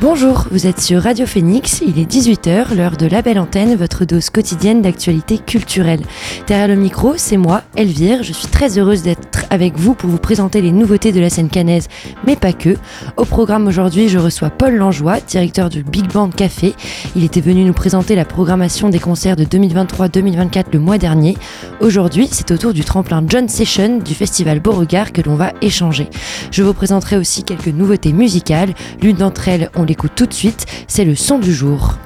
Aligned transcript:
Bonjour, 0.00 0.44
vous 0.52 0.68
êtes 0.68 0.80
sur 0.80 1.02
Radio 1.02 1.26
Phoenix, 1.26 1.82
il 1.84 1.98
est 1.98 2.08
18h, 2.08 2.72
l'heure 2.72 2.96
de 2.96 3.06
la 3.06 3.20
belle 3.20 3.40
antenne, 3.40 3.74
votre 3.74 4.04
dose 4.04 4.30
quotidienne 4.30 4.80
d'actualité 4.80 5.38
culturelle. 5.38 6.02
Derrière 6.46 6.68
le 6.68 6.76
micro, 6.76 7.14
c'est 7.16 7.36
moi, 7.36 7.62
Elvire, 7.74 8.22
je 8.22 8.32
suis 8.32 8.46
très 8.46 8.78
heureuse 8.78 9.02
d'être 9.02 9.28
avec 9.50 9.76
vous 9.76 9.94
pour 9.94 10.10
vous 10.10 10.18
présenter 10.18 10.60
les 10.60 10.72
nouveautés 10.72 11.12
de 11.12 11.20
la 11.20 11.30
scène 11.30 11.48
canaise, 11.48 11.88
mais 12.26 12.36
pas 12.36 12.52
que. 12.52 12.76
Au 13.16 13.24
programme 13.24 13.66
aujourd'hui, 13.66 14.08
je 14.08 14.18
reçois 14.18 14.50
Paul 14.50 14.74
Langeois, 14.74 15.20
directeur 15.20 15.68
du 15.68 15.82
Big 15.82 16.10
Band 16.12 16.30
Café. 16.30 16.74
Il 17.14 17.24
était 17.24 17.40
venu 17.40 17.64
nous 17.64 17.72
présenter 17.72 18.14
la 18.14 18.24
programmation 18.24 18.88
des 18.88 18.98
concerts 18.98 19.36
de 19.36 19.44
2023-2024 19.44 20.64
le 20.72 20.78
mois 20.80 20.98
dernier. 20.98 21.36
Aujourd'hui, 21.80 22.28
c'est 22.30 22.50
autour 22.50 22.72
du 22.72 22.84
tremplin 22.84 23.22
John 23.28 23.48
Session 23.48 23.98
du 23.98 24.14
festival 24.14 24.60
Beauregard 24.60 25.12
que 25.12 25.22
l'on 25.22 25.34
va 25.34 25.52
échanger. 25.62 26.08
Je 26.50 26.62
vous 26.62 26.74
présenterai 26.74 27.16
aussi 27.16 27.44
quelques 27.44 27.68
nouveautés 27.68 28.12
musicales. 28.12 28.74
L'une 29.02 29.16
d'entre 29.16 29.48
elles, 29.48 29.70
on 29.76 29.84
les 29.84 29.94
tout 29.94 30.26
de 30.26 30.34
suite, 30.34 30.66
c'est 30.86 31.04
le 31.04 31.14
son 31.14 31.38
du 31.38 31.52
jour. 31.52 31.98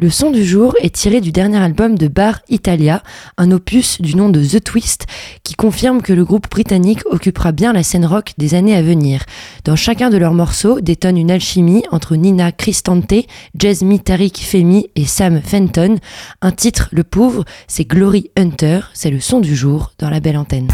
Le 0.00 0.10
son 0.10 0.30
du 0.30 0.44
jour 0.44 0.76
est 0.80 0.94
tiré 0.94 1.20
du 1.20 1.32
dernier 1.32 1.58
album 1.58 1.98
de 1.98 2.06
Bar 2.06 2.38
Italia, 2.48 3.02
un 3.36 3.50
opus 3.50 4.00
du 4.00 4.14
nom 4.14 4.28
de 4.28 4.44
The 4.44 4.62
Twist, 4.62 5.06
qui 5.42 5.54
confirme 5.54 6.02
que 6.02 6.12
le 6.12 6.24
groupe 6.24 6.48
britannique 6.48 7.00
occupera 7.06 7.50
bien 7.50 7.72
la 7.72 7.82
scène 7.82 8.06
rock 8.06 8.32
des 8.38 8.54
années 8.54 8.76
à 8.76 8.82
venir. 8.82 9.24
Dans 9.64 9.74
chacun 9.74 10.08
de 10.08 10.16
leurs 10.16 10.34
morceaux 10.34 10.80
détonne 10.80 11.18
une 11.18 11.32
alchimie 11.32 11.82
entre 11.90 12.14
Nina 12.14 12.52
Cristante, 12.52 13.26
Jasmine 13.58 13.98
Tariq 13.98 14.40
Femi 14.40 14.88
et 14.94 15.04
Sam 15.04 15.40
Fenton. 15.42 15.96
Un 16.42 16.52
titre, 16.52 16.88
le 16.92 17.02
pauvre, 17.02 17.44
c'est 17.66 17.84
Glory 17.84 18.30
Hunter, 18.36 18.82
c'est 18.94 19.10
le 19.10 19.18
son 19.18 19.40
du 19.40 19.56
jour 19.56 19.90
dans 19.98 20.10
la 20.10 20.20
belle 20.20 20.36
antenne. 20.36 20.68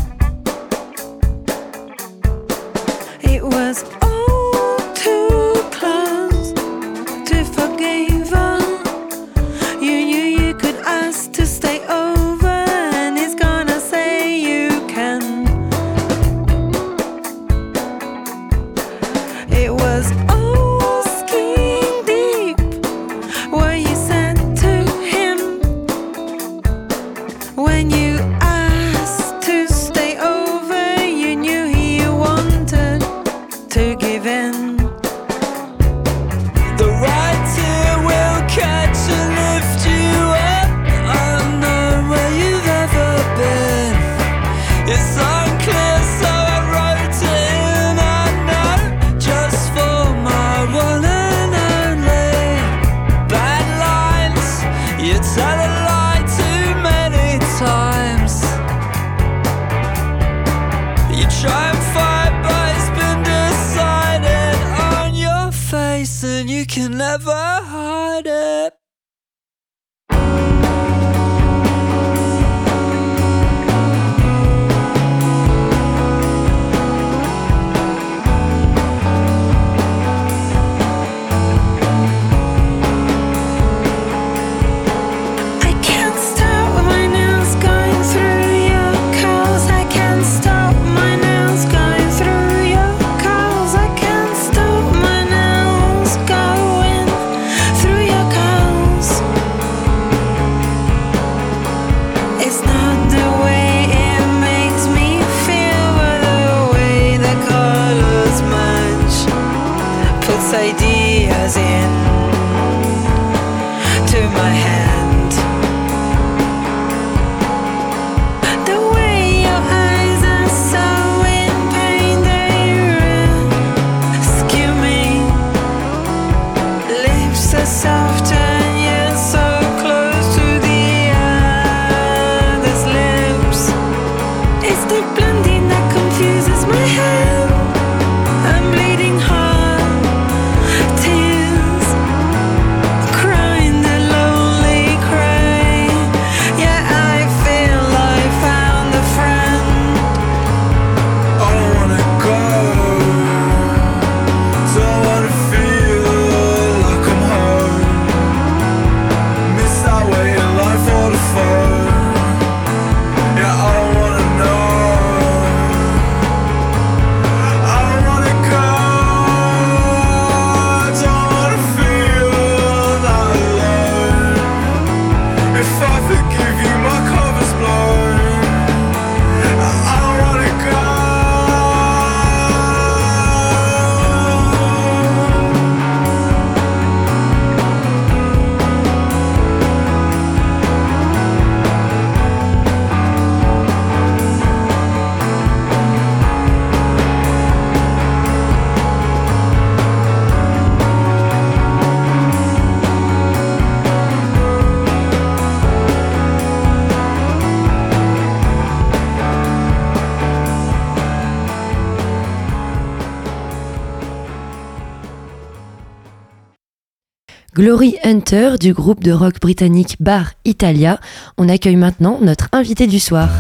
Glory 217.65 217.97
Hunter 218.05 218.57
du 218.61 218.75
groupe 218.75 219.03
de 219.03 219.11
rock 219.11 219.41
britannique 219.41 219.97
Bar 219.99 220.33
Italia. 220.45 221.01
On 221.39 221.49
accueille 221.49 221.77
maintenant 221.77 222.19
notre 222.21 222.51
invité 222.53 222.87
du 222.87 223.01
soir. 223.01 223.31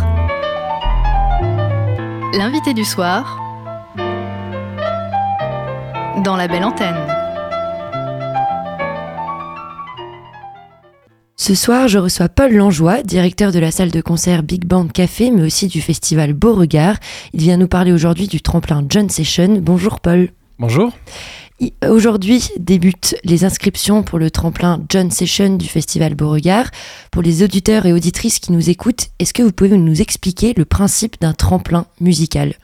L'invité 2.32 2.73
du 2.73 2.87
soir 2.87 3.38
dans 6.25 6.37
la 6.37 6.49
belle 6.49 6.65
antenne. 6.65 6.97
Ce 11.37 11.55
soir, 11.55 11.88
je 11.88 11.99
reçois 11.99 12.31
Paul 12.31 12.55
Langeois, 12.55 13.03
directeur 13.03 13.53
de 13.53 13.59
la 13.59 13.71
salle 13.71 13.91
de 13.91 14.00
concert 14.00 14.43
Big 14.43 14.65
Band 14.65 14.88
Café, 14.88 15.31
mais 15.32 15.43
aussi 15.43 15.69
du 15.69 15.82
festival 15.82 16.32
Beauregard. 16.32 16.97
Il 17.35 17.41
vient 17.41 17.59
nous 17.59 17.69
parler 17.69 17.93
aujourd'hui 17.93 18.26
du 18.26 18.41
tremplin 18.41 18.87
John 18.88 19.11
Session. 19.11 19.59
Bonjour 19.61 20.00
Paul. 20.00 20.31
Bonjour. 20.59 20.93
Aujourd'hui 21.89 22.49
débutent 22.59 23.17
les 23.25 23.45
inscriptions 23.45 24.03
pour 24.03 24.19
le 24.19 24.31
tremplin 24.31 24.81
John 24.89 25.11
Session 25.11 25.56
du 25.56 25.67
Festival 25.67 26.15
Beauregard. 26.15 26.67
Pour 27.11 27.23
les 27.23 27.43
auditeurs 27.43 27.87
et 27.87 27.93
auditrices 27.93 28.39
qui 28.39 28.53
nous 28.53 28.71
écoutent, 28.71 29.09
est-ce 29.19 29.35
que 29.35 29.43
vous 29.43 29.53
pouvez 29.53 29.77
nous 29.77 30.01
expliquer 30.01 30.55
le 30.56 30.65
principe 30.65 31.21
d'un 31.21 31.33
tremplin 31.33 31.87
musical? 32.01 32.55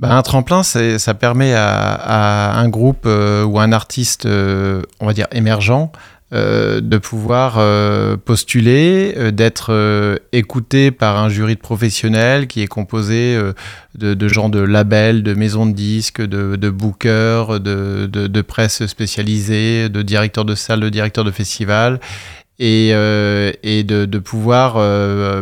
Ben, 0.00 0.10
un 0.10 0.22
tremplin, 0.22 0.62
ça 0.62 1.14
permet 1.14 1.54
à, 1.54 2.58
un 2.58 2.68
groupe 2.68 3.04
euh, 3.06 3.44
ou 3.44 3.58
un 3.58 3.72
artiste, 3.72 4.26
euh, 4.26 4.82
on 5.00 5.06
va 5.06 5.14
dire 5.14 5.26
émergent, 5.32 5.90
euh, 6.32 6.80
de 6.80 6.98
pouvoir 6.98 7.54
euh, 7.58 8.16
postuler, 8.16 9.14
euh, 9.16 9.30
d'être 9.30 10.18
écouté 10.32 10.90
par 10.90 11.18
un 11.22 11.28
jury 11.28 11.54
de 11.54 11.60
professionnels 11.60 12.48
qui 12.48 12.62
est 12.62 12.66
composé 12.66 13.38
de, 13.94 14.28
gens 14.28 14.48
de 14.48 14.58
labels, 14.58 15.22
de 15.22 15.34
maisons 15.34 15.66
de 15.66 15.72
disques, 15.72 16.20
de, 16.20 16.56
de 16.56 16.68
bookers, 16.68 17.60
de, 17.60 18.06
de, 18.06 18.42
presse 18.42 18.86
spécialisée, 18.86 19.88
de 19.88 20.02
directeurs 20.02 20.44
de 20.44 20.56
salles, 20.56 20.80
de 20.80 20.88
directeurs 20.88 21.22
de 21.22 21.30
festivals, 21.30 22.00
et, 22.58 22.88
et 23.62 23.84
de, 23.84 24.18
pouvoir 24.18 24.74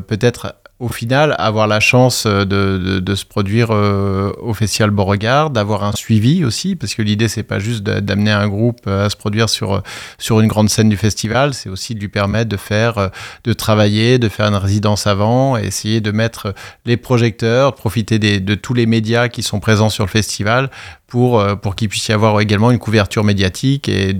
peut-être 0.02 0.54
au 0.84 0.88
final, 0.88 1.34
avoir 1.38 1.66
la 1.66 1.80
chance 1.80 2.24
euh, 2.26 2.44
de, 2.44 3.14
se 3.14 3.24
produire 3.24 3.68
euh, 3.70 4.32
au 4.42 4.52
Festival 4.52 4.90
Beauregard, 4.90 5.48
d'avoir 5.48 5.82
un 5.82 5.92
suivi 5.92 6.44
aussi, 6.44 6.76
parce 6.76 6.92
que 6.92 7.00
l'idée, 7.00 7.26
c'est 7.26 7.42
pas 7.42 7.58
juste 7.58 7.82
d'amener 7.82 8.32
un 8.32 8.48
groupe 8.48 8.80
euh, 8.86 9.06
à 9.06 9.10
se 9.10 9.16
produire 9.16 9.48
sur, 9.48 9.82
une 10.28 10.46
grande 10.46 10.68
scène 10.68 10.90
du 10.90 10.98
festival, 10.98 11.54
c'est 11.54 11.70
aussi 11.70 11.94
de 11.94 12.00
lui 12.00 12.08
permettre 12.08 12.50
de 12.50 12.58
faire, 12.58 13.10
de 13.44 13.52
travailler, 13.54 14.18
de 14.18 14.28
faire 14.28 14.46
une 14.46 14.56
résidence 14.56 15.06
avant, 15.06 15.56
essayer 15.56 16.02
de 16.02 16.10
mettre 16.10 16.54
les 16.84 16.98
projecteurs, 16.98 17.74
profiter 17.74 18.18
de 18.18 18.54
tous 18.54 18.74
les 18.74 18.84
médias 18.84 19.28
qui 19.28 19.42
sont 19.42 19.60
présents 19.60 19.88
sur 19.88 20.04
le 20.04 20.10
festival 20.10 20.70
pour, 21.06 21.42
qu'il 21.76 21.88
puisse 21.88 22.08
y 22.08 22.12
avoir 22.12 22.40
également 22.40 22.70
une 22.70 22.78
couverture 22.78 23.24
médiatique 23.24 23.88
et 23.88 24.14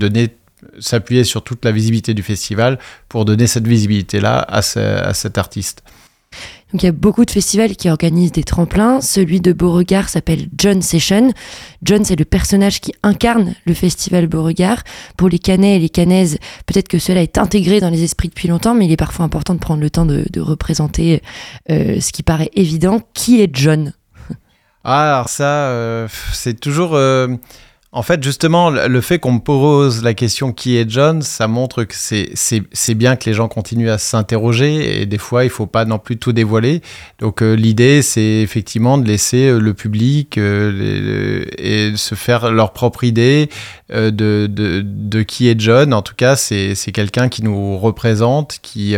s'appuyer 0.79 1.23
sur 1.25 1.43
toute 1.43 1.63
la 1.63 1.71
visibilité 1.71 2.13
du 2.13 2.23
festival 2.23 2.79
pour 3.07 3.25
donner 3.25 3.45
cette 3.45 3.67
visibilité-là 3.67 4.39
à 4.47 4.61
cet 4.61 5.37
artiste. 5.37 5.83
Donc 6.71 6.83
il 6.83 6.85
y 6.87 6.89
a 6.89 6.91
beaucoup 6.91 7.23
de 7.23 7.31
festivals 7.31 7.75
qui 7.75 7.89
organisent 7.89 8.31
des 8.31 8.43
tremplins. 8.43 8.99
Celui 8.99 9.39
de 9.39 9.53
Beauregard 9.53 10.09
s'appelle 10.09 10.47
John 10.57 10.81
Session. 10.81 11.31
John, 11.83 12.03
c'est 12.03 12.17
le 12.17 12.25
personnage 12.25 12.81
qui 12.81 12.93
incarne 13.03 13.53
le 13.65 13.73
festival 13.73 14.27
Beauregard. 14.27 14.83
Pour 15.15 15.29
les 15.29 15.39
Canets 15.39 15.77
et 15.77 15.79
les 15.79 15.89
Canaises, 15.89 16.37
peut-être 16.65 16.87
que 16.87 16.99
cela 16.99 17.21
est 17.21 17.37
intégré 17.37 17.79
dans 17.79 17.89
les 17.89 18.03
esprits 18.03 18.27
depuis 18.29 18.47
longtemps, 18.47 18.73
mais 18.73 18.85
il 18.85 18.91
est 18.91 18.97
parfois 18.97 19.25
important 19.25 19.53
de 19.53 19.59
prendre 19.59 19.81
le 19.81 19.89
temps 19.89 20.05
de, 20.05 20.25
représenter 20.39 21.21
euh, 21.71 21.99
ce 22.01 22.11
qui 22.11 22.23
paraît 22.23 22.51
évident. 22.55 22.99
Qui 23.13 23.41
est 23.41 23.49
John? 23.53 23.93
Ah, 24.83 25.15
alors 25.15 25.29
ça, 25.29 25.69
euh, 25.69 26.07
c'est 26.33 26.59
toujours... 26.59 26.95
Euh, 26.95 27.27
en 27.95 28.01
fait, 28.01 28.21
justement, 28.21 28.71
le 28.71 28.99
fait 28.99 29.19
qu'on 29.19 29.31
me 29.31 29.39
pose 29.39 30.03
la 30.03 30.13
question 30.13 30.51
qui 30.51 30.75
est 30.75 30.87
John, 30.89 31.21
ça 31.21 31.47
montre 31.47 31.85
que 31.85 31.95
c'est 31.95 32.93
bien 32.93 33.15
que 33.15 33.29
les 33.29 33.33
gens 33.33 33.47
continuent 33.47 33.89
à 33.89 33.97
s'interroger 33.97 34.99
et 35.01 35.05
des 35.05 35.17
fois, 35.17 35.45
il 35.45 35.49
faut 35.49 35.65
pas 35.65 35.85
non 35.85 35.97
plus 35.97 36.17
tout 36.17 36.33
dévoiler. 36.33 36.81
Donc, 37.19 37.41
euh, 37.41 37.53
l'idée, 37.53 38.01
c'est 38.01 38.41
effectivement 38.41 38.97
de 38.97 39.07
laisser 39.07 39.47
euh, 39.47 39.59
le 39.59 39.73
public 39.73 40.37
euh, 40.37 41.45
et 41.57 41.93
se 41.95 42.15
faire 42.15 42.51
leur 42.51 42.73
propre 42.73 43.05
idée 43.05 43.49
de, 43.89 44.09
de, 44.09 44.81
de, 44.83 45.21
qui 45.21 45.47
est 45.47 45.57
John. 45.57 45.93
En 45.93 46.01
tout 46.01 46.15
cas, 46.15 46.35
c'est 46.35 46.75
quelqu'un 46.93 47.29
qui 47.29 47.43
nous 47.43 47.77
représente, 47.77 48.59
qui, 48.61 48.97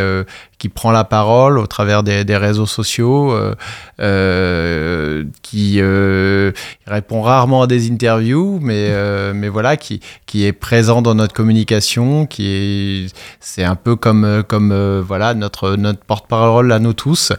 qui 0.57 0.69
prend 0.69 0.92
la 0.92 1.04
parole 1.04 1.59
au 1.59 1.68
travers 1.68 2.01
des, 2.01 2.25
des 2.25 2.38
réseaux 2.38 2.65
sociaux, 2.65 3.31
euh, 3.31 3.54
euh, 4.00 5.24
qui 5.44 5.75
euh, 5.80 6.51
répond 6.88 7.21
rarement 7.21 7.62
à 7.63 7.68
des 7.68 7.92
interviews, 7.92 8.59
mais, 8.62 8.88
euh, 8.89 9.33
mais 9.36 9.50
voilà, 9.50 9.77
qui, 9.77 10.00
qui 10.25 10.45
est 10.45 10.54
présent 10.54 11.01
dans 11.01 11.13
notre 11.13 11.33
communication, 11.33 12.25
qui 12.25 12.48
est, 12.48 13.15
c'est 13.39 13.63
un 13.63 13.75
peu 13.75 13.95
comme, 13.95 14.44
comme 14.48 14.71
euh, 14.71 15.01
voilà 15.06 15.33
notre, 15.36 15.75
notre 15.75 16.00
porte-parole 16.00 16.71
à 16.71 16.80
nous 16.80 16.94
tous. 16.94 17.33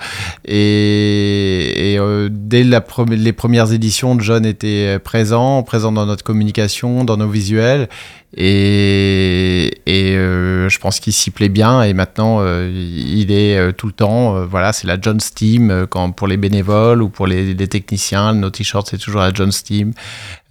Et, 0.44 1.94
et 1.94 2.00
dès 2.31 2.65
la 2.65 2.85
les 3.11 3.32
premières 3.32 3.73
éditions, 3.73 4.19
John 4.20 4.47
était 4.47 4.99
présent, 4.99 5.62
présent 5.62 5.93
dans 5.93 6.06
notre 6.06 6.25
communication, 6.25 7.05
dans 7.05 7.17
nos 7.17 7.29
visuels. 7.29 7.88
Et, 8.37 9.73
euh, 9.89 10.69
je 10.69 10.79
pense 10.79 11.01
qu'il 11.01 11.13
s'y 11.13 11.31
plaît 11.31 11.49
bien. 11.49 11.83
Et 11.83 11.95
maintenant, 11.95 12.39
euh, 12.41 12.71
il 12.71 13.33
est 13.33 13.57
euh, 13.57 13.73
tout 13.73 13.87
le 13.87 13.93
temps. 13.93 14.45
voilà, 14.45 14.73
c'est 14.73 14.87
la 14.87 15.01
John's 15.01 15.33
Team 15.33 15.87
quand, 15.89 16.13
pour 16.13 16.27
les 16.27 16.37
bénévoles 16.37 17.03
ou 17.03 17.09
pour 17.09 17.27
les, 17.27 17.57
techniciens. 17.69 18.35
Nos 18.35 18.51
t-shirts, 18.51 18.89
c'est 18.91 18.99
toujours 18.99 19.21
la 19.21 19.33
John's 19.33 19.63
Team. 19.63 19.93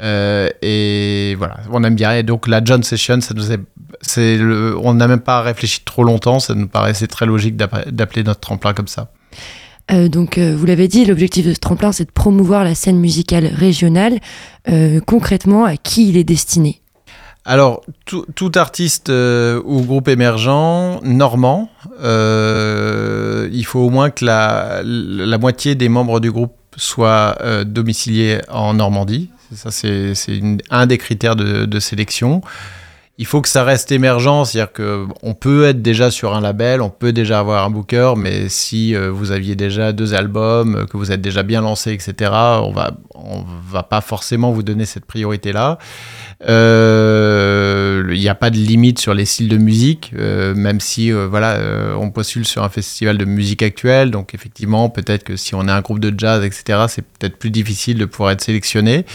et 0.01 1.35
voilà, 1.37 1.57
on 1.71 1.83
aime 1.83 1.95
bien. 1.95 2.13
Et 2.13 2.23
donc, 2.23 2.47
la 2.47 2.63
John 2.63 2.83
Session, 2.83 3.21
ça 3.21 3.33
nous 3.33 3.51
est, 3.51 3.59
on 4.81 4.93
n'a 4.93 5.07
même 5.07 5.21
pas 5.21 5.41
réfléchi 5.41 5.81
trop 5.85 6.03
longtemps. 6.03 6.39
Ça 6.39 6.55
nous 6.55 6.67
paraissait 6.67 7.07
très 7.07 7.25
logique 7.25 7.55
d'appeler 7.55 8.23
notre 8.23 8.39
tremplin 8.39 8.73
comme 8.73 8.87
ça. 8.87 9.11
donc, 9.91 10.39
vous 10.39 10.65
l'avez 10.65 10.87
dit, 10.87 11.05
l'objectif 11.05 11.45
de 11.45 11.53
ce 11.53 11.59
tremplin, 11.59 11.91
c'est 11.91 12.05
de 12.05 12.11
promouvoir 12.11 12.63
la 12.63 12.73
scène 12.73 12.97
musicale 12.97 13.45
régionale. 13.45 14.19
concrètement, 15.05 15.65
à 15.65 15.77
qui 15.77 16.09
il 16.09 16.17
est 16.17 16.23
destiné? 16.23 16.81
Alors, 17.49 17.81
tout, 18.03 18.51
artiste 18.55 19.09
euh, 19.09 19.61
ou 19.63 19.81
groupe 19.81 20.09
émergent 20.09 20.99
normand, 21.01 21.69
euh, 22.01 23.47
il 23.53 23.65
faut 23.65 23.79
au 23.79 23.89
moins 23.89 24.09
que 24.09 24.25
la, 24.25 25.37
moitié 25.37 25.73
des 25.73 25.87
membres 25.87 26.19
du 26.19 26.29
groupe 26.29 26.57
soient 26.75 27.37
euh, 27.39 27.63
domiciliés 27.63 28.39
en 28.49 28.73
Normandie. 28.73 29.29
Ça, 29.55 29.71
c'est 29.71 30.13
un 30.69 30.87
des 30.87 30.97
critères 30.97 31.37
de, 31.37 31.79
sélection. 31.79 32.41
Il 33.19 33.25
faut 33.25 33.41
que 33.41 33.49
ça 33.49 33.63
reste 33.63 33.91
émergent, 33.91 34.45
c'est-à-dire 34.45 34.73
qu'on 34.73 35.33
peut 35.33 35.65
être 35.65 35.81
déjà 35.81 36.11
sur 36.11 36.35
un 36.35 36.41
label, 36.41 36.81
on 36.81 36.89
peut 36.89 37.13
déjà 37.13 37.39
avoir 37.39 37.65
un 37.65 37.69
booker, 37.69 38.13
mais 38.15 38.47
si 38.47 38.95
vous 38.95 39.31
aviez 39.31 39.55
déjà 39.55 39.91
deux 39.91 40.13
albums, 40.13 40.85
que 40.85 40.97
vous 40.97 41.11
êtes 41.11 41.21
déjà 41.21 41.41
bien 41.41 41.61
lancé, 41.61 41.93
etc., 41.93 42.31
on 42.31 42.71
va, 42.71 42.91
on 43.15 43.43
va 43.69 43.81
pas 43.81 44.01
forcément 44.01 44.51
vous 44.51 44.61
donner 44.61 44.85
cette 44.85 45.05
priorité-là. 45.05 45.79
Euh, 46.47 48.07
il 48.11 48.19
n'y 48.19 48.29
a 48.29 48.35
pas 48.35 48.49
de 48.49 48.57
limite 48.57 48.99
sur 48.99 49.13
les 49.13 49.25
styles 49.25 49.49
de 49.49 49.57
musique, 49.57 50.11
euh, 50.17 50.53
même 50.53 50.79
si 50.79 51.11
euh, 51.11 51.27
voilà, 51.27 51.59
on 51.97 52.11
postule 52.11 52.45
sur 52.45 52.63
un 52.63 52.69
festival 52.69 53.17
de 53.17 53.25
musique 53.25 53.63
actuelle. 53.63 54.11
Donc 54.11 54.33
effectivement, 54.33 54.89
peut-être 54.89 55.23
que 55.23 55.35
si 55.35 55.55
on 55.55 55.67
est 55.67 55.71
un 55.71 55.81
groupe 55.81 55.99
de 55.99 56.13
jazz, 56.17 56.43
etc., 56.43 56.85
c'est 56.87 57.01
peut-être 57.01 57.37
plus 57.37 57.51
difficile 57.51 57.97
de 57.97 58.05
pouvoir 58.05 58.31
être 58.31 58.41
sélectionné. 58.41 59.05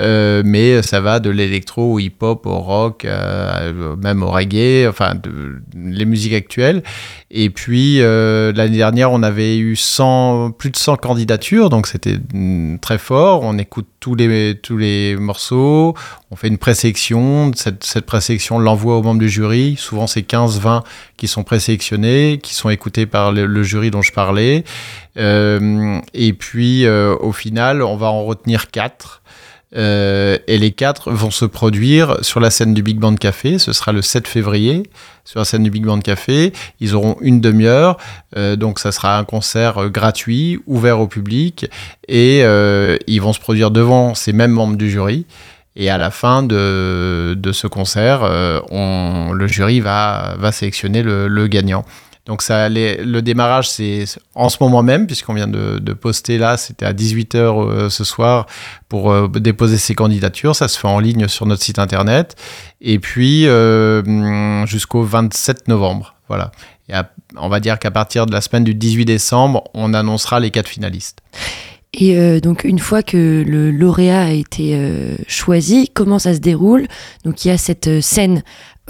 Euh, 0.00 0.42
mais 0.44 0.80
ça 0.80 1.00
va 1.00 1.20
de 1.20 1.28
l'électro 1.28 1.94
au 1.94 1.98
hip-hop 1.98 2.46
au 2.46 2.58
rock, 2.58 3.04
euh, 3.04 3.94
même 3.96 4.22
au 4.22 4.30
reggae, 4.30 4.88
enfin 4.88 5.14
de, 5.14 5.60
les 5.74 6.06
musiques 6.06 6.32
actuelles. 6.32 6.82
Et 7.30 7.50
puis 7.50 8.00
euh, 8.00 8.52
l'année 8.54 8.78
dernière, 8.78 9.12
on 9.12 9.22
avait 9.22 9.58
eu 9.58 9.76
100, 9.76 10.52
plus 10.52 10.70
de 10.70 10.76
100 10.76 10.96
candidatures, 10.96 11.68
donc 11.68 11.86
c'était 11.86 12.18
mm, 12.32 12.78
très 12.78 12.96
fort. 12.96 13.42
On 13.42 13.58
écoute 13.58 13.86
tous 14.00 14.14
les, 14.14 14.58
tous 14.60 14.78
les 14.78 15.14
morceaux, 15.16 15.94
on 16.30 16.36
fait 16.36 16.48
une 16.48 16.58
présélection. 16.58 17.52
Cette, 17.54 17.84
cette 17.84 18.06
présélection, 18.06 18.58
l'envoie 18.58 18.96
aux 18.96 19.02
membres 19.02 19.20
du 19.20 19.28
jury. 19.28 19.76
Souvent, 19.78 20.06
c'est 20.06 20.26
15-20 20.26 20.82
qui 21.18 21.28
sont 21.28 21.44
présélectionnés, 21.44 22.40
qui 22.42 22.54
sont 22.54 22.70
écoutés 22.70 23.04
par 23.04 23.30
le, 23.30 23.44
le 23.44 23.62
jury 23.62 23.90
dont 23.90 24.02
je 24.02 24.12
parlais. 24.12 24.64
et 25.16 26.32
puis, 26.32 26.88
au 26.88 27.32
final, 27.32 27.82
on 27.82 27.96
va 27.96 28.06
en 28.06 28.24
retenir 28.24 28.70
4 28.70 29.21
euh, 29.74 30.38
et 30.46 30.58
les 30.58 30.72
quatre 30.72 31.10
vont 31.10 31.30
se 31.30 31.44
produire 31.44 32.18
sur 32.22 32.40
la 32.40 32.50
scène 32.50 32.74
du 32.74 32.82
Big 32.82 32.98
Band 32.98 33.14
Café. 33.16 33.58
Ce 33.58 33.72
sera 33.72 33.92
le 33.92 34.02
7 34.02 34.28
février 34.28 34.82
sur 35.24 35.38
la 35.38 35.44
scène 35.44 35.62
du 35.62 35.70
Big 35.70 35.84
Band 35.84 36.00
Café. 36.00 36.52
Ils 36.80 36.94
auront 36.94 37.16
une 37.20 37.40
demi-heure, 37.40 37.96
euh, 38.36 38.56
donc 38.56 38.78
ça 38.78 38.92
sera 38.92 39.18
un 39.18 39.24
concert 39.24 39.78
euh, 39.78 39.88
gratuit, 39.88 40.60
ouvert 40.66 41.00
au 41.00 41.06
public, 41.06 41.66
et 42.08 42.40
ils 43.06 43.20
vont 43.20 43.32
se 43.32 43.40
produire 43.40 43.70
devant 43.70 44.14
ces 44.14 44.32
mêmes 44.32 44.50
membres 44.50 44.76
du 44.76 44.90
jury. 44.90 45.26
Et 45.74 45.88
à 45.88 45.96
la 45.96 46.10
fin 46.10 46.42
de, 46.42 47.34
ce 47.52 47.66
concert, 47.66 48.22
on, 48.70 49.32
le 49.32 49.46
jury 49.46 49.80
va, 49.80 50.36
sélectionner 50.52 51.02
le, 51.02 51.28
le 51.28 51.46
gagnant. 51.46 51.84
Donc 52.24 52.42
ça, 52.42 52.68
le 52.68 53.20
démarrage, 53.20 53.68
c'est 53.68 54.04
en 54.34 54.48
ce 54.48 54.58
moment 54.60 54.82
même, 54.82 55.06
puisqu'on 55.06 55.34
vient 55.34 55.48
de, 55.48 55.92
poster 55.92 56.38
là, 56.38 56.56
c'était 56.56 56.86
à 56.86 56.92
18h 56.92 57.36
euh, 57.36 57.90
ce 57.90 58.04
soir 58.04 58.46
pour 58.88 59.10
euh, 59.10 59.28
déposer 59.28 59.76
ses 59.76 59.94
candidatures. 59.94 60.54
Ça 60.54 60.68
se 60.68 60.78
fait 60.78 60.88
en 60.88 61.00
ligne 61.00 61.26
sur 61.26 61.46
notre 61.46 61.62
site 61.62 61.80
internet. 61.80 62.36
Et 62.80 63.00
puis 63.00 63.46
euh, 63.46 64.64
jusqu'au 64.66 65.02
27 65.02 65.66
novembre. 65.66 66.14
Voilà. 66.28 66.52
Et 66.88 66.94
on 67.36 67.48
va 67.48 67.58
dire 67.58 67.78
qu'à 67.78 67.90
partir 67.90 68.26
de 68.26 68.32
la 68.32 68.40
semaine 68.40 68.64
du 68.64 68.74
18 68.74 69.04
décembre, 69.04 69.64
on 69.74 69.92
annoncera 69.92 70.38
les 70.38 70.50
quatre 70.50 70.68
finalistes. 70.68 71.18
Et 71.92 72.40
donc 72.40 72.64
une 72.64 72.78
fois 72.78 73.02
que 73.02 73.44
le 73.46 73.70
lauréat 73.70 74.22
a 74.22 74.30
été 74.30 75.14
choisi, 75.28 75.90
comment 75.92 76.18
ça 76.18 76.32
se 76.32 76.38
déroule? 76.38 76.86
Donc 77.24 77.44
il 77.44 77.48
y 77.48 77.50
a 77.50 77.58
cette 77.58 78.00
scène 78.00 78.42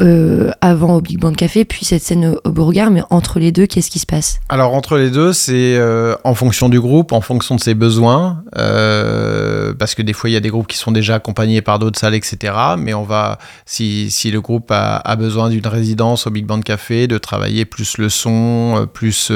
euh, 0.02 0.50
avant 0.60 0.96
au 0.96 1.00
Big 1.00 1.18
Band 1.18 1.32
Café, 1.32 1.64
puis 1.64 1.84
cette 1.84 2.02
scène 2.02 2.34
au, 2.44 2.50
Beauregard, 2.50 2.90
mais 2.90 3.02
entre 3.10 3.38
les 3.38 3.52
deux, 3.52 3.66
qu'est-ce 3.66 3.90
qui 3.90 4.00
se 4.00 4.06
passe? 4.06 4.40
Alors 4.48 4.74
entre 4.74 4.96
les 4.96 5.10
deux, 5.10 5.32
c'est 5.32 5.76
euh, 5.76 6.16
en 6.24 6.34
fonction 6.34 6.68
du 6.68 6.80
groupe, 6.80 7.12
en 7.12 7.20
fonction 7.20 7.54
de 7.54 7.60
ses 7.60 7.74
besoins, 7.74 8.42
euh, 8.58 9.72
parce 9.74 9.94
que 9.94 10.02
des 10.02 10.12
fois 10.12 10.28
il 10.28 10.32
y 10.32 10.36
a 10.36 10.40
des 10.40 10.48
groupes 10.48 10.66
qui 10.66 10.76
sont 10.76 10.90
déjà 10.90 11.16
accompagnés 11.16 11.62
par 11.62 11.78
d'autres 11.78 12.00
salles, 12.00 12.14
etc. 12.14 12.52
Mais 12.78 12.94
on 12.94 13.04
va, 13.04 13.38
si, 13.64 14.10
le 14.32 14.40
groupe 14.40 14.70
a, 14.70 15.16
besoin 15.16 15.50
d'une 15.50 15.66
résidence 15.66 16.26
au 16.26 16.30
Big 16.30 16.46
Band 16.46 16.62
Café, 16.62 17.06
de 17.06 17.18
travailler 17.18 17.64
plus 17.64 17.98
le 17.98 18.08
son, 18.08 18.88
plus 18.92 19.30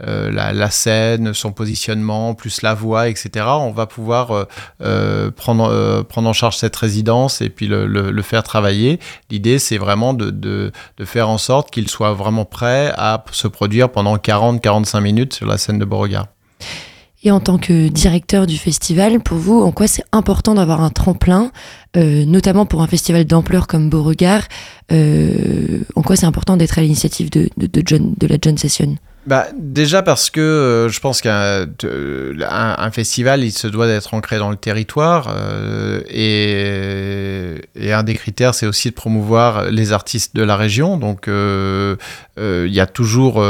la, 0.00 0.70
scène, 0.70 1.34
son 1.34 1.52
positionnement, 1.52 2.34
plus 2.34 2.62
la 2.62 2.74
voix, 2.74 3.08
etc. 3.08 3.46
On 3.48 3.70
va 3.70 3.86
pouvoir 3.86 4.46
prendre, 5.36 6.02
prendre 6.02 6.28
en 6.28 6.32
charge 6.32 6.56
cette 6.56 6.74
résidence 6.74 7.42
et 7.42 7.48
puis 7.48 7.68
le 7.68 8.22
faire 8.22 8.42
travailler. 8.42 8.98
L'idée, 9.30 9.58
c'est 9.60 9.78
vraiment 9.78 9.99
de, 10.14 10.30
de, 10.30 10.72
faire 11.04 11.28
en 11.28 11.38
sorte 11.38 11.70
qu'il 11.70 11.88
soit 11.88 12.12
vraiment 12.12 12.44
prêt 12.44 12.92
à 12.96 13.24
se 13.32 13.48
produire 13.48 13.90
pendant 13.90 14.16
40-45 14.16 15.00
minutes 15.00 15.34
sur 15.34 15.46
la 15.46 15.58
scène 15.58 15.78
de 15.78 15.84
Beauregard. 15.84 16.26
Et 17.22 17.30
en 17.30 17.40
tant 17.40 17.58
que 17.58 17.88
directeur 17.88 18.46
du 18.46 18.56
festival, 18.56 19.20
pour 19.20 19.36
vous, 19.36 19.60
en 19.60 19.72
quoi 19.72 19.86
c'est 19.86 20.04
important 20.10 20.54
d'avoir 20.54 20.82
un 20.82 20.88
tremplin, 20.88 21.52
euh, 21.96 22.24
notamment 22.24 22.64
pour 22.64 22.80
un 22.80 22.86
festival 22.86 23.24
d'ampleur 23.26 23.66
comme 23.66 23.90
Beauregard 23.90 24.44
euh, 24.90 25.80
En 25.96 26.02
quoi 26.02 26.16
c'est 26.16 26.24
important 26.24 26.56
d'être 26.56 26.78
à 26.78 26.82
l'initiative 26.82 27.30
de, 27.30 27.50
de, 27.58 27.68
de 27.68 28.26
la 28.26 28.36
John 28.40 28.56
Session? 28.56 28.96
Bah, 29.26 29.48
déjà 29.58 30.02
parce 30.02 30.30
que 30.30 30.40
euh, 30.40 30.88
je 30.88 30.98
pense 30.98 31.20
qu'un 31.20 31.66
un, 32.48 32.90
festival, 32.90 33.44
il 33.44 33.52
se 33.52 33.66
doit 33.66 33.86
d'être 33.86 34.14
ancré 34.14 34.38
dans 34.38 34.48
le 34.50 34.56
territoire. 34.56 35.34
Euh, 35.36 36.00
et, 36.08 37.92
un 37.92 38.02
des 38.02 38.14
critères, 38.14 38.54
c'est 38.54 38.66
aussi 38.66 38.88
de 38.88 38.94
promouvoir 38.94 39.70
les 39.70 39.92
artistes 39.92 40.34
de 40.34 40.42
la 40.42 40.56
région. 40.56 40.96
Donc, 40.96 41.28
euh, 41.28 41.96
il 42.38 42.72
y 42.72 42.80
a 42.80 42.86
toujours 42.86 43.44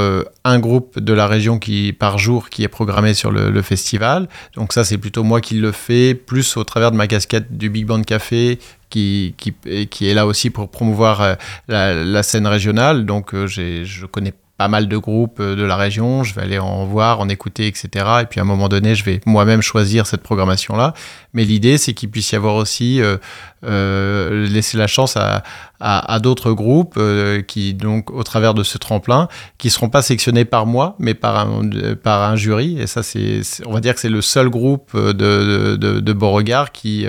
un 0.45 0.59
groupe 0.59 0.99
de 0.99 1.13
la 1.13 1.29
région 1.29 1.61
qui, 1.61 1.93
par 1.93 2.19
jour 2.19 2.49
qui 2.49 2.65
est 2.65 2.69
programmé 2.69 3.15
sur 3.15 3.31
le, 3.31 3.63
festival. 3.63 4.29
Donc, 4.57 4.73
ça, 4.73 4.83
c'est 4.83 4.99
plutôt 4.99 5.23
moi 5.23 5.41
qui 5.41 5.55
le 5.55 5.71
fais, 5.71 6.15
plus 6.15 6.57
au 6.57 6.65
travers 6.65 6.91
de 6.91 6.97
ma 6.97 7.07
casquette 7.07 7.57
du 7.57 7.71
Big 7.71 7.87
Band 7.87 8.03
Café, 8.03 8.59
qui, 8.89 9.35
qui, 9.37 9.55
qui, 9.87 10.09
est 10.09 10.15
là 10.15 10.27
aussi 10.27 10.51
pour 10.51 10.69
promouvoir 10.69 11.37
la, 11.69 11.95
la 11.95 12.23
scène 12.25 12.49
régionale. 12.49 13.05
Donc, 13.07 13.35
je 13.35 14.07
connais 14.07 14.33
pas 14.61 14.69
mal 14.69 14.89
de 14.89 14.97
groupes 14.99 15.41
euh, 15.41 15.57
de 15.57 15.63
la 15.63 15.75
région, 15.75 16.23
je 16.23 16.35
vais 16.35 16.43
aller 16.43 16.59
en 16.59 16.85
voir, 16.85 17.21
en 17.21 17.31
écouter, 17.31 17.67
etc. 17.67 18.05
Et 18.21 18.27
puis 18.27 18.41
à 18.41 18.43
un 18.43 18.47
moment 18.47 18.69
donné, 18.69 18.95
je 18.95 19.03
vais 19.05 19.23
moi-même 19.25 19.63
choisir 19.63 20.07
cette 20.07 20.21
programmation-là. 20.21 20.93
Mais 21.33 21.45
l'idée, 21.45 21.79
c'est 21.79 21.95
qu'il 21.95 22.11
puisse 22.11 22.33
y 22.33 22.37
avoir 22.37 22.57
aussi 22.57 23.01
euh, 23.01 23.17
euh, 23.65 24.47
laisser 24.47 24.77
la 24.77 24.87
chance 24.87 25.17
à, 25.17 26.19
d'autres 26.19 26.53
groupes 26.53 27.01
qui, 27.47 27.73
donc, 27.73 28.11
au 28.11 28.23
travers 28.23 28.53
de 28.53 28.63
ce 28.63 28.77
tremplin, 28.77 29.29
qui 29.57 29.71
seront 29.71 29.89
pas 29.89 30.03
sélectionnés 30.03 30.45
par 30.45 30.67
moi, 30.67 30.95
mais 30.99 31.15
par 31.15 31.39
un, 31.39 32.37
jury. 32.37 32.79
Et 32.79 32.87
ça, 32.87 33.03
c'est, 33.03 33.41
on 33.65 33.73
va 33.73 33.81
dire 33.81 33.95
que 33.95 34.01
c'est 34.01 34.11
le 34.11 34.21
seul 34.21 34.51
groupe 34.51 34.95
de, 34.95 35.77
de, 35.77 36.01
de, 36.01 36.13
Beauregard 36.13 36.73
qui 36.73 37.07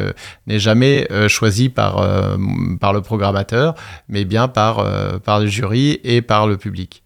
n'est 0.48 0.60
jamais 0.60 1.06
choisi 1.28 1.68
par, 1.68 2.02
le 2.02 3.02
programmateur, 3.02 3.76
mais 4.08 4.24
bien 4.24 4.48
par 4.48 4.86
le 4.86 5.48
jury 5.48 6.00
et 6.06 6.22
par 6.22 6.48
le 6.48 6.56
public. 6.56 7.04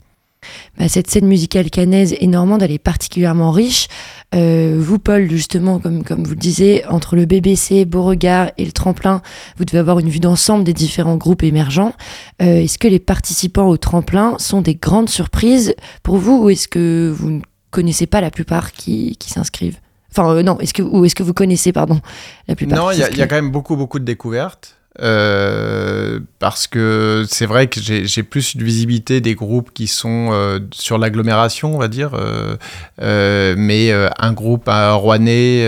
Bah, 0.78 0.88
cette 0.90 1.10
scène 1.10 1.28
musicale 1.28 1.70
canaise 1.70 2.16
et 2.20 2.28
normande, 2.28 2.62
elle 2.64 2.72
est 2.72 2.80
particulièrement 2.80 3.52
riche. 3.52 3.88
Euh, 4.34 4.76
vous, 4.78 5.00
Paul, 5.00 5.30
justement, 5.30 5.80
comme, 5.80 6.04
comme 6.04 6.24
vous 6.24 6.32
le 6.32 6.36
disiez, 6.36 6.86
entre 6.88 7.16
le 7.16 7.26
BBC, 7.26 7.86
Beauregard 7.86 8.52
et 8.58 8.66
le 8.66 8.72
tremplin, 8.72 9.22
vous 9.58 9.66
devez 9.66 9.80
avoir 9.80 10.00
une 10.00 10.10
vue 10.10 10.20
d'ensemble 10.20 10.64
des 10.64 10.74
différents 10.74 11.16
groupes 11.16 11.44
émergents. 11.44 11.94
Euh, 12.42 12.62
est-ce 12.62 12.78
que 12.78 12.88
les 12.88 13.00
participants 13.00 13.68
au 13.68 13.78
tremplin 13.78 14.36
sont 14.38 14.62
des 14.62 14.76
grandes 14.76 15.10
surprises 15.10 15.76
pour 16.04 16.18
vous 16.18 16.44
ou 16.44 16.50
est-ce 16.50 16.68
que 16.68 17.14
vous 17.16 17.30
ne 17.30 17.42
connaissez 17.72 18.08
pas 18.08 18.22
la 18.22 18.32
plupart 18.32 18.72
qui, 18.72 19.16
qui 19.18 19.30
s'inscrivent? 19.30 19.80
Enfin, 20.12 20.34
euh, 20.34 20.44
non, 20.44 20.60
est-ce 20.60 20.74
que, 20.74 20.82
ou 20.82 21.06
est-ce 21.06 21.16
que 21.16 21.24
vous 21.24 21.34
connaissez, 21.34 21.72
pardon, 21.72 22.00
la 22.48 22.56
plupart 22.56 22.78
Non, 22.78 22.92
il 22.92 22.98
y, 22.98 23.18
y, 23.18 23.22
a 23.22 23.28
quand 23.28 23.36
même 23.36 23.52
beaucoup, 23.52 23.76
beaucoup 23.76 24.00
de 24.00 24.06
découvertes. 24.06 24.78
Euh, 25.02 26.20
parce 26.40 26.68
que 26.68 27.26
c'est 27.28 27.46
vrai 27.46 27.68
que 27.68 27.80
j'ai 27.82 28.24
plus 28.24 28.56
une 28.56 28.64
visibilité 28.64 29.20
des 29.20 29.36
groupes 29.36 29.72
qui 29.74 29.88
sont 29.88 30.30
euh, 30.32 30.60
sur 30.74 30.98
l'agglomération, 30.98 31.76
on 31.76 31.78
va 31.78 31.88
dire, 31.88 32.12
euh, 33.00 33.56
mais 33.58 33.92
un 33.92 34.34
groupe 34.34 34.68
à 34.68 34.94
Rouennais, 34.94 35.68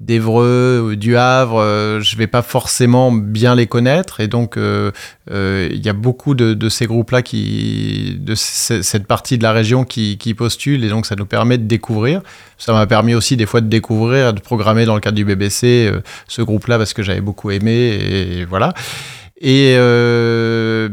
d'Evreux, 0.00 0.96
du 0.96 1.16
Havre, 1.16 2.00
je 2.00 2.16
vais 2.16 2.26
pas 2.26 2.42
forcément 2.42 3.12
bien 3.12 3.54
les 3.54 3.66
connaître, 3.66 4.20
et 4.20 4.28
donc 4.28 4.56
il 4.56 5.80
y 5.84 5.88
a 5.88 5.92
beaucoup 5.92 6.34
de, 6.34 6.68
ces 6.68 6.86
groupes-là 6.86 7.22
qui, 7.22 8.16
de 8.20 8.34
cette 8.34 9.06
partie 9.06 9.38
de 9.38 9.42
la 9.42 9.52
région 9.52 9.84
qui, 9.84 10.34
postulent, 10.36 10.84
et 10.84 10.88
donc 10.88 11.06
ça 11.06 11.16
nous 11.16 11.26
permet 11.26 11.58
de 11.58 11.64
découvrir. 11.64 12.20
Ça 12.58 12.72
m'a 12.72 12.86
permis 12.86 13.14
aussi 13.14 13.36
des 13.36 13.46
fois 13.46 13.60
de 13.60 13.68
découvrir, 13.68 14.32
de 14.34 14.40
programmer 14.40 14.84
dans 14.84 14.94
le 14.94 15.00
cadre 15.00 15.16
du 15.16 15.24
BBC 15.24 15.90
ce 16.28 16.42
groupe-là 16.42 16.78
parce 16.78 16.92
que 16.92 17.02
j'avais 17.02 17.20
beaucoup 17.20 17.50
aimé. 17.50 17.72
Et, 17.72 18.44
voilà. 18.44 18.74
Et, 19.40 19.74
euh, 19.76 20.88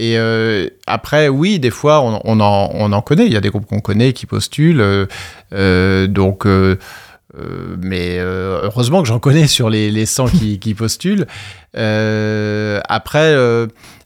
euh, 0.00 0.68
après, 0.86 1.28
oui, 1.28 1.58
des 1.58 1.70
fois, 1.70 2.00
on, 2.00 2.40
en, 2.40 2.70
on, 2.74 2.92
en, 2.92 3.02
connaît. 3.02 3.26
Il 3.26 3.32
y 3.32 3.36
a 3.36 3.40
des 3.40 3.50
groupes 3.50 3.66
qu'on 3.66 3.80
connaît 3.80 4.12
qui 4.12 4.26
postulent. 4.26 5.06
Euh, 5.52 6.06
donc. 6.06 6.46
Mais 7.34 8.18
heureusement 8.18 9.02
que 9.02 9.08
j'en 9.08 9.18
connais 9.18 9.46
sur 9.46 9.70
les, 9.70 9.90
les 9.90 10.06
100 10.06 10.26
qui, 10.26 10.58
qui 10.60 10.74
postulent. 10.74 11.26
après, 11.74 13.34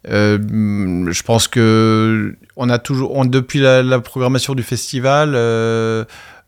je 0.07 1.23
pense 1.23 1.49
que 1.49 2.37
on 2.57 2.69
a 2.69 2.79
toujours, 2.79 3.17
on, 3.17 3.25
depuis 3.25 3.59
la, 3.59 3.83
la, 3.83 4.01
programmation 4.01 4.55
du 4.55 4.63
festival, 4.63 5.35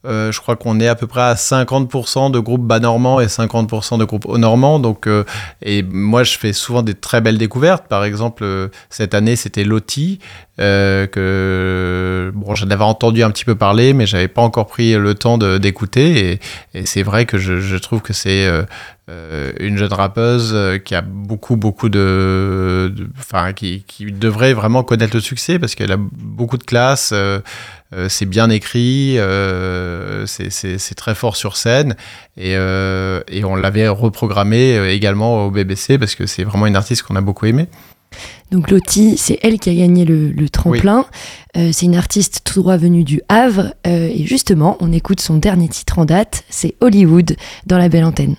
euh, 0.05 0.31
je 0.31 0.41
crois 0.41 0.57
qu'on 0.57 0.79
est 0.79 0.87
à 0.87 0.95
peu 0.95 1.07
près 1.07 1.23
à 1.23 1.35
50% 1.35 2.31
de 2.31 2.39
groupes 2.39 2.65
bas 2.65 2.79
normands 2.79 3.21
et 3.21 3.27
50% 3.27 3.99
de 3.99 4.05
groupes 4.05 4.27
haut 4.27 4.39
normands. 4.39 4.79
Donc, 4.79 5.07
euh, 5.07 5.25
et 5.63 5.83
moi, 5.83 6.23
je 6.23 6.39
fais 6.39 6.53
souvent 6.53 6.83
des 6.83 6.95
très 6.95 7.21
belles 7.21 7.39
découvertes. 7.39 7.87
Par 7.89 8.05
exemple, 8.05 8.45
euh, 8.45 8.69
cette 8.89 9.15
année, 9.15 9.37
c'était 9.37 9.65
Loti, 9.65 10.21
que 10.59 12.33
bon, 12.35 12.55
j'en 12.55 12.71
avais 12.71 12.85
entendu 12.85 13.23
un 13.23 13.31
petit 13.31 13.45
peu 13.45 13.55
parler, 13.55 13.93
mais 13.93 14.07
j'avais 14.07 14.29
pas 14.29 14.43
encore 14.43 14.67
pris 14.67 14.95
le 14.95 15.15
temps 15.15 15.39
d'écouter. 15.39 16.41
Et, 16.75 16.79
et 16.79 16.87
c'est 16.87 17.03
vrai 17.03 17.27
que 17.27 17.37
je, 17.37 17.61
je 17.61 17.77
trouve 17.77 18.01
que 18.01 18.13
c'est 18.13 18.49
une 19.09 19.79
jeune 19.79 19.93
rappeuse 19.93 20.81
qui 20.85 20.95
a 20.95 21.01
beaucoup, 21.01 21.57
beaucoup 21.57 21.89
de. 21.89 22.93
Enfin, 23.19 23.53
qui, 23.53 23.85
qui, 23.87 24.07
devrait 24.11 24.53
vraiment 24.53 24.83
connaître 24.83 25.15
le 25.15 25.21
succès 25.21 25.59
parce 25.59 25.75
qu'elle 25.75 25.93
a 25.93 25.97
beaucoup 25.99 26.59
de 26.59 26.65
classe. 26.65 27.13
Euh, 27.95 28.09
c'est 28.09 28.27
bien 28.27 28.51
écrit, 28.51 29.17
euh, 29.19 30.27
c'est 30.27 30.95
très 30.97 31.15
fort 31.15 31.37
sur 31.37 31.57
scène, 31.57 31.95
et, 32.37 32.57
euh, 32.57 33.21
et 33.29 33.45
on 33.45 33.55
l'avait 33.55 33.87
reprogrammé 33.87 34.91
également 34.91 35.47
au 35.47 35.51
BBC 35.51 35.97
parce 35.97 36.17
que 36.17 36.27
c'est 36.27 36.43
vraiment 36.43 36.67
une 36.67 36.75
artiste 36.75 37.05
qu'on 37.05 37.15
a 37.15 37.21
beaucoup 37.21 37.47
aimé. 37.47 37.69
Donc 38.51 38.71
Lottie, 38.71 39.17
c'est 39.19 39.39
elle 39.43 39.59
qui 39.59 39.71
a 39.71 39.75
gagné 39.75 40.05
le, 40.05 40.49
tremplin. 40.49 41.07
c'est 41.55 41.83
une 41.83 41.97
artiste 41.97 42.43
tout 42.45 42.61
droit 42.61 42.77
venue 42.77 43.05
du 43.05 43.21
Havre. 43.29 43.75
et 43.85 44.25
justement, 44.25 44.77
on 44.81 44.93
écoute 44.93 45.21
son 45.21 45.37
dernier 45.37 45.69
titre 45.69 45.99
en 45.99 46.05
date, 46.05 46.45
c'est 46.49 46.77
Hollywood 46.81 47.37
dans 47.67 47.79
la 47.79 47.89
belle 47.89 48.05
antenne. 48.05 48.37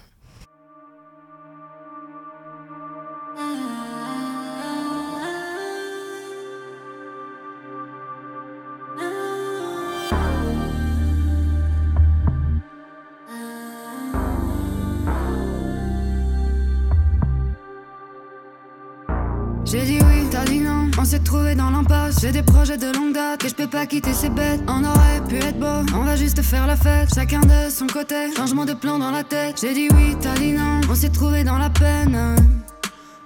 J'ai 22.21 22.31
des 22.31 22.41
projets 22.41 22.77
de 22.77 22.91
longue 22.91 23.13
date 23.13 23.45
et 23.45 23.49
je 23.49 23.53
peux 23.53 23.67
pas 23.67 23.85
quitter 23.85 24.11
ces 24.11 24.29
bêtes. 24.29 24.61
On 24.67 24.83
aurait 24.83 25.21
pu 25.27 25.35
être 25.35 25.59
beau, 25.59 25.85
on 25.95 26.03
va 26.03 26.15
juste 26.15 26.41
faire 26.41 26.65
la 26.65 26.75
fête. 26.75 27.09
Chacun 27.13 27.41
de 27.41 27.69
son 27.69 27.85
côté, 27.85 28.33
changement 28.35 28.65
de 28.65 28.73
plan 28.73 28.97
dans 28.97 29.11
la 29.11 29.23
tête. 29.23 29.59
J'ai 29.61 29.73
dit 29.73 29.87
oui, 29.93 30.15
t'as 30.19 30.33
dit 30.35 30.53
non. 30.53 30.81
On 30.89 30.95
s'est 30.95 31.09
trouvé 31.09 31.43
dans 31.43 31.57
la 31.57 31.69
peine. 31.69 32.35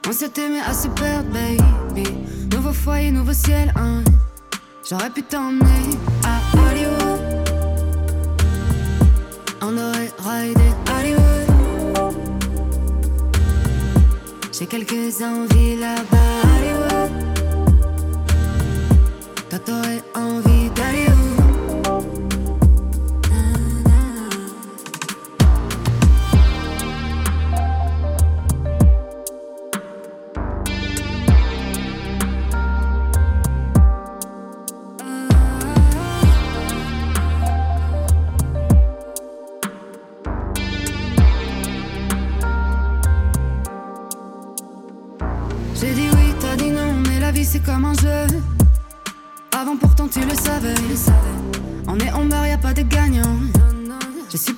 On 0.08 0.12
s'est 0.12 0.32
aimé 0.38 0.60
à 0.68 0.74
se 0.74 0.88
perdre, 0.90 1.30
baby. 1.32 2.04
Nouveau 2.54 2.74
foyer, 2.74 3.12
nouveau 3.12 3.34
ciel, 3.34 3.74
hein. 3.76 4.04
J'aurais 4.90 5.10
pu 5.10 5.24
t'emmener 5.24 5.98
à 6.26 6.40
Hollywood. 6.58 7.22
On 9.62 9.78
aurait 9.78 10.12
raidé 10.20 10.70
Hollywood. 10.94 12.16
J'ai 14.52 14.66
quelques 14.66 15.22
envies 15.22 15.78
là-bas, 15.78 16.21
Toi, 19.66 20.02
envie 20.16 20.61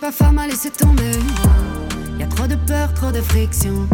pas 0.04 0.12
femme 0.12 0.38
à 0.38 0.48
laisser 0.48 0.70
tomber. 0.70 1.18
Y 2.20 2.24
a 2.24 2.28
trop 2.28 2.46
de 2.46 2.56
peur, 2.68 2.94
trop 2.94 3.10
de 3.10 3.22
friction. 3.22 3.88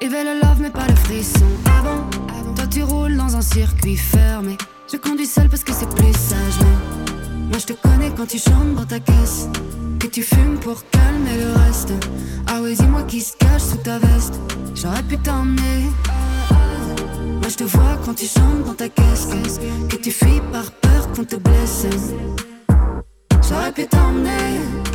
Et 0.00 0.08
le 0.08 0.40
love, 0.42 0.60
mais 0.60 0.70
pas 0.70 0.88
le 0.88 0.96
frisson. 0.96 1.46
Avant, 1.78 2.02
avant, 2.36 2.52
toi 2.52 2.66
tu 2.68 2.82
roules 2.82 3.16
dans 3.16 3.36
un 3.36 3.40
circuit 3.40 3.96
fermé. 3.96 4.58
Je 4.92 4.96
conduis 4.96 5.26
seul 5.26 5.48
parce 5.48 5.62
que 5.62 5.72
c'est 5.72 5.88
plus 5.88 6.12
sage. 6.14 6.58
mais 6.58 7.48
Moi 7.48 7.58
je 7.58 7.66
te 7.66 7.74
connais 7.74 8.10
quand 8.16 8.26
tu 8.26 8.38
chantes 8.38 8.74
dans 8.74 8.84
ta 8.84 8.98
caisse. 8.98 9.48
Que 10.00 10.08
tu 10.08 10.22
fumes 10.22 10.58
pour 10.58 10.82
calmer 10.90 11.36
le 11.38 11.52
reste. 11.64 11.92
Ah 12.48 12.60
ouais, 12.60 12.74
dis-moi 12.74 13.04
qui 13.04 13.20
se 13.20 13.36
cache 13.36 13.62
sous 13.62 13.82
ta 13.84 13.98
veste. 13.98 14.34
J'aurais 14.74 15.04
pu 15.04 15.16
t'emmener. 15.16 15.84
Moi 17.40 17.48
je 17.48 17.54
te 17.54 17.64
vois 17.64 18.00
quand 18.04 18.14
tu 18.14 18.26
chantes 18.26 18.64
dans 18.66 18.74
ta 18.74 18.88
caisse. 18.88 19.28
Que 19.88 19.96
tu 19.96 20.10
fuis 20.10 20.42
par 20.50 20.72
peur 20.72 21.12
qu'on 21.12 21.24
te 21.24 21.36
blesse. 21.36 21.86
J'aurais 23.48 23.70
pu 23.70 23.86
t'emmener 23.86 24.89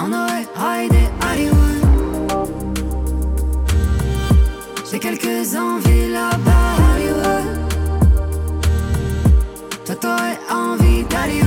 On 0.00 0.12
aurait 0.12 0.46
raidé 0.54 1.08
Hollywood. 1.28 2.48
J'ai 4.90 4.98
quelques 4.98 5.56
envies 5.56 6.08
là-bas, 6.12 6.76
Hollywood. 6.94 7.48
Toi, 9.84 9.94
t'aurais 9.96 10.38
envie 10.50 11.02
d'aller 11.04 11.42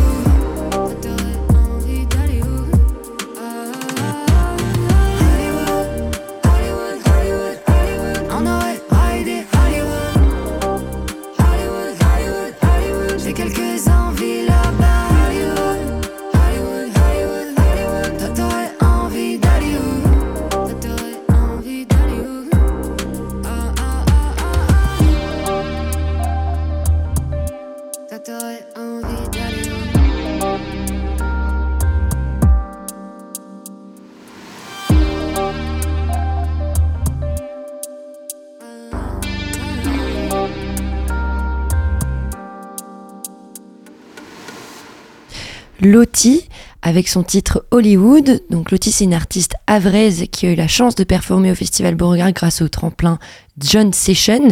Lottie 45.82 46.48
avec 46.82 47.08
son 47.08 47.24
titre 47.24 47.66
Hollywood. 47.72 48.42
Donc 48.50 48.72
Lottie 48.72 48.92
c'est 48.92 49.04
une 49.04 49.14
artiste 49.14 49.56
avraise 49.68 50.26
qui 50.32 50.48
a 50.48 50.52
eu 50.52 50.56
la 50.56 50.68
chance 50.68 50.96
de 50.96 51.04
performer 51.04 51.52
au 51.52 51.56
Festival 51.56 51.96
Beauregard 51.96 52.32
grâce 52.34 52.62
au 52.62 52.68
tremplin 52.68 53.20
John 53.58 53.92
Session. 53.94 54.50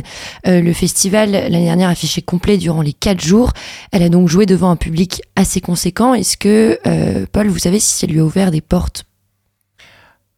Euh, 0.47 0.61
le 0.61 0.73
festival 0.73 1.31
l'année 1.31 1.65
dernière 1.65 1.89
affiché 1.89 2.21
complet 2.21 2.57
durant 2.57 2.81
les 2.81 2.93
quatre 2.93 3.21
jours. 3.21 3.53
Elle 3.91 4.03
a 4.03 4.09
donc 4.09 4.27
joué 4.27 4.45
devant 4.45 4.69
un 4.71 4.75
public 4.75 5.21
assez 5.35 5.61
conséquent. 5.61 6.13
Est-ce 6.13 6.37
que 6.37 6.79
euh, 6.85 7.25
Paul, 7.31 7.47
vous 7.47 7.59
savez 7.59 7.79
si 7.79 7.99
ça 7.99 8.07
lui 8.07 8.19
a 8.19 8.23
ouvert 8.23 8.51
des 8.51 8.61
portes 8.61 9.05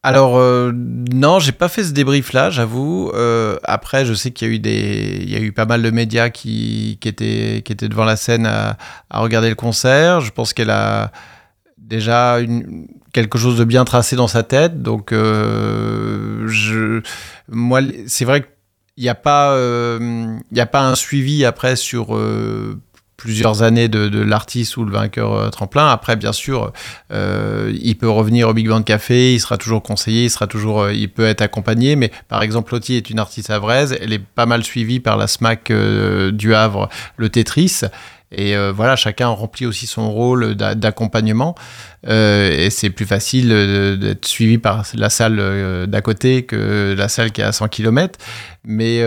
Alors 0.04 0.38
euh, 0.38 0.72
non, 0.74 1.38
j'ai 1.40 1.52
pas 1.52 1.70
fait 1.70 1.84
ce 1.84 1.92
débrief 1.92 2.34
là, 2.34 2.50
j'avoue. 2.50 3.12
Euh, 3.14 3.58
après, 3.64 4.04
je 4.04 4.16
sais 4.16 4.32
qu'il 4.32 4.48
y 4.48 4.52
a 4.52 4.54
eu 4.56 4.60
des, 4.60 5.24
y 5.28 5.36
a 5.36 5.40
eu 5.40 5.52
pas 5.52 5.66
mal 5.66 5.84
de 5.84 5.92
médias 5.92 6.30
qui, 6.30 6.98
étaient 7.04 7.62
qui 7.64 7.72
étaient 7.72 7.88
devant 7.88 8.06
la 8.06 8.16
scène 8.16 8.48
à, 8.48 8.78
regarder 9.12 9.50
le 9.50 9.56
concert. 9.56 10.20
Je 10.22 10.32
pense 10.32 10.54
qu'elle 10.54 10.72
a 10.72 11.12
déjà 11.78 12.40
quelque 13.14 13.38
chose 13.38 13.60
de 13.60 13.64
bien 13.64 13.86
tracé 13.86 14.16
dans 14.16 14.28
sa 14.28 14.42
tête. 14.42 14.82
Donc, 14.82 15.12
euh, 15.12 17.02
moi, 17.48 17.82
c'est 18.08 18.26
vrai 18.26 18.42
qu'il 18.42 19.04
n'y 19.04 19.10
a 19.10 19.16
pas, 19.16 19.56
il 20.00 20.58
y 20.58 20.62
a 20.62 20.66
pas 20.66 20.82
un 20.82 20.96
suivi 20.96 21.46
après 21.46 21.76
sur 21.76 22.20
plusieurs 23.22 23.62
années 23.62 23.88
de, 23.88 24.10
de 24.10 24.20
l'artiste 24.20 24.78
ou 24.78 24.84
le 24.84 24.92
vainqueur 24.92 25.34
euh, 25.34 25.50
tremplin. 25.50 25.88
Après, 25.88 26.16
bien 26.16 26.34
sûr, 26.34 26.74
euh, 27.14 27.72
il 27.80 27.96
peut 27.96 28.10
revenir 28.10 28.50
au 28.50 28.54
Big 28.54 28.68
Band 28.68 28.82
Café, 28.82 29.36
il 29.36 29.40
sera 29.40 29.58
toujours 29.58 29.84
conseillé, 29.84 30.24
il 30.24 30.30
sera 30.32 30.48
toujours, 30.48 30.82
euh, 30.82 30.94
il 30.94 31.08
peut 31.08 31.28
être 31.28 31.42
accompagné. 31.42 31.96
Mais 31.96 32.12
par 32.30 32.42
exemple, 32.42 32.74
Lottie 32.74 32.96
est 32.96 33.12
une 33.12 33.20
artiste 33.20 33.52
avraise, 33.52 33.96
elle 34.02 34.12
est 34.12 34.18
pas 34.18 34.48
mal 34.48 34.64
suivie 34.64 35.00
par 35.00 35.18
la 35.18 35.28
SMAC 35.28 35.72
du 36.32 36.56
Havre, 36.56 36.90
le 37.18 37.30
Tetris. 37.30 37.82
Et 38.32 38.56
euh, 38.56 38.72
voilà, 38.72 38.96
chacun 38.96 39.28
remplit 39.28 39.66
aussi 39.66 39.88
son 39.88 40.10
rôle 40.12 40.56
d'a- 40.56 40.76
d'accompagnement. 40.76 41.56
Euh, 42.08 42.50
et 42.50 42.70
c'est 42.70 42.90
plus 42.90 43.06
facile 43.06 43.52
euh, 43.52 43.96
d'être 43.98 44.26
suivi 44.26 44.58
par 44.58 44.84
la 44.96 45.10
salle 45.10 45.88
d'à 45.88 46.02
côté 46.02 46.44
que 46.44 46.96
la 46.98 47.08
salle 47.10 47.32
qui 47.32 47.42
est 47.42 47.44
à 47.44 47.52
100 47.52 47.68
km. 47.68 48.18
Mais 48.64 49.00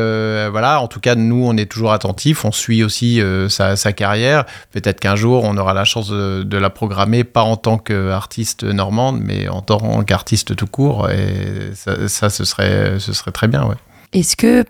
voilà, 0.49 0.81
en 0.81 0.89
tout 0.89 1.01
cas, 1.01 1.15
nous, 1.15 1.45
on 1.47 1.57
est 1.57 1.71
toujours 1.71 1.93
attentifs. 1.93 2.45
On 2.45 2.53
suit 2.53 2.83
aussi 2.83 3.23
sa, 3.49 3.77
carrière. 3.93 4.45
Peut-être 4.73 5.01
qu'un 5.01 5.17
jour, 5.17 5.45
on 5.45 5.57
aura 5.57 5.75
la 5.75 5.85
chance 5.85 6.09
de, 6.09 6.43
de 6.43 6.57
la 6.59 6.71
programmer, 6.71 7.25
pas 7.25 7.43
en 7.43 7.57
tant 7.57 7.79
qu'artiste 7.79 8.65
normande, 8.65 9.21
mais 9.23 9.49
en 9.49 9.63
tant 9.63 10.03
qu'artiste 10.03 10.57
tout 10.57 10.67
court. 10.67 11.09
Et 11.11 11.71
ça, 11.75 12.09
ça, 12.09 12.31
ce, 12.31 12.45
serait, 12.45 12.99
ce 12.99 13.13
serait 13.13 13.33
très 13.33 13.49
bien, 13.49 13.65
ouais. 13.65 13.77
Est-ce 14.13 14.37
que 14.37 14.65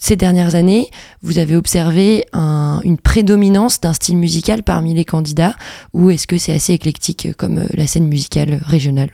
ces 0.00 0.16
dernières 0.16 0.54
années, 0.54 0.88
vous 1.22 1.38
avez 1.38 1.56
observé 1.56 2.24
un- 2.32 2.80
une 2.84 2.98
prédominance 2.98 3.80
d'un 3.80 3.92
style 3.92 4.16
musical 4.16 4.62
parmi 4.62 4.94
les 4.94 5.04
candidats 5.04 5.54
ou 5.92 6.10
est-ce 6.10 6.26
que 6.26 6.38
c'est 6.38 6.54
assez 6.54 6.72
éclectique 6.72 7.26
euh, 7.26 7.32
comme 7.36 7.58
euh, 7.58 7.66
la 7.74 7.86
scène 7.86 8.06
musicale 8.06 8.60
régionale? 8.64 9.10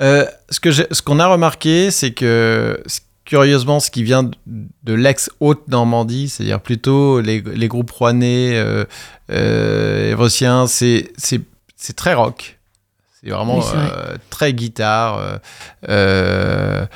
Euh, 0.00 0.24
ce 0.48 0.60
que 0.60 0.70
j'ai- 0.70 0.86
ce 0.92 1.02
qu'on 1.02 1.18
a 1.18 1.26
remarqué, 1.26 1.90
c'est 1.90 2.12
que 2.12 2.82
curieusement, 3.24 3.80
ce 3.80 3.90
qui 3.90 4.02
vient 4.02 4.22
de, 4.46 4.94
l'ex-Haute-Normandie, 4.94 6.28
c'est-à-dire 6.30 6.60
plutôt 6.60 7.20
les, 7.20 7.42
les 7.42 7.68
groupes 7.68 7.90
rouennais, 7.90 8.52
euh, 8.56 8.84
euh, 9.30 10.28
c'est 10.66 11.10
c'est- 11.18 11.42
c'est 11.76 11.96
très 11.96 12.14
rock. 12.14 12.58
C'est 13.20 13.30
vraiment 13.30 13.58
Oui, 13.58 13.64
c'est 13.68 13.76
vrai. 13.76 13.90
euh, 13.92 14.16
très 14.30 14.52
guitare, 14.54 15.38
euh, 15.88 16.86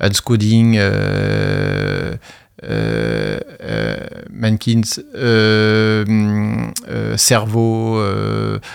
unscoding, 0.00 0.76
euh, 0.78 2.14
euh, 2.64 3.38
euh, 3.62 3.96
Mankins, 4.32 4.80
Cerveau, 7.16 8.00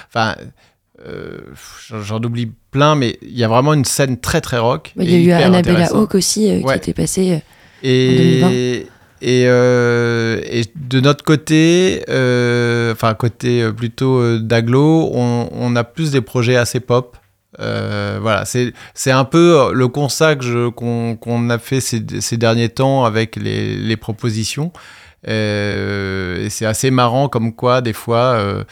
enfin, 0.09 0.35
euh, 1.07 1.37
j'en- 2.01 2.21
oublie 2.23 2.51
plein, 2.71 2.95
mais 2.95 3.17
il 3.21 3.37
y 3.37 3.43
a 3.43 3.47
vraiment 3.47 3.73
une 3.73 3.85
scène 3.85 4.17
très 4.19 4.41
très 4.41 4.57
rock. 4.57 4.93
Il 4.97 5.09
y 5.09 5.31
a 5.31 5.39
eu 5.39 5.43
Annabella. 5.43 5.87
Hawke 5.93 6.15
aussi 6.15 6.49
euh, 6.49 6.59
Ouais. 6.61 6.73
qui 6.79 6.89
était 6.91 6.93
passée. 7.01 7.41
Et, 7.83 8.85
et, 9.21 9.43
euh, 9.47 10.39
et 10.45 10.63
de 10.75 11.01
notre 11.01 11.23
côté, 11.23 12.01
enfin 12.93 13.13
côté 13.15 13.69
plutôt 13.75 14.37
d'aglo, 14.39 15.09
on, 15.13 15.49
on 15.51 15.75
a 15.75 15.83
plus 15.83 16.11
des 16.11 16.21
projets 16.21 16.55
assez 16.55 16.79
pop. 16.79 17.17
Euh, 17.59 18.19
voilà, 18.21 18.43
c'est 18.45 19.11
un 19.11 19.25
peu 19.25 19.71
le 19.73 19.87
constat 19.87 20.35
qu'on 20.75 21.49
a 21.49 21.59
fait 21.59 21.81
ces, 21.81 22.03
ces 22.19 22.37
derniers 22.37 22.69
temps 22.69 23.05
avec 23.05 23.35
les, 23.35 23.75
les 23.75 23.97
propositions. 23.97 24.71
Euh, 25.27 26.45
et 26.45 26.49
c'est 26.49 26.65
assez 26.65 26.91
marrant 26.91 27.29
comme 27.29 27.53
quoi, 27.53 27.81
des 27.81 27.93
fois, 27.93 28.33
euh, 28.33 28.63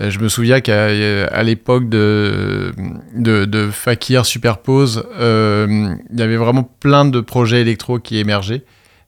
euh, 0.00 0.10
je 0.10 0.18
me 0.18 0.28
souviens 0.28 0.60
qu'à 0.60 1.42
l'époque 1.42 1.88
de, 1.88 2.72
de, 3.14 3.44
de 3.44 3.70
Fakir 3.70 4.26
Superpose, 4.26 5.04
euh, 5.18 5.94
il 6.12 6.18
y 6.18 6.22
avait 6.22 6.36
vraiment 6.36 6.68
plein 6.80 7.04
de 7.04 7.20
projets 7.20 7.60
électro 7.60 7.98
qui 7.98 8.18
émergeaient. 8.18 8.62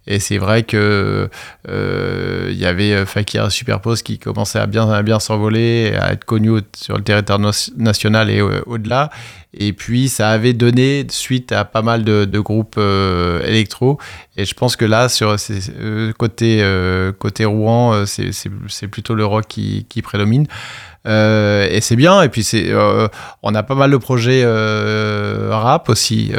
Et 0.07 0.19
c'est 0.19 0.39
vrai 0.39 0.63
que 0.65 1.29
il 1.67 2.57
y 2.59 2.67
avait 2.67 3.07
Fakir 3.07 3.51
Superpose 3.51 4.03
qui 4.03 4.19
commençait 4.19 4.59
à 4.59 4.67
bien, 4.67 5.03
bien 5.03 5.21
s'envoler, 5.21 5.95
à 5.99 6.13
être 6.13 6.25
connu 6.25 6.61
sur 6.77 6.97
le 6.97 7.03
territoire 7.03 7.41
national 7.77 8.31
et 8.31 8.43
au-delà. 8.43 9.11
Et 9.57 9.73
puis, 9.73 10.09
ça 10.09 10.31
avait 10.31 10.53
donné 10.53 11.07
suite 11.11 11.53
à 11.53 11.65
pas 11.65 11.83
mal 11.83 12.05
de, 12.05 12.39
groupes 12.41 12.77
euh, 12.79 13.43
électro. 13.47 13.99
Et 14.37 14.45
je 14.45 14.55
pense 14.55 14.77
que 14.77 14.85
là, 14.85 15.09
sur 15.09 15.37
euh, 15.81 16.13
côté, 16.13 16.61
euh, 16.63 17.13
côté 17.13 17.45
Rouen, 17.45 18.05
c'est 18.07 18.89
plutôt 18.89 19.15
le 19.15 19.25
rock 19.25 19.47
qui 19.47 20.03
prédomine. 20.03 20.47
Et 21.07 21.79
c'est 21.81 21.97
bien. 21.97 22.23
Et 22.23 22.29
puis, 22.29 22.45
c'est, 22.45 22.73
on 23.43 23.55
a 23.55 23.63
pas 23.63 23.75
mal 23.75 23.91
de 23.91 23.97
projets 23.97 24.45
rap 24.45 25.89
aussi 25.89 26.33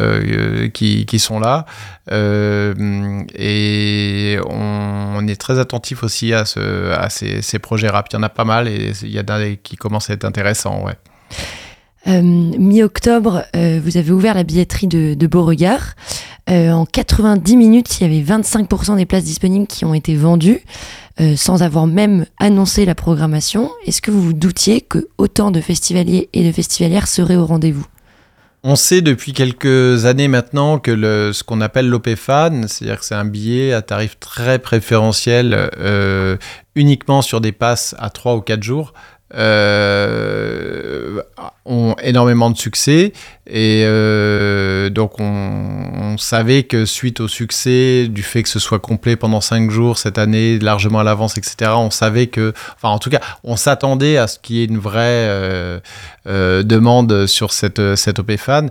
qui, 0.73 1.05
qui, 1.05 1.19
sont 1.19 1.39
là. 1.39 1.65
et 2.11 2.79
on, 4.49 5.27
est 5.27 5.39
très 5.39 5.59
attentif 5.59 6.03
aussi 6.03 6.33
à, 6.33 6.45
ce, 6.45 6.91
à 6.91 7.09
ces, 7.09 7.41
ces, 7.41 7.59
projets 7.59 7.89
rap. 7.89 8.07
Il 8.11 8.15
y 8.15 8.17
en 8.17 8.23
a 8.23 8.29
pas 8.29 8.45
mal 8.45 8.67
et 8.67 8.91
il 9.01 9.11
y 9.11 9.19
en 9.19 9.23
a 9.23 9.55
qui 9.55 9.75
commencent 9.75 10.09
à 10.09 10.13
être 10.13 10.25
intéressants. 10.25 10.83
Ouais. 10.85 10.95
Euh, 12.07 12.21
mi-octobre, 12.21 13.45
euh, 13.55 13.79
vous 13.83 13.97
avez 13.97 14.11
ouvert 14.11 14.35
la 14.35 14.43
billetterie 14.43 14.87
de, 14.87 15.27
Beauregard. 15.27 15.95
Euh, 16.49 16.71
en 16.71 16.85
90 16.85 17.57
minutes, 17.57 17.99
il 17.99 18.03
y 18.03 18.05
avait 18.05 18.39
25% 18.39 18.97
des 18.97 19.05
places 19.05 19.23
disponibles 19.23 19.67
qui 19.67 19.83
ont 19.85 19.93
été 19.93 20.15
vendues, 20.15 20.61
sans 21.37 21.63
avoir 21.63 21.87
même 21.87 22.25
annoncé 22.39 22.85
la 22.85 22.93
programmation. 22.93 23.71
Est-ce 23.85 24.01
que 24.01 24.11
vous 24.11 24.21
vous 24.21 24.33
doutiez 24.33 24.81
que 24.81 25.07
autant 25.17 25.49
de 25.49 25.61
festivaliers 25.61 26.29
et 26.33 26.45
de 26.45 26.51
festivalières 26.51 27.07
seraient 27.07 27.37
au 27.37 27.45
rendez-vous? 27.45 27.85
On 28.63 28.75
sait 28.75 29.01
depuis 29.01 29.31
quelques 29.31 30.05
années 30.05 30.27
maintenant 30.27 30.77
que 30.77 31.31
ce 31.31 31.43
qu'on 31.43 31.61
appelle 31.61 31.87
l'OPFAN, 31.87 32.67
c'est-à-dire 32.67 32.99
que 32.99 33.05
c'est 33.05 33.15
un 33.15 33.25
billet 33.25 33.73
à 33.73 33.81
tarif 33.81 34.19
très 34.19 34.59
préférentiel, 34.59 35.69
uniquement 36.75 37.21
sur 37.21 37.41
des 37.41 37.53
passes 37.53 37.95
à 37.97 38.09
3 38.09 38.35
ou 38.35 38.41
4 38.41 38.61
jours, 38.61 38.93
euh, 39.35 41.21
ont 41.65 41.95
énormément 42.01 42.49
de 42.49 42.57
succès 42.57 43.11
et 43.47 43.83
euh, 43.85 44.89
donc 44.89 45.19
on, 45.19 46.17
savait 46.17 46.63
que 46.63 46.85
suite 46.85 47.19
au 47.19 47.27
succès 47.27 48.07
du 48.07 48.23
fait 48.23 48.43
que 48.43 48.47
ce 48.47 48.59
soit 48.59 48.79
complet 48.79 49.17
pendant 49.17 49.41
cinq 49.41 49.69
jours 49.69 49.97
cette 49.97 50.17
année 50.17 50.57
largement 50.59 50.99
à 50.99 51.03
l'avance 51.03 51.37
etc 51.37 51.71
on 51.75 51.89
savait 51.89 52.27
que 52.27 52.53
enfin 52.75 52.87
en 52.87 52.99
tout 52.99 53.09
cas 53.09 53.19
on 53.43 53.57
s'attendait 53.57 54.15
à 54.15 54.27
ce 54.27 54.39
qu'il 54.39 54.55
y 54.55 54.61
ait 54.61 54.65
une 54.65 54.77
vraie 54.77 55.27
euh, 55.27 55.79
demande 56.63 57.27
sur 57.27 57.51
cette, 57.51 57.95
cette 57.95 58.19
OP 58.19 58.37
fan 58.37 58.69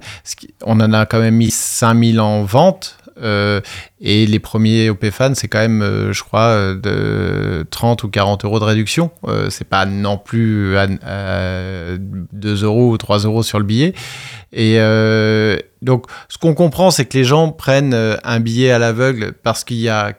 on 0.62 0.81
en 0.81 0.92
a 0.94 1.05
quand 1.05 1.20
même 1.20 1.35
mis 1.35 1.50
5000 1.50 2.20
en 2.20 2.44
vente 2.44 2.96
et 3.20 4.27
les 4.27 4.38
premiers 4.38 4.90
OPFAN, 4.90 5.35
c'est 5.35 5.48
quand 5.48 5.61
même, 5.61 5.83
euh, 5.83 6.12
je 6.12 6.22
crois, 6.22 6.48
euh, 6.48 6.74
de 6.74 7.66
30 7.70 8.03
ou 8.05 8.09
40 8.09 8.44
euros 8.44 8.59
de 8.59 8.64
réduction. 8.64 9.11
c'est 9.50 9.68
pas 9.68 9.87
non 9.87 10.18
plus 10.18 10.74
2 12.33 12.64
euros 12.64 12.90
ou 12.90 12.98
3 12.98 13.18
euros 13.20 13.42
sur 13.42 13.59
le 13.59 13.64
billet. 13.64 13.94
Et 14.53 14.79
donc, 15.83 16.07
ce 16.29 16.38
qu'on 16.38 16.55
comprend, 16.55 16.90
c'est 16.90 17.05
que 17.05 17.16
les 17.16 17.24
gens 17.24 17.50
prennent 17.50 17.94
un 17.94 18.40
billet 18.40 18.70
à 18.70 18.79
l'aveugle 18.79 19.33
parce 19.42 19.64
qu'il 19.64 19.79
y 19.79 19.88
a 19.88 20.14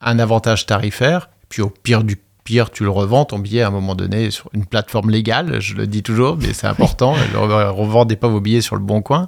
un 0.00 0.18
avantage 0.18 0.66
tarifaire. 0.66 1.28
Puis 1.48 1.62
au 1.62 1.70
pire 1.70 2.02
du 2.02 2.18
pire, 2.44 2.70
tu 2.70 2.82
le 2.84 2.90
revends 2.90 3.24
ton 3.24 3.38
billet 3.38 3.62
à 3.62 3.68
un 3.68 3.70
moment 3.70 3.94
donné 3.94 4.30
sur 4.30 4.48
une 4.52 4.66
plateforme 4.66 5.10
légale, 5.10 5.60
je 5.60 5.74
le 5.74 5.86
dis 5.86 6.02
toujours, 6.02 6.36
mais 6.36 6.52
c'est 6.52 6.66
important. 6.66 7.14
ne 7.32 7.38
revendez 7.38 8.16
pas 8.16 8.28
vos 8.28 8.40
billets 8.40 8.60
sur 8.60 8.76
le 8.76 8.82
bon 8.82 9.02
coin. 9.02 9.26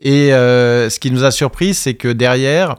Et 0.00 0.32
euh, 0.32 0.90
ce 0.90 1.00
qui 1.00 1.10
nous 1.10 1.24
a 1.24 1.30
surpris, 1.30 1.74
c'est 1.74 1.94
que 1.94 2.08
derrière, 2.08 2.76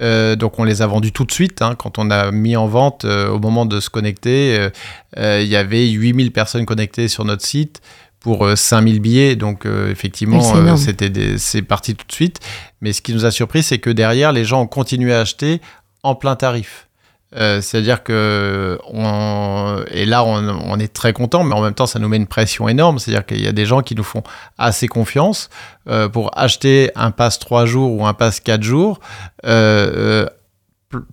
euh, 0.00 0.36
donc 0.36 0.58
on 0.58 0.64
les 0.64 0.82
a 0.82 0.86
vendus 0.86 1.12
tout 1.12 1.24
de 1.24 1.32
suite. 1.32 1.62
Hein, 1.62 1.74
quand 1.76 1.98
on 1.98 2.10
a 2.10 2.30
mis 2.30 2.56
en 2.56 2.66
vente 2.66 3.04
euh, 3.04 3.28
au 3.28 3.38
moment 3.38 3.66
de 3.66 3.80
se 3.80 3.90
connecter, 3.90 4.68
il 5.16 5.46
y 5.46 5.56
avait 5.56 5.88
8000 5.88 6.32
personnes 6.32 6.66
connectées 6.66 7.08
sur 7.08 7.24
notre 7.24 7.44
site 7.44 7.80
pour 8.20 8.48
5000 8.56 9.00
billets. 9.00 9.36
Donc 9.36 9.66
effectivement, 9.66 10.76
c'était 10.76 11.38
c'est 11.38 11.62
parti 11.62 11.94
tout 11.94 12.06
de 12.06 12.12
suite. 12.12 12.40
Mais 12.80 12.92
ce 12.92 13.02
qui 13.02 13.12
nous 13.12 13.24
a 13.24 13.30
surpris, 13.30 13.62
c'est 13.62 13.78
que 13.78 13.90
derrière, 13.90 14.32
les 14.32 14.44
gens 14.44 14.62
ont 14.62 14.66
continué 14.66 15.12
à 15.12 15.20
acheter 15.20 15.60
en 16.02 16.14
plein 16.14 16.36
tarif. 16.36 16.88
Euh, 17.34 17.60
c'est-à-dire 17.60 18.02
que, 18.02 18.78
on, 18.88 19.82
et 19.90 20.06
là, 20.06 20.24
on, 20.24 20.78
est 20.78 20.92
très 20.92 21.12
content, 21.12 21.42
mais 21.44 21.54
en 21.54 21.60
même 21.60 21.74
temps, 21.74 21.86
ça 21.86 21.98
nous 21.98 22.08
met 22.08 22.16
une 22.16 22.26
pression 22.26 22.68
énorme. 22.68 22.98
C'est-à-dire 22.98 23.26
qu'il 23.26 23.42
y 23.42 23.48
a 23.48 23.52
des 23.52 23.66
gens 23.66 23.82
qui 23.82 23.94
nous 23.94 24.04
font 24.04 24.22
assez 24.58 24.88
confiance 24.88 25.50
euh, 25.88 26.08
pour 26.08 26.36
acheter 26.38 26.90
un 26.94 27.10
pass 27.10 27.38
3 27.38 27.66
jours 27.66 27.92
ou 27.92 28.06
un 28.06 28.14
pass 28.14 28.40
4 28.40 28.62
jours, 28.62 29.00
euh, 29.44 30.26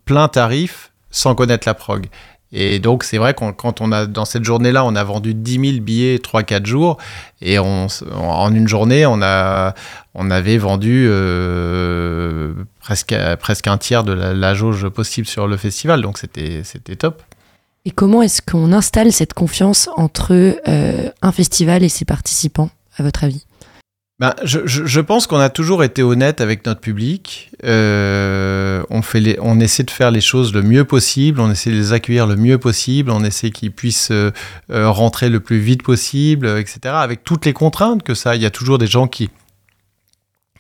plein 0.06 0.28
tarif, 0.28 0.92
sans 1.10 1.36
connaître 1.36 1.68
la 1.68 1.74
prog. 1.74 2.08
Et 2.56 2.78
donc, 2.78 3.04
c'est 3.04 3.18
vrai 3.18 3.34
qu'on 3.34 3.52
quand 3.52 3.82
on 3.82 3.92
a, 3.92 4.06
dans 4.06 4.26
cette 4.26 4.44
journée-là, 4.44 4.86
on 4.86 4.96
a 4.96 5.04
vendu 5.04 5.34
10 5.34 5.72
000 5.72 5.84
billets 5.84 6.18
3-4 6.18 6.68
jours. 6.68 6.98
Et 7.42 7.58
on, 7.58 7.88
en 8.16 8.54
une 8.54 8.68
journée, 8.68 9.08
on, 9.08 9.22
a, 9.24 9.74
on 10.14 10.30
avait 10.30 10.60
vendu 10.60 11.08
euh, 11.10 12.54
presque, 12.80 13.16
presque 13.40 13.68
un 13.68 13.80
tiers 13.80 14.04
de 14.04 14.14
la, 14.14 14.54
jauge 14.54 14.88
possible 14.90 15.26
sur 15.26 15.48
le 15.48 15.58
festival. 15.58 16.04
Donc, 16.04 16.20
c'était 16.20 16.96
top. 16.96 17.24
Et 17.86 17.92
comment 17.92 18.22
est-ce 18.22 18.42
qu'on 18.42 18.72
installe 18.72 19.12
cette 19.12 19.34
confiance 19.34 19.90
entre 19.98 20.32
euh, 20.68 21.10
un 21.22 21.32
festival 21.32 21.84
et 21.84 21.90
ses 21.90 22.06
participants, 22.06 22.70
à 22.98 23.04
votre 23.04 23.24
avis? 23.24 23.46
Ben, 24.24 24.34
je, 24.46 24.62
je, 24.66 25.02
pense 25.02 25.28
qu'on 25.28 25.40
a 25.40 25.50
toujours 25.50 25.84
été 25.84 26.02
honnête 26.02 26.40
avec 26.40 26.66
notre 26.66 26.80
public. 26.80 27.52
Euh, 27.66 28.82
on, 28.90 29.02
fait 29.02 29.20
les, 29.20 29.38
on 29.42 29.60
essaie 29.60 29.84
de 29.84 29.92
faire 29.92 30.12
les 30.12 30.22
choses 30.22 30.54
le 30.54 30.62
mieux 30.62 30.86
possible, 30.86 31.42
on 31.42 31.52
essaie 31.52 31.72
de 31.72 31.76
les 31.76 31.92
accueillir 31.92 32.26
le 32.26 32.38
mieux 32.38 32.58
possible, 32.58 33.12
on 33.12 33.26
essaie 33.26 33.52
qu'ils 33.52 33.74
puissent 33.74 34.12
euh, 34.12 34.32
euh, 34.72 34.90
rentrer 34.90 35.28
le 35.28 35.42
plus 35.42 35.60
vite 35.60 35.84
possible, 35.84 36.48
etc. 36.48 36.80
Avec 36.86 37.26
toutes 37.26 37.46
les 37.46 37.52
contraintes 37.52 38.02
que 38.02 38.14
ça. 38.14 38.38
Il 38.38 38.42
y 38.42 38.46
a 38.46 38.50
toujours 38.50 38.78
des 38.78 38.88
gens 38.88 39.10
qui, 39.10 39.30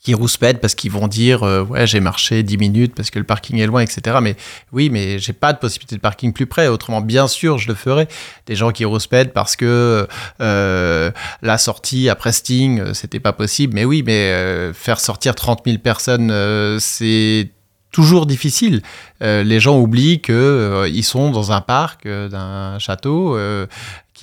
qui 0.03 0.13
rouspètent 0.13 0.59
parce 0.59 0.75
qu'ils 0.75 0.91
vont 0.91 1.07
dire 1.07 1.43
euh, 1.43 1.63
ouais 1.63 1.87
j'ai 1.87 2.01
marché 2.01 2.43
10 2.43 2.57
minutes 2.57 2.93
parce 2.93 3.09
que 3.09 3.19
le 3.19 3.25
parking 3.25 3.57
est 3.59 3.65
loin 3.65 3.81
etc 3.81 4.17
mais 4.21 4.35
oui 4.73 4.89
mais 4.89 5.17
j'ai 5.17 5.31
pas 5.31 5.53
de 5.53 5.57
possibilité 5.57 5.95
de 5.95 6.01
parking 6.01 6.33
plus 6.33 6.45
près. 6.45 6.67
Autrement 6.67 6.99
bien 6.99 7.27
sûr 7.27 7.57
je 7.57 7.69
le 7.69 7.73
ferai 7.73 8.07
des 8.45 8.55
gens 8.55 8.71
qui 8.71 8.83
rouspètent 8.83 9.33
parce 9.33 9.55
que 9.55 10.07
euh, 10.41 11.11
la 11.41 11.57
sortie 11.57 12.09
après 12.09 12.33
Sting 12.33 12.81
euh, 12.81 12.93
c'était 12.93 13.21
pas 13.21 13.31
possible. 13.31 13.73
Mais 13.73 13.85
oui 13.85 14.03
mais 14.05 14.73
faire 14.73 14.99
sortir 14.99 15.35
30 15.35 15.61
000 15.65 15.77
personnes 15.77 16.33
c'est 16.79 17.49
toujours 17.91 18.25
difficile. 18.25 18.81
les 19.21 19.59
gens 19.59 19.79
oublient 19.79 20.19
qu'ils 20.19 21.03
sont 21.03 21.31
dans 21.31 21.51
un 21.51 21.61
parc 21.61 22.07
d'un 22.07 22.77
château 22.79 23.37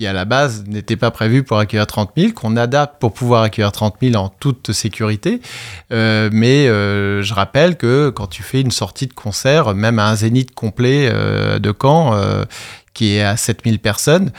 qui 0.00 0.06
à 0.06 0.14
la 0.14 0.24
base 0.24 0.64
n'était 0.66 0.96
pas 0.96 1.10
prévu 1.10 1.42
pour 1.42 1.58
accueillir 1.58 1.86
30 1.86 2.12
000, 2.16 2.32
qu'on 2.32 2.56
adapte 2.56 2.98
pour 2.98 3.12
pouvoir 3.12 3.42
accueillir 3.42 3.70
30 3.70 3.96
000 4.00 4.14
en 4.14 4.30
toute 4.30 4.72
sécurité. 4.72 5.42
Euh, 5.92 6.30
mais 6.32 6.68
euh, 6.68 7.20
je 7.20 7.34
rappelle 7.34 7.76
que 7.76 8.08
quand 8.08 8.26
tu 8.26 8.42
fais 8.42 8.62
une 8.62 8.70
sortie 8.70 9.08
de 9.08 9.12
concert, 9.12 9.74
même 9.74 9.98
à 9.98 10.08
un 10.08 10.14
zénith 10.14 10.54
complet 10.54 11.10
euh, 11.12 11.58
de 11.58 11.74
Caen, 11.78 12.18
qui 12.94 13.16
est 13.16 13.22
à 13.22 13.36
7000 13.36 13.78
personnes, 13.78 14.32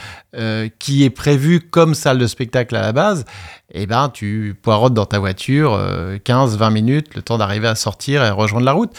qui 0.80 1.04
est 1.04 1.10
prévu 1.10 1.60
comme 1.60 1.94
salle 1.94 2.18
de 2.18 2.26
spectacle 2.26 2.74
à 2.74 2.82
la 2.82 2.92
base, 2.92 3.24
eh 3.72 3.86
ben, 3.86 4.10
tu 4.12 4.56
poirotes 4.60 4.94
dans 4.94 5.06
ta 5.06 5.20
voiture 5.20 5.80
15-20 6.24 6.72
minutes, 6.72 7.14
le 7.14 7.22
temps 7.22 7.38
d'arriver 7.38 7.68
à 7.68 7.76
sortir 7.76 8.24
et 8.24 8.30
rejoindre 8.30 8.66
la 8.66 8.72
route 8.72 8.92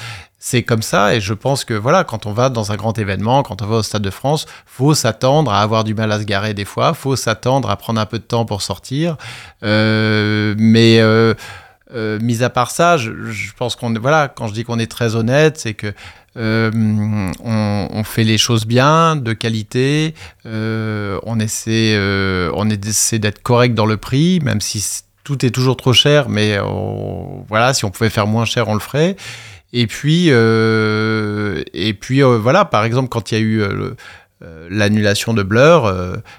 c'est 0.45 0.61
comme 0.61 0.81
ça. 0.81 1.15
Et 1.15 1.21
je 1.21 1.33
pense 1.33 1.63
que 1.63 1.73
voilà 1.73 2.03
quand 2.03 2.25
on 2.25 2.33
va 2.33 2.49
dans 2.49 2.73
un 2.73 2.75
grand 2.75 2.99
événement 2.99 3.43
quand 3.43 3.61
on 3.61 3.65
va 3.65 3.77
au 3.77 3.81
stade 3.81 4.01
de 4.01 4.09
France 4.09 4.45
faut 4.65 4.93
s'attendre 4.93 5.53
à 5.53 5.61
avoir 5.61 5.85
du 5.85 5.93
mal 5.93 6.11
à 6.11 6.19
se 6.19 6.25
garer 6.25 6.53
des 6.53 6.65
fois 6.65 6.93
faut 6.93 7.15
s'attendre 7.15 7.69
à 7.69 7.77
prendre 7.77 8.01
un 8.01 8.05
peu 8.05 8.19
de 8.19 8.25
temps 8.25 8.43
pour 8.43 8.61
sortir. 8.61 9.15
Euh, 9.63 10.53
mais 10.57 10.99
euh, 10.99 11.33
euh, 11.95 12.19
mis 12.19 12.43
à 12.43 12.49
part 12.49 12.71
ça 12.71 12.97
je, 12.97 13.09
pense 13.55 13.77
qu'on 13.77 13.93
voilà 13.93 14.27
quand 14.27 14.47
je 14.47 14.53
dis 14.53 14.65
qu'on 14.65 14.79
est 14.79 14.91
très 14.91 15.15
honnête 15.15 15.57
c'est 15.57 15.75
que 15.75 15.93
on, 16.35 18.03
fait 18.03 18.25
les 18.25 18.37
choses 18.37 18.65
bien 18.65 19.15
de 19.15 19.31
qualité. 19.31 20.13
On 20.43 21.39
essaie 21.39 21.97
on 22.53 22.69
essaie 22.69 23.19
d'être 23.19 23.41
correct 23.41 23.75
dans 23.75 23.85
le 23.85 23.95
prix 23.95 24.41
même 24.41 24.59
si 24.59 25.03
tout 25.23 25.45
est 25.45 25.51
toujours 25.51 25.77
trop 25.77 25.93
cher 25.93 26.27
mais 26.27 26.57
voilà 27.47 27.73
si 27.73 27.85
on 27.85 27.91
pouvait 27.91 28.09
faire 28.09 28.27
moins 28.27 28.43
cher 28.43 28.67
on 28.67 28.73
le 28.73 28.81
ferait 28.81 29.15
et 29.73 29.87
puis, 29.87 30.27
euh, 30.29 31.63
et 31.73 31.95
puis 31.95 32.23
euh, 32.23 32.37
voilà, 32.37 32.63
par 32.63 32.85
exemple, 32.85 33.09
quand 33.09 33.31
il 33.31 33.33
y 33.33 33.37
a 33.37 33.41
eu 33.41 33.61
euh, 33.61 33.95
l'annulation 34.69 35.33
de 35.33 35.41
Blur, 35.41 35.91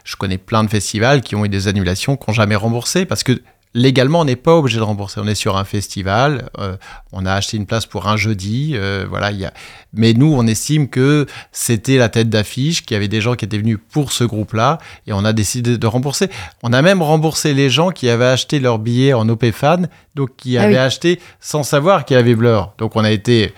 je 0.04 0.16
connais 0.16 0.38
plein 0.38 0.62
de 0.62 0.70
festivals 0.70 1.20
qui 1.20 1.34
ont 1.34 1.44
eu 1.44 1.48
des 1.48 1.66
annulations 1.66 2.16
qui 2.16 2.30
n'ont 2.30 2.34
jamais 2.34 2.54
remboursé 2.54 3.06
parce 3.06 3.24
que 3.24 3.32
légalement, 3.74 4.20
on 4.20 4.24
n'est 4.24 4.36
pas 4.36 4.54
obligé 4.54 4.78
de 4.78 4.82
rembourser. 4.82 5.20
On 5.20 5.26
est 5.26 5.34
sur 5.34 5.56
un 5.56 5.64
festival, 5.64 6.48
euh, 6.58 6.76
on 7.12 7.26
a 7.26 7.32
acheté 7.32 7.56
une 7.56 7.66
place 7.66 7.86
pour 7.86 8.08
un 8.08 8.16
jeudi, 8.16 8.72
euh, 8.74 9.04
voilà. 9.08 9.32
Y 9.32 9.44
a... 9.44 9.52
Mais 9.92 10.12
nous, 10.12 10.32
on 10.32 10.46
estime 10.46 10.88
que 10.88 11.26
c'était 11.52 11.98
la 11.98 12.08
tête 12.08 12.30
d'affiche, 12.30 12.84
qu'il 12.84 12.94
y 12.94 12.96
avait 12.96 13.08
des 13.08 13.20
gens 13.20 13.34
qui 13.34 13.44
étaient 13.44 13.58
venus 13.58 13.78
pour 13.92 14.12
ce 14.12 14.24
groupe-là, 14.24 14.78
et 15.06 15.12
on 15.12 15.24
a 15.24 15.32
décidé 15.32 15.76
de 15.76 15.86
rembourser. 15.86 16.28
On 16.62 16.72
a 16.72 16.82
même 16.82 17.02
remboursé 17.02 17.54
les 17.54 17.68
gens 17.68 17.90
qui 17.90 18.08
avaient 18.08 18.24
acheté 18.24 18.60
leur 18.60 18.78
billet 18.78 19.12
en 19.12 19.28
OP 19.28 19.50
Fan, 19.50 19.88
donc 20.14 20.30
qui 20.36 20.56
ah 20.56 20.62
avaient 20.62 20.78
acheté 20.78 21.20
sans 21.40 21.62
savoir 21.62 22.04
qu'il 22.04 22.16
y 22.16 22.20
avait 22.20 22.34
Blur. 22.34 22.72
Donc 22.78 22.96
on 22.96 23.04
a 23.04 23.10
été 23.10 23.52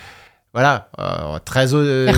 voilà, 0.57 0.89
très, 1.45 1.67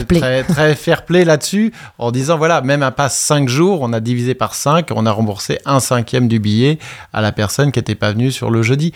très, 0.05 0.44
très 0.44 0.74
fair 0.77 1.05
play 1.05 1.24
là-dessus, 1.24 1.72
en 1.98 2.12
disant 2.12 2.38
voilà, 2.38 2.61
même 2.61 2.85
un 2.85 2.92
pass 2.92 3.18
5 3.18 3.48
jours, 3.48 3.81
on 3.83 3.92
a 3.92 3.98
divisé 3.98 4.35
par 4.35 4.55
5, 4.55 4.90
on 4.94 5.07
a 5.07 5.11
remboursé 5.11 5.59
un 5.64 5.81
cinquième 5.81 6.29
du 6.29 6.38
billet 6.38 6.79
à 7.12 7.20
la 7.20 7.33
personne 7.33 7.72
qui 7.72 7.81
n'était 7.81 7.96
pas 7.96 8.12
venue 8.12 8.31
sur 8.31 8.53
le 8.53 8.62
jeudi. 8.62 8.92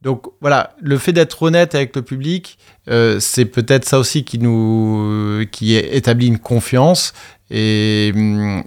Donc 0.00 0.28
voilà, 0.40 0.70
le 0.80 0.96
fait 0.96 1.12
d'être 1.12 1.42
honnête 1.42 1.74
avec 1.74 1.94
le 1.94 2.00
public, 2.00 2.56
euh, 2.88 3.20
c'est 3.20 3.44
peut-être 3.44 3.84
ça 3.84 3.98
aussi 3.98 4.24
qui 4.24 4.38
nous 4.38 5.44
qui 5.52 5.76
établit 5.76 6.28
une 6.28 6.38
confiance. 6.38 7.12
Et, 7.50 8.14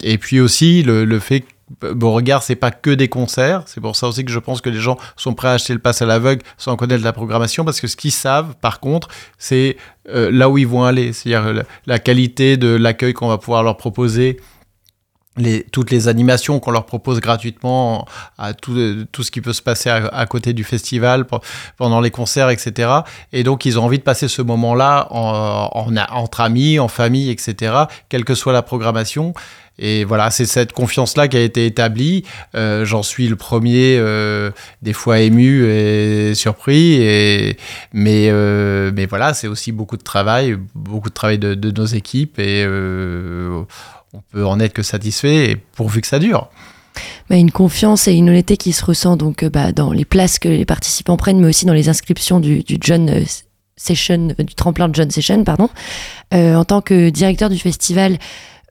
et 0.04 0.18
puis 0.20 0.42
aussi 0.42 0.84
le, 0.84 1.06
le 1.06 1.20
fait 1.20 1.40
que 1.40 1.53
Beauregard, 1.82 2.44
c'est 2.44 2.56
pas 2.56 2.72
que 2.72 2.90
des 2.90 3.08
concerts. 3.08 3.64
C'est 3.66 3.82
pour 3.82 3.96
ça 3.96 4.08
aussi 4.08 4.26
que 4.26 4.32
je 4.32 4.40
pense 4.40 4.62
que 4.62 4.70
les 4.70 4.80
gens 4.80 4.98
sont 5.16 5.34
prêts 5.34 5.50
à 5.50 5.54
acheter 5.54 5.74
le 5.74 5.80
pass 5.80 6.02
à 6.02 6.06
l'aveugle 6.06 6.44
sans 6.58 6.76
connaître 6.76 7.04
la 7.04 7.14
programmation, 7.14 7.66
parce 7.66 7.82
que 7.82 7.88
ce 7.88 7.96
qu'ils 7.96 8.12
savent, 8.12 8.56
par 8.62 8.80
contre, 8.80 9.08
c'est 9.38 9.78
euh, 10.10 10.32
là 10.32 10.50
où 10.50 10.58
ils 10.58 10.68
vont 10.68 10.84
aller. 10.84 11.14
C'est-à-dire 11.14 11.64
la 11.86 12.00
qualité 12.00 12.58
de 12.58 12.68
l'accueil 12.68 13.14
qu'on 13.14 13.28
va 13.28 13.38
pouvoir 13.38 13.64
leur 13.64 13.78
proposer, 13.78 14.38
toutes 15.72 15.90
les 15.90 16.08
animations 16.08 16.60
qu'on 16.60 16.72
leur 16.72 16.86
propose 16.86 17.20
gratuitement, 17.20 18.06
à 18.38 18.54
tout, 18.54 18.76
ce 18.76 19.32
qui 19.32 19.42
peut 19.42 19.54
se 19.54 19.62
passer 19.62 19.90
à, 19.90 20.26
côté 20.28 20.54
du 20.54 20.64
festival, 20.64 21.26
pendant 21.78 22.02
les 22.02 22.12
concerts, 22.12 22.50
etc. 22.50 22.92
Et 23.32 23.44
donc, 23.44 23.66
ils 23.66 23.80
ont 23.80 23.84
envie 23.84 23.98
de 23.98 24.04
passer 24.04 24.28
ce 24.28 24.42
moment-là 24.42 25.08
en, 25.10 25.96
entre 26.12 26.42
amis, 26.42 26.80
en 26.80 26.88
famille, 26.88 27.32
etc., 27.32 27.74
quelle 28.10 28.26
que 28.26 28.36
soit 28.36 28.54
la 28.54 28.62
programmation. 28.62 29.34
Et 29.80 30.04
voilà, 30.04 30.30
c'est 30.30 30.46
cette 30.46 30.72
confiance-là 30.72 31.28
qui 31.28 31.38
a 31.38 31.42
été 31.42 31.66
établie. 31.66 32.24
Euh, 32.56 32.86
j'en 32.86 33.02
suis 33.02 33.28
le 33.28 33.36
premier, 33.36 33.98
euh, 33.98 34.52
des 34.82 34.94
fois 34.94 35.20
ému 35.20 35.66
et 35.66 36.36
surpris. 36.36 36.94
Et, 37.02 37.58
mais, 37.92 38.28
euh, 38.30 38.92
mais 38.94 39.06
voilà, 39.06 39.34
c'est 39.34 39.48
aussi 39.48 39.72
beaucoup 39.72 39.98
de 39.98 40.04
travail, 40.04 40.58
beaucoup 40.76 41.10
de 41.10 41.14
travail 41.14 41.40
de, 41.40 41.72
nos 41.72 41.86
équipes. 41.86 42.38
Et 42.40 42.66
on 42.68 44.22
peut 44.32 44.46
en 44.46 44.60
être 44.60 44.74
que 44.74 44.84
satisfait, 44.84 45.58
pourvu 45.76 46.02
que 46.02 46.08
ça 46.08 46.20
dure. 46.20 46.50
Bah, 47.30 47.38
une 47.38 47.52
confiance 47.52 48.08
et 48.08 48.14
une 48.14 48.30
honnêteté 48.30 48.58
qui 48.58 48.74
se 48.74 48.86
ressent 48.86 49.18
donc 49.18 49.44
bah, 49.46 49.72
dans 49.72 49.92
les 49.92 50.06
places 50.06 50.38
que 50.38 50.50
les 50.50 50.66
participants 50.66 51.18
prennent, 51.18 51.40
mais 51.40 51.48
aussi 51.48 51.66
dans 51.66 51.74
les 51.74 51.90
inscriptions 51.90 52.40
du, 52.40 52.64
euh, 52.70 53.24
Session, 53.76 54.36
du 54.38 54.54
tremplin 54.54 54.88
de 54.88 54.94
John 54.94 55.10
Session, 55.10 55.44
pardon. 55.44 55.68
En 56.32 56.64
tant 56.64 56.82
que 56.82 57.10
directeur 57.10 57.50
du 57.50 57.58
festival, 57.58 58.18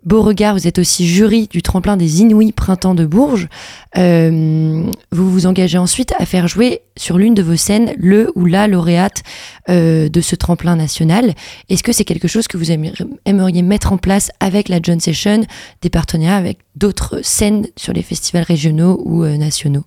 Beauregard, 0.04 0.54
vous 0.54 0.66
êtes 0.66 0.80
aussi 0.80 1.06
jury 1.06 1.46
du 1.48 1.62
tremplin 1.62 1.96
des 1.96 2.22
Inouïs 2.22 2.50
Printemps 2.50 2.96
de 2.96 3.06
Bourges. 3.06 3.48
Euh, 3.96 4.82
vous 5.12 5.30
vous 5.30 5.46
engagez 5.46 5.78
ensuite 5.78 6.12
à 6.18 6.26
faire 6.26 6.48
jouer 6.48 6.80
sur 6.96 7.18
l'une 7.18 7.34
de 7.34 7.42
vos 7.42 7.54
scènes 7.54 7.94
le 7.96 8.32
ou 8.34 8.44
la 8.46 8.66
lauréate 8.66 9.22
euh, 9.68 10.08
de 10.08 10.20
ce 10.20 10.34
tremplin 10.34 10.74
national. 10.74 11.34
Est-ce 11.68 11.84
que 11.84 11.92
c'est 11.92 12.04
quelque 12.04 12.26
chose 12.26 12.48
que 12.48 12.56
vous 12.56 12.72
aimeriez 12.72 13.62
mettre 13.62 13.92
en 13.92 13.96
place 13.96 14.32
avec 14.40 14.68
la 14.68 14.80
John 14.82 14.98
Session, 14.98 15.42
des 15.82 15.90
partenariats 15.90 16.36
avec 16.36 16.58
d'autres 16.74 17.20
scènes 17.22 17.68
sur 17.76 17.92
les 17.92 18.02
festivals 18.02 18.44
régionaux 18.44 19.00
ou 19.04 19.22
euh, 19.22 19.36
nationaux? 19.36 19.84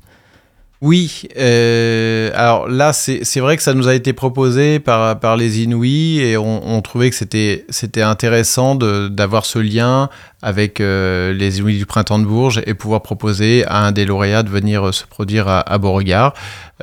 Oui, 0.81 1.23
euh, 1.37 2.31
alors 2.35 2.67
là, 2.67 2.91
c'est 2.91 3.39
vrai 3.39 3.55
que 3.55 3.63
ça 3.63 3.73
nous 3.73 3.87
a 3.87 3.95
été 3.95 4.11
proposé 4.11 4.79
par, 4.79 5.37
les 5.37 5.61
Inouïs 5.63 6.19
et 6.19 6.37
on, 6.37 6.81
trouvait 6.81 7.09
que 7.09 7.15
c'était 7.15 8.01
intéressant 8.01 8.75
d'avoir 8.75 9.45
ce 9.45 9.57
lien 9.57 10.09
avec 10.41 10.81
euh, 10.81 11.33
les 11.33 11.59
Inouïs 11.59 11.77
du 11.77 11.85
Printemps 11.85 12.19
de 12.19 12.25
Bourges 12.25 12.61
et 12.65 12.73
pouvoir 12.73 13.01
proposer 13.01 13.65
à 13.65 13.85
un 13.85 13.93
des 13.93 14.05
lauréats 14.05 14.43
de 14.43 14.49
venir 14.49 14.93
se 14.93 15.05
produire 15.05 15.47
à, 15.47 15.77
Beauregard. 15.77 16.33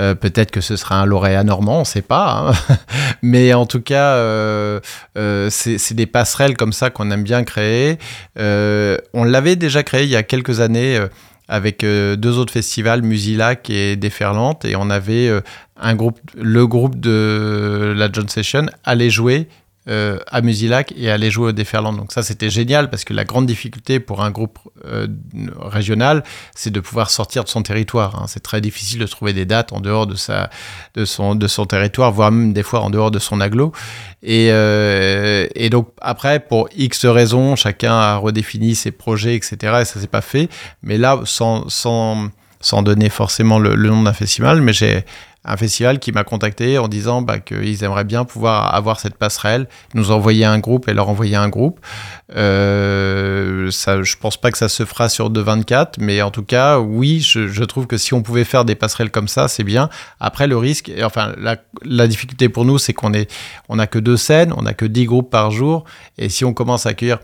Euh, 0.00 0.14
peut-être 0.14 0.50
que 0.50 0.62
ce 0.62 0.76
sera 0.76 0.96
un 0.96 1.04
lauréat 1.04 1.44
normand, 1.44 1.76
on 1.76 1.80
ne 1.80 1.84
sait 1.84 2.02
pas. 2.02 2.54
Hein. 2.68 2.76
Mais 3.22 3.52
en 3.52 3.66
tout 3.66 3.82
cas, 3.82 4.16
c'est 5.50 5.94
des 5.94 6.06
passerelles 6.06 6.56
comme 6.56 6.72
ça 6.72 6.88
qu'on 6.88 7.10
aime 7.10 7.24
bien 7.24 7.44
créer. 7.44 7.98
on 8.38 9.24
l'avait 9.24 9.56
déjà 9.56 9.82
créé 9.82 10.04
il 10.04 10.10
y 10.10 10.16
a 10.16 10.22
quelques 10.22 10.60
années 10.60 10.98
avec 11.52 11.84
euh, 11.84 12.16
deux 12.16 12.38
autres 12.38 12.52
festivals, 12.54 13.02
Musilac 13.02 13.68
et 13.68 13.94
Déferlante, 13.96 14.64
et 14.64 14.74
on 14.74 14.88
avait 14.88 15.28
euh, 15.28 15.42
un 15.76 15.94
groupe, 15.94 16.18
le 16.34 16.66
groupe 16.66 16.98
de 16.98 17.92
la 17.94 18.10
John 18.10 18.26
Session 18.26 18.66
allait 18.84 19.10
jouer 19.10 19.48
euh, 19.88 20.20
à 20.28 20.42
Musilac 20.42 20.94
et 20.96 21.10
aller 21.10 21.28
jouer 21.28 21.48
au 21.48 21.52
Déferland. 21.52 21.96
Donc 21.96 22.12
ça, 22.12 22.22
c'était 22.22 22.50
génial 22.50 22.88
parce 22.88 23.02
que 23.02 23.12
la 23.12 23.24
grande 23.24 23.46
difficulté 23.46 23.98
pour 23.98 24.22
un 24.22 24.30
groupe 24.30 24.60
euh, 24.84 25.08
régional, 25.58 26.22
c'est 26.54 26.70
de 26.70 26.78
pouvoir 26.78 27.10
sortir 27.10 27.42
de 27.42 27.48
son 27.48 27.64
territoire. 27.64 28.14
Hein. 28.14 28.26
C'est 28.28 28.44
très 28.44 28.60
difficile 28.60 29.00
de 29.00 29.06
trouver 29.06 29.32
des 29.32 29.44
dates 29.44 29.72
en 29.72 29.80
dehors 29.80 30.06
de, 30.06 30.14
sa, 30.14 30.50
de, 30.94 31.04
son, 31.04 31.34
de 31.34 31.48
son 31.48 31.66
territoire, 31.66 32.12
voire 32.12 32.30
même 32.30 32.52
des 32.52 32.62
fois 32.62 32.78
en 32.80 32.90
dehors 32.90 33.10
de 33.10 33.18
son 33.18 33.40
aglo. 33.40 33.72
Et, 34.22 34.50
euh, 34.52 35.48
donc 35.70 35.88
après, 36.00 36.38
pour 36.38 36.68
X 36.76 37.04
raisons, 37.06 37.56
chacun 37.56 37.92
a 37.92 38.16
redéfini 38.18 38.76
ses 38.76 38.92
projets, 38.92 39.34
etc. 39.34 39.56
Et 39.80 39.84
ça 39.84 39.98
s'est 39.98 40.06
pas 40.06 40.20
fait. 40.20 40.48
Mais 40.84 40.96
là, 40.96 41.20
sans, 41.24 41.68
sans, 41.68 42.28
sans 42.60 42.84
donner 42.84 43.08
forcément 43.08 43.58
le, 43.58 43.74
le 43.74 43.88
nom 43.88 44.04
d'un 44.04 44.12
festival, 44.12 44.60
mais 44.60 44.72
j'ai 44.72 45.04
un 45.44 45.56
festival 45.56 45.98
qui 45.98 46.12
m'a 46.12 46.24
contacté 46.24 46.78
en 46.78 46.88
disant 46.88 47.20
bah, 47.20 47.40
qu'ils 47.40 47.82
aimeraient 47.82 48.04
bien 48.04 48.24
pouvoir 48.24 48.74
avoir 48.74 49.00
cette 49.00 49.16
passerelle, 49.16 49.68
nous 49.94 50.10
envoyer 50.10 50.44
un 50.44 50.58
groupe 50.58 50.88
et 50.88 50.94
leur 50.94 51.08
envoyer 51.08 51.36
un 51.36 51.48
groupe. 51.48 51.80
Euh, 52.36 53.70
ça, 53.70 54.02
je 54.02 54.16
pense 54.16 54.36
pas 54.36 54.50
que 54.52 54.58
ça 54.58 54.68
se 54.68 54.84
fera 54.84 55.08
sur 55.08 55.30
2.24, 55.30 55.94
mais 55.98 56.22
en 56.22 56.30
tout 56.30 56.44
cas, 56.44 56.78
oui, 56.78 57.20
je, 57.20 57.64
trouve 57.64 57.86
que 57.86 57.96
si 57.96 58.14
on 58.14 58.22
pouvait 58.22 58.44
faire 58.44 58.64
des 58.64 58.74
passerelles 58.74 59.10
comme 59.10 59.28
ça, 59.28 59.48
c'est 59.48 59.64
bien. 59.64 59.88
Après, 60.20 60.46
le 60.46 60.56
risque, 60.56 60.92
enfin, 61.02 61.32
la, 61.36 62.06
difficulté 62.06 62.48
pour 62.48 62.64
nous, 62.64 62.78
c'est 62.78 62.92
qu'on 62.92 63.12
est, 63.12 63.30
on 63.68 63.76
n'a 63.76 63.86
que 63.86 63.98
deux 63.98 64.16
scènes, 64.16 64.52
on 64.56 64.62
n'a 64.62 64.74
que 64.74 64.84
10 64.84 65.06
groupes 65.06 65.30
par 65.30 65.50
jour, 65.50 65.84
et 66.18 66.28
si 66.28 66.44
on 66.44 66.54
commence 66.54 66.86
à 66.86 66.90
accueillir 66.90 67.18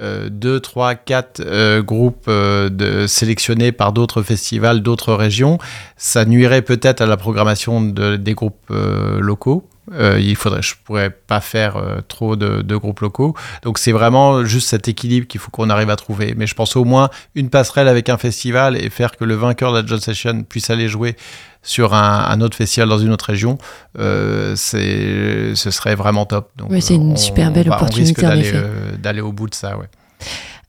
2, 0.00 0.60
3, 0.60 0.94
4 0.94 1.80
groupes 1.80 2.26
euh, 2.28 2.68
de, 2.68 3.06
sélectionnés 3.06 3.72
par 3.72 3.92
d'autres 3.92 4.22
festivals, 4.22 4.80
d'autres 4.80 5.14
régions, 5.14 5.58
ça 5.96 6.24
nuirait 6.24 6.62
peut-être 6.62 7.00
à 7.00 7.06
la 7.06 7.16
programmation 7.16 7.82
des 7.82 8.34
groupes 8.34 8.70
euh, 8.70 9.20
locaux. 9.20 9.68
Euh, 9.92 10.18
il 10.20 10.36
faudrait, 10.36 10.62
je 10.62 10.74
pourrais 10.84 11.10
pas 11.10 11.40
faire 11.40 11.76
trop 12.08 12.36
de, 12.36 12.62
de, 12.62 12.76
groupes 12.76 13.00
locaux. 13.00 13.34
Donc 13.62 13.78
c'est 13.78 13.92
vraiment 13.92 14.44
juste 14.44 14.68
cet 14.68 14.88
équilibre 14.88 15.26
qu'il 15.26 15.40
faut 15.40 15.50
qu'on 15.50 15.70
arrive 15.70 15.90
à 15.90 15.96
trouver. 15.96 16.34
Mais 16.36 16.46
je 16.46 16.54
pense 16.54 16.76
au 16.76 16.84
moins 16.84 17.10
une 17.34 17.50
passerelle 17.50 17.88
avec 17.88 18.08
un 18.08 18.16
festival 18.16 18.76
et 18.76 18.90
faire 18.90 19.16
que 19.16 19.24
le 19.24 19.34
vainqueur 19.34 19.72
de 19.72 19.80
la 19.80 19.86
John 19.86 20.00
Session 20.00 20.44
puisse 20.48 20.70
aller 20.70 20.88
jouer 20.88 21.16
sur 21.62 21.94
un, 21.94 22.40
autre 22.40 22.56
festival 22.56 22.88
dans 22.88 22.98
une 22.98 23.12
autre 23.12 23.26
région, 23.26 23.58
euh, 23.98 24.56
ce 24.56 25.70
serait 25.70 25.94
vraiment 25.94 26.26
top. 26.26 26.50
Oui, 26.68 26.82
c'est 26.82 26.94
une 26.94 27.16
super 27.16 27.52
belle 27.52 27.70
opportunité 27.70 28.22
euh, 28.24 28.96
d'aller 28.96 29.20
au 29.20 29.32
bout 29.32 29.48
de 29.48 29.54
ça. 29.54 29.76
Ouais. 29.78 29.86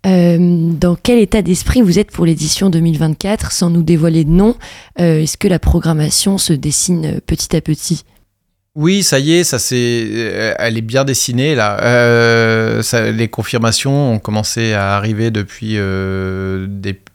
Euh, 0.06 0.38
dans 0.71 0.95
quel 0.95 1.19
état 1.19 1.41
d'esprit 1.41 1.82
vous 1.82 1.97
êtes 1.97 2.12
pour 2.12 2.25
l'édition 2.25 2.69
2024 2.69 3.51
sans 3.51 3.69
nous 3.69 3.84
dévoiler 3.84 4.25
de 4.25 4.29
nom 4.29 4.56
Est-ce 4.97 5.38
que 5.38 5.47
la 5.47 5.60
programmation 5.60 6.38
se 6.38 6.53
dessine 6.53 7.21
petit 7.25 7.56
à 7.56 7.62
petit? 7.62 8.03
Oui, 8.75 9.03
ça 9.03 9.19
y 9.19 9.34
est, 9.34 9.43
ça 9.43 9.60
c'est, 9.60 9.75
euh, 9.75 10.56
elle 10.58 10.79
est 10.79 10.82
bien 10.82 11.06
dessinée 11.06 11.53
là. 11.53 11.77
Euh, 11.84 12.82
les 13.12 13.27
confirmations 13.27 14.13
ont 14.13 14.17
commencé 14.17 14.73
à 14.73 14.95
arriver 14.95 15.29
depuis 15.29 15.77
euh, 15.77 16.65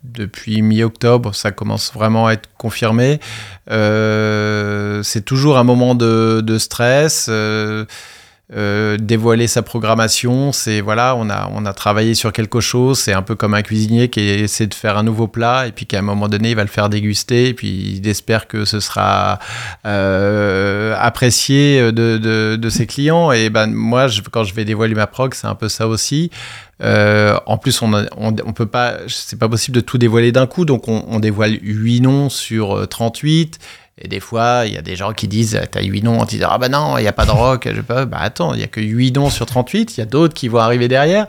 depuis 0.05 0.63
mi-octobre. 0.63 1.35
Ça 1.35 1.51
commence 1.53 1.93
vraiment 1.93 2.27
à 2.27 2.33
être 2.33 2.49
confirmé. 2.57 3.21
c'est 3.69 5.25
toujours 5.25 5.59
un 5.59 5.65
moment 5.65 5.95
de, 5.95 6.41
de 6.45 6.59
stress. 6.59 7.27
Euh, 7.29 7.85
dévoiler 8.51 9.47
sa 9.47 9.61
programmation, 9.61 10.53
c'est 10.53 10.81
voilà, 10.81 11.15
on 11.17 11.29
a, 11.29 11.51
on 11.53 11.67
a 11.67 11.73
travaillé 11.75 12.15
sur 12.15 12.33
quelque 12.33 12.61
chose, 12.61 12.99
c'est 12.99 13.13
un 13.13 13.21
peu 13.21 13.35
comme 13.35 13.53
un 13.53 13.61
cuisinier 13.61 14.09
qui 14.09 14.21
essaie 14.21 14.67
de 14.67 14.73
faire 14.75 14.97
un 14.97 15.03
nouveau 15.03 15.29
plat 15.29 15.67
et 15.67 15.73
puis 15.73 15.85
qu'à 15.85 15.99
un 15.99 16.03
moment 16.03 16.29
donné 16.29 16.51
il 16.51 16.57
va 16.57 16.63
le 16.63 16.71
faire 16.71 16.89
déguster 16.89 17.49
et 17.49 17.55
puis 17.55 17.99
il 17.99 18.09
espère 18.09 18.49
que 18.49 18.65
ce 18.65 18.81
sera 18.81 19.39
euh, 19.87 20.97
apprécié 20.99 21.93
de, 21.93 22.17
de, 22.17 22.57
de, 22.57 22.71
ses 22.71 22.87
clients 22.87 23.33
et 23.33 23.51
ben 23.51 23.67
moi 23.67 24.07
je, 24.07 24.23
quand 24.23 24.45
je 24.45 24.55
vais 24.55 24.65
dévoiler 24.65 24.95
ma 24.95 25.07
prog 25.07 25.35
c'est 25.35 25.47
un 25.47 25.55
peu 25.55 25.69
ça 25.69 25.87
aussi. 25.87 26.31
Euh, 26.81 27.39
en 27.47 27.59
plus, 27.59 27.83
on, 27.83 27.93
on, 27.93 28.07
on, 28.17 28.53
peut 28.53 28.67
pas, 28.67 28.99
c'est 29.09 29.39
pas 29.39 29.49
possible 29.49 29.75
de 29.75 29.81
tout 29.81 29.99
dévoiler 29.99 30.33
d'un 30.33 30.47
coup, 30.47 30.65
donc 30.65 30.89
on, 30.89 31.05
on 31.09 31.19
dévoile 31.19 31.59
8 31.61 32.01
noms 32.03 32.29
sur 32.29 32.87
38 32.89 33.59
et 34.01 34.09
des 34.09 34.21
fois, 34.21 34.63
il 34.67 34.73
y 34.73 34.77
a 34.77 34.83
des 34.83 34.97
gens 34.97 35.13
qui 35.13 35.27
disent 35.27 35.61
T'as 35.71 35.83
8 35.83 36.03
noms, 36.03 36.21
on 36.21 36.25
te 36.25 36.37
dit 36.37 36.43
Ah 36.45 36.59
bah 36.59 36.69
non, 36.69 36.99
il 36.99 37.03
n'y 37.03 37.09
a 37.09 37.13
pas 37.13 37.27
de 37.27 37.31
rock. 37.31 37.69
Je 37.73 37.81
peux, 37.81 38.05
bah 38.05 38.19
attends, 38.21 38.55
il 38.55 38.59
n'y 38.59 38.65
a 38.65 38.69
que 38.69 38.81
8 38.81 39.13
noms 39.13 39.31
sur 39.31 39.47
38, 39.47 39.97
il 39.97 40.01
y 40.01 40.03
a 40.03 40.07
d'autres 40.07 40.35
qui 40.35 40.49
vont 40.49 40.59
arriver 40.59 40.89
derrière. 40.89 41.27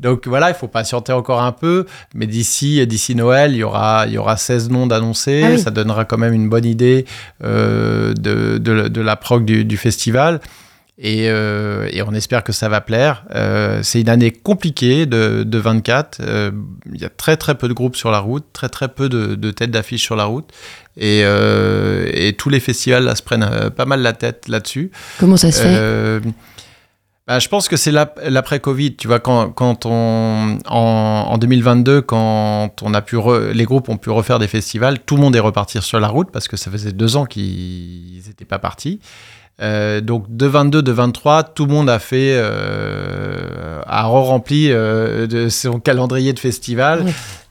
Donc 0.00 0.28
voilà, 0.28 0.50
il 0.50 0.54
faut 0.54 0.68
patienter 0.68 1.12
encore 1.12 1.42
un 1.42 1.52
peu. 1.52 1.86
Mais 2.14 2.26
d'ici 2.26 2.86
d'ici 2.86 3.14
Noël, 3.14 3.52
il 3.52 3.58
y 3.58 3.62
aura, 3.64 4.04
il 4.06 4.12
y 4.12 4.18
aura 4.18 4.36
16 4.36 4.70
noms 4.70 4.86
d'annoncés. 4.86 5.42
Ah 5.44 5.58
Ça 5.58 5.70
donnera 5.70 6.04
quand 6.04 6.18
même 6.18 6.34
une 6.34 6.48
bonne 6.48 6.66
idée 6.66 7.04
euh, 7.42 8.12
de, 8.14 8.58
de, 8.58 8.88
de, 8.88 9.00
la 9.00 9.16
prog 9.16 9.44
du, 9.44 9.64
du 9.64 9.76
festival. 9.76 10.40
Et, 10.96 11.28
euh, 11.28 11.88
et, 11.90 12.02
on 12.02 12.12
espère 12.12 12.44
que 12.44 12.52
ça 12.52 12.68
va 12.68 12.80
plaire. 12.80 13.24
Euh, 13.34 13.80
c'est 13.82 14.00
une 14.00 14.08
année 14.08 14.30
compliquée 14.30 15.06
de, 15.06 15.42
de 15.42 15.58
24. 15.58 16.20
Euh, 16.20 16.52
il 16.92 17.00
y 17.00 17.04
a 17.04 17.08
très 17.08 17.36
très 17.36 17.56
peu 17.56 17.66
de 17.66 17.72
groupes 17.72 17.96
sur 17.96 18.12
la 18.12 18.20
route, 18.20 18.44
très 18.52 18.68
très 18.68 18.86
peu 18.86 19.08
de, 19.08 19.34
de 19.34 19.50
têtes 19.50 19.72
d'affiche 19.72 20.02
sur 20.02 20.14
la 20.14 20.24
route. 20.24 20.50
Et, 20.96 21.22
et, 21.22 22.32
tous 22.34 22.48
les 22.48 22.60
festivals 22.60 23.02
là, 23.02 23.16
se 23.16 23.22
prennent 23.22 23.70
pas 23.76 23.84
mal 23.84 24.02
la 24.02 24.12
tête 24.12 24.46
là-dessus. 24.46 24.92
Comment 25.18 25.36
ça 25.36 25.50
se 25.50 25.62
fait? 25.62 26.20
Bah, 27.26 27.38
je 27.38 27.48
pense 27.48 27.68
que 27.68 27.76
c'est 27.76 27.90
l'après-Covid. 27.90 28.96
Tu 28.96 29.08
vois, 29.08 29.18
quand, 29.18 29.50
quand 29.50 29.86
on, 29.86 30.58
en, 30.66 31.38
2022, 31.38 32.02
quand 32.02 32.82
on 32.82 32.94
a 32.94 33.02
pu 33.02 33.16
les 33.52 33.64
groupes 33.64 33.88
ont 33.88 33.96
pu 33.96 34.10
refaire 34.10 34.38
des 34.38 34.46
festivals, 34.46 35.00
tout 35.00 35.16
le 35.16 35.22
monde 35.22 35.34
est 35.34 35.40
reparti 35.40 35.80
sur 35.80 35.98
la 35.98 36.08
route 36.08 36.30
parce 36.30 36.46
que 36.46 36.56
ça 36.56 36.70
faisait 36.70 36.92
deux 36.92 37.16
ans 37.16 37.24
qu'ils 37.24 38.22
n'étaient 38.26 38.44
pas 38.44 38.58
partis. 38.58 39.00
Euh, 39.62 40.00
donc 40.00 40.24
de 40.28 40.46
22, 40.46 40.82
de 40.82 40.92
23, 40.92 41.44
tout 41.44 41.66
le 41.66 41.72
monde 41.72 41.88
a 41.88 41.98
fait, 41.98 42.34
euh, 42.36 43.80
a 43.86 44.02
rempli 44.04 44.70
euh, 44.70 45.26
de 45.26 45.48
son 45.48 45.78
calendrier 45.80 46.32
de 46.32 46.40
festival. 46.40 47.04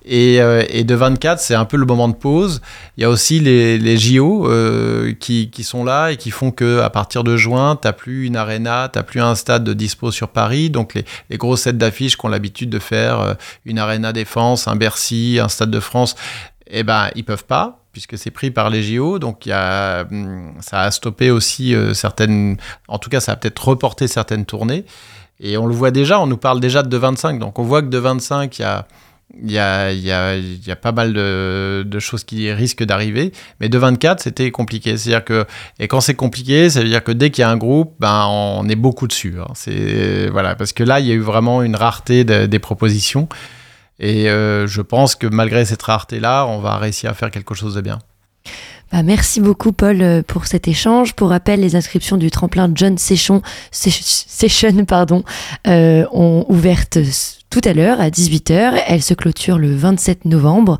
Et, 0.06 0.42
euh, 0.42 0.63
et, 0.70 0.84
de 0.84 0.96
24, 0.96 1.39
c'est 1.39 1.56
un 1.56 1.66
peu 1.66 1.78
le 1.78 1.86
moment 1.86 2.10
de 2.10 2.16
pause. 2.16 2.62
Il 2.98 3.02
y 3.02 3.06
a 3.06 3.10
aussi 3.10 3.39
les, 3.39 3.78
les 3.78 3.98
JO 3.98 4.48
euh, 4.50 5.13
qui, 5.18 5.50
qui, 5.50 5.63
sont 5.63 5.86
là 5.86 6.10
et 6.12 6.18
qui 6.18 6.30
font 6.30 6.52
que 6.52 6.82
à 6.82 6.89
partir 6.89 7.24
de 7.24 7.38
juin, 7.38 7.78
tu 7.82 7.88
n'as 7.88 7.94
plus 7.94 8.26
une 8.26 8.36
arena, 8.36 8.89
tu 8.92 9.00
n'as 9.00 9.04
plus 9.04 9.22
un 9.22 9.36
stade 9.36 9.63
de 9.63 9.74
dispo 9.74 10.12
sur 10.12 10.28
Paris. 10.30 10.70
Donc 10.70 10.94
les, 10.94 11.06
les 11.30 11.38
gros 11.38 11.56
sets 11.56 11.74
d'affiches 11.74 12.18
qu'on 12.18 12.28
l'habitude 12.28 12.70
de 12.70 12.80
faire, 12.80 13.20
euh, 13.22 13.34
une 13.66 13.80
arena 13.80 14.12
défense, 14.12 14.68
un 14.68 14.76
Bercy, 14.76 15.39
un 15.42 15.48
stade 15.48 15.72
de 15.72 15.80
France, 15.80 16.16
eh 16.68 16.84
ben, 16.84 17.10
ils 17.16 17.24
peuvent 17.24 17.46
pas 17.46 17.83
puisque 17.93 18.17
c'est 18.17 18.32
pris 18.32 18.51
par 18.51 18.69
les 18.69 18.84
JO. 18.84 19.19
Donc, 19.19 19.47
hum, 19.47 20.53
ça 20.60 20.82
a 20.82 20.91
stoppé 20.91 21.32
aussi 21.32 21.73
euh, 21.73 21.93
certaines. 21.93 22.58
En 22.89 22.97
tout 22.97 23.10
cas, 23.10 23.21
ça 23.21 23.32
a 23.32 23.36
peut-être 23.38 23.65
reporté 23.65 24.08
certaines 24.08 24.45
tournées. 24.45 24.84
Et 25.39 25.58
on 25.58 25.67
le 25.67 25.73
voit 25.73 25.91
déjà, 25.91 26.19
on 26.19 26.27
nous 26.27 26.38
parle 26.38 26.60
déjà 26.60 26.84
de 26.84 26.97
25. 26.97 27.39
Donc, 27.39 27.60
on 27.60 27.63
voit 27.63 27.82
que 27.82 27.88
de 27.88 27.97
25, 27.97 28.60
il 28.60 29.51
y 29.51 29.58
a 29.60 30.75
pas 30.82 30.91
mal 30.91 31.13
de, 31.13 31.99
choses 31.99 32.23
qui 32.23 32.51
risquent 32.51 32.84
d'arriver. 32.84 33.32
Mais 33.60 33.69
de 33.69 33.77
24, 33.77 34.21
c'était 34.21 34.49
compliqué. 34.51 34.97
C'est-à-dire 34.97 35.23
que, 35.23 35.45
et 35.79 35.88
quand 35.88 36.01
c'est 36.01 36.15
compliqué, 36.15 36.69
ça 36.69 36.82
veut 36.82 36.89
dire 36.89 37.03
que 37.03 37.12
dès 37.12 37.29
qu'il 37.29 37.41
y 37.41 37.45
a 37.45 37.49
un 37.49 37.58
groupe, 37.58 37.95
ben, 37.99 38.25
on 38.27 38.67
est 38.69 38.75
beaucoup 38.75 39.08
dessus. 39.08 39.36
Hein. 39.39 39.53
Voilà, 40.32 40.56
parce 40.56 40.73
que 40.73 40.84
là, 40.84 40.99
il 40.99 41.08
y 41.08 41.12
a 41.12 41.15
eu 41.15 41.19
vraiment 41.19 41.62
une 41.62 41.75
rareté 41.75 42.23
des 42.23 42.60
propositions. 42.60 43.27
Et 44.04 44.30
euh, 44.30 44.68
je 44.68 44.82
pense 44.82 45.16
que 45.16 45.28
malgré 45.28 45.63
cette 45.63 45.82
rareté-là, 45.82 46.46
on 46.46 46.60
va 46.60 46.78
réussir 46.78 47.10
à 47.10 47.13
faire 47.13 47.32
quelque 47.32 47.56
chose 47.56 47.74
de 47.74 47.80
bien. 47.80 48.00
Bah, 48.92 49.02
merci 49.02 49.39
beaucoup 49.39 49.72
Paul 49.72 50.02
euh, 50.02 50.22
pour 50.28 50.46
cet 50.46 50.68
échange. 50.68 51.13
Pour 51.13 51.30
rappel, 51.30 51.62
les 51.62 51.78
inscriptions 51.78 52.18
du 52.18 52.30
tremplin 52.30 52.70
John 52.76 52.98
Session, 52.98 53.42
Session 53.72 54.84
pardon, 54.84 55.24
euh, 55.68 56.06
ont 56.12 56.46
ouvertes 56.50 56.98
tout 57.54 57.62
à 57.66 57.74
l'heure 57.74 58.02
à 58.02 58.10
18h. 58.10 58.82
Elle 58.88 59.04
se 59.04 59.13
clôture 59.13 59.60
le 59.60 59.76
27 59.76 60.26
novembre. 60.26 60.80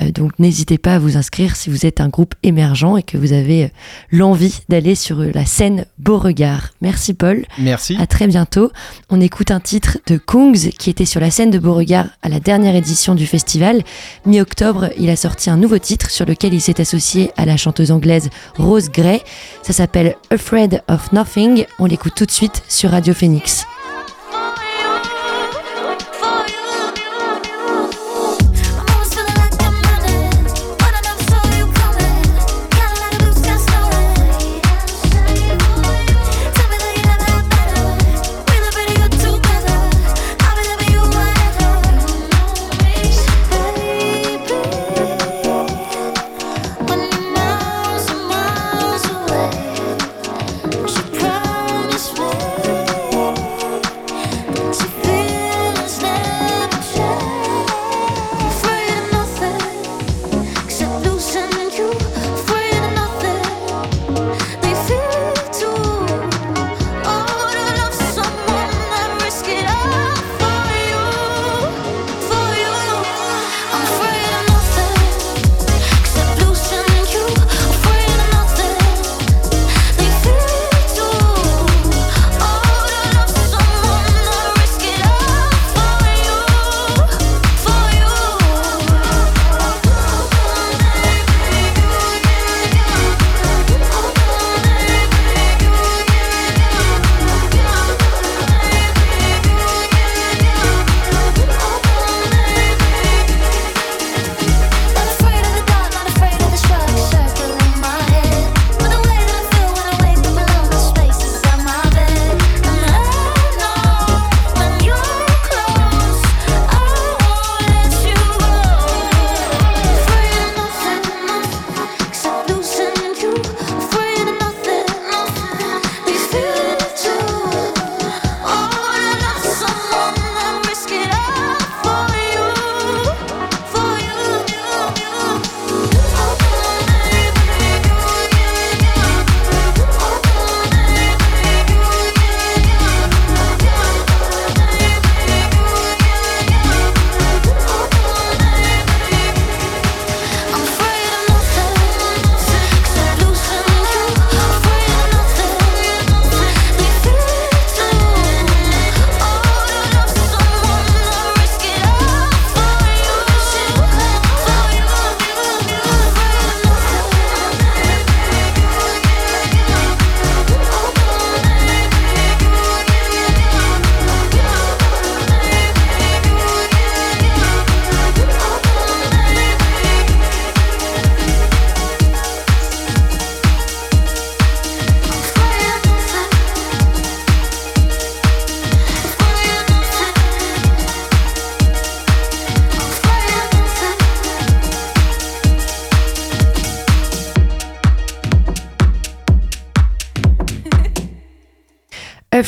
Euh, 0.00 0.10
donc 0.10 0.32
n'hésitez 0.38 0.78
pas 0.78 0.94
à 0.94 0.98
vous 0.98 1.18
inscrire 1.18 1.54
si 1.54 1.68
vous 1.68 1.84
êtes 1.84 2.00
un 2.00 2.08
groupe 2.08 2.34
émergent 2.42 2.96
et 2.96 3.02
que 3.02 3.18
vous 3.18 3.34
avez 3.34 3.64
euh, 3.64 3.68
l'envie 4.10 4.60
d'aller 4.70 4.94
sur 4.94 5.20
euh, 5.20 5.30
la 5.34 5.44
scène 5.44 5.84
Beauregard. 5.98 6.70
Merci 6.80 7.12
Paul. 7.12 7.44
Merci. 7.58 7.98
À 8.00 8.06
très 8.06 8.26
bientôt. 8.26 8.72
On 9.10 9.20
écoute 9.20 9.50
un 9.50 9.60
titre 9.60 9.98
de 10.06 10.16
Kungs 10.16 10.70
qui 10.78 10.88
était 10.88 11.04
sur 11.04 11.20
la 11.20 11.30
scène 11.30 11.50
de 11.50 11.58
Beauregard 11.58 12.06
à 12.22 12.30
la 12.30 12.40
dernière 12.40 12.74
édition 12.74 13.14
du 13.14 13.26
festival. 13.26 13.82
Mi-octobre, 14.24 14.88
il 14.96 15.10
a 15.10 15.16
sorti 15.16 15.50
un 15.50 15.58
nouveau 15.58 15.76
titre 15.76 16.10
sur 16.10 16.24
lequel 16.24 16.54
il 16.54 16.62
s'est 16.62 16.80
associé 16.80 17.32
à 17.36 17.44
la 17.44 17.58
chanteuse 17.58 17.90
anglaise 17.90 18.30
Rose 18.56 18.88
Gray. 18.88 19.20
Ça 19.62 19.74
s'appelle 19.74 20.16
Afraid 20.30 20.82
of 20.88 21.12
Nothing. 21.12 21.66
On 21.78 21.84
l'écoute 21.84 22.14
tout 22.16 22.24
de 22.24 22.30
suite 22.30 22.62
sur 22.66 22.92
Radio 22.92 23.12
Phoenix. 23.12 23.66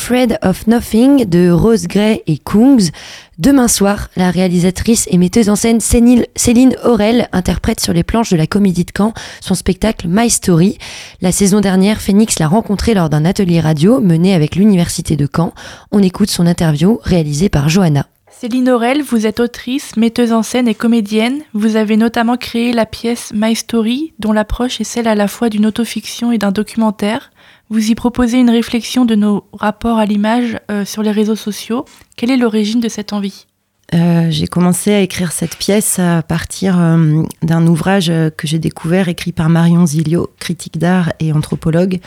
Afraid 0.07 0.39
of 0.41 0.67
Nothing 0.67 1.25
de 1.25 1.49
Rose 1.49 1.85
Gray 1.85 2.23
et 2.27 2.37
Kungs. 2.37 2.91
Demain 3.39 3.67
soir, 3.67 4.07
la 4.15 4.31
réalisatrice 4.31 5.05
et 5.11 5.17
metteuse 5.17 5.49
en 5.49 5.57
scène 5.57 5.81
Céline 5.81 6.77
Aurel 6.85 7.27
interprète 7.33 7.81
sur 7.81 7.91
les 7.91 8.03
planches 8.03 8.29
de 8.29 8.37
la 8.37 8.47
Comédie 8.47 8.85
de 8.85 8.93
Caen 8.97 9.13
son 9.41 9.53
spectacle 9.53 10.07
My 10.09 10.29
Story. 10.29 10.77
La 11.19 11.33
saison 11.33 11.59
dernière, 11.59 11.99
Phoenix 11.99 12.39
l'a 12.39 12.47
rencontré 12.47 12.93
lors 12.93 13.09
d'un 13.09 13.25
atelier 13.25 13.59
radio 13.59 13.99
mené 13.99 14.33
avec 14.33 14.55
l'Université 14.55 15.17
de 15.17 15.27
Caen. 15.27 15.53
On 15.91 16.01
écoute 16.01 16.29
son 16.29 16.47
interview 16.47 17.01
réalisée 17.03 17.49
par 17.49 17.67
Johanna. 17.67 18.07
Céline 18.31 18.69
Aurel, 18.69 19.01
vous 19.01 19.27
êtes 19.27 19.41
autrice, 19.41 19.97
metteuse 19.97 20.31
en 20.31 20.41
scène 20.41 20.69
et 20.69 20.75
comédienne. 20.75 21.41
Vous 21.53 21.75
avez 21.75 21.97
notamment 21.97 22.37
créé 22.37 22.71
la 22.71 22.85
pièce 22.85 23.33
My 23.35 23.55
Story, 23.55 24.13
dont 24.19 24.31
l'approche 24.31 24.79
est 24.79 24.85
celle 24.85 25.09
à 25.09 25.15
la 25.15 25.27
fois 25.27 25.49
d'une 25.49 25.65
autofiction 25.65 26.31
et 26.31 26.37
d'un 26.37 26.53
documentaire. 26.53 27.31
Vous 27.69 27.91
y 27.91 27.95
proposez 27.95 28.37
une 28.37 28.49
réflexion 28.49 29.03
de 29.03 29.15
nos 29.15 29.43
rapports 29.51 29.97
à 29.97 30.05
l'image 30.05 30.57
euh, 30.71 30.85
sur 30.85 31.03
les 31.03 31.11
réseaux 31.11 31.35
sociaux. 31.35 31.83
Quelle 32.15 32.31
est 32.31 32.37
l'origine 32.37 32.79
de 32.79 32.87
cette 32.87 33.11
envie? 33.11 33.45
Euh, 33.93 34.27
j'ai 34.29 34.47
commencé 34.47 34.93
à 34.93 35.01
écrire 35.01 35.33
cette 35.33 35.57
pièce 35.57 35.99
à 35.99 36.21
partir 36.21 36.79
euh, 36.79 37.23
d'un 37.41 37.67
ouvrage 37.67 38.11
que 38.37 38.47
j'ai 38.47 38.59
découvert 38.59 39.09
écrit 39.09 39.33
par 39.33 39.49
Marion 39.49 39.85
Zilio, 39.85 40.29
critique 40.39 40.77
d'art 40.77 41.11
et 41.19 41.33
anthropologue, 41.33 41.99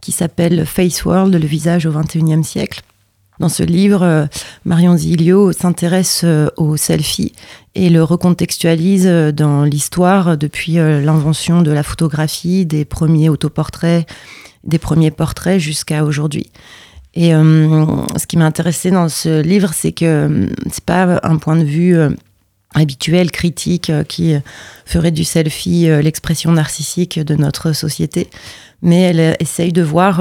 qui 0.00 0.12
s'appelle 0.12 0.64
Face 0.64 1.04
World, 1.04 1.34
le 1.34 1.46
visage 1.46 1.86
au 1.86 1.92
XXIe 1.92 2.44
siècle. 2.44 2.82
Dans 3.40 3.48
ce 3.48 3.62
livre, 3.62 4.28
Marion 4.66 4.98
Zilio 4.98 5.52
s'intéresse 5.52 6.26
au 6.58 6.76
selfie 6.76 7.32
et 7.74 7.88
le 7.88 8.02
recontextualise 8.02 9.06
dans 9.06 9.64
l'histoire 9.64 10.36
depuis 10.36 10.74
l'invention 10.74 11.62
de 11.62 11.70
la 11.70 11.82
photographie, 11.82 12.66
des 12.66 12.84
premiers 12.84 13.30
autoportraits 13.30 14.06
des 14.64 14.78
premiers 14.78 15.10
portraits 15.10 15.60
jusqu'à 15.60 16.04
aujourd'hui. 16.04 16.50
Et 17.14 17.34
euh, 17.34 17.86
ce 18.16 18.26
qui 18.26 18.36
m'a 18.36 18.46
intéressé 18.46 18.90
dans 18.90 19.08
ce 19.08 19.40
livre, 19.40 19.72
c'est 19.74 19.92
que 19.92 20.04
euh, 20.04 20.46
c'est 20.70 20.84
pas 20.84 21.20
un 21.22 21.36
point 21.38 21.56
de 21.56 21.64
vue 21.64 21.96
euh, 21.96 22.10
habituel, 22.74 23.32
critique, 23.32 23.90
qui 24.06 24.32
ferait 24.86 25.10
du 25.10 25.24
selfie 25.24 25.88
l'expression 26.02 26.52
narcissique 26.52 27.18
de 27.18 27.34
notre 27.34 27.72
société, 27.72 28.30
mais 28.80 29.00
elle 29.00 29.36
essaye 29.40 29.72
de 29.72 29.82
voir 29.82 30.18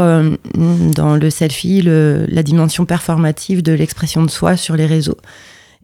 dans 0.56 1.16
le 1.16 1.30
selfie 1.30 1.84
la 1.84 2.42
dimension 2.42 2.86
performative 2.88 3.62
de 3.62 3.74
l'expression 3.74 4.24
de 4.24 4.32
soi 4.32 4.58
sur 4.58 4.76
les 4.76 4.88
réseaux 4.88 5.18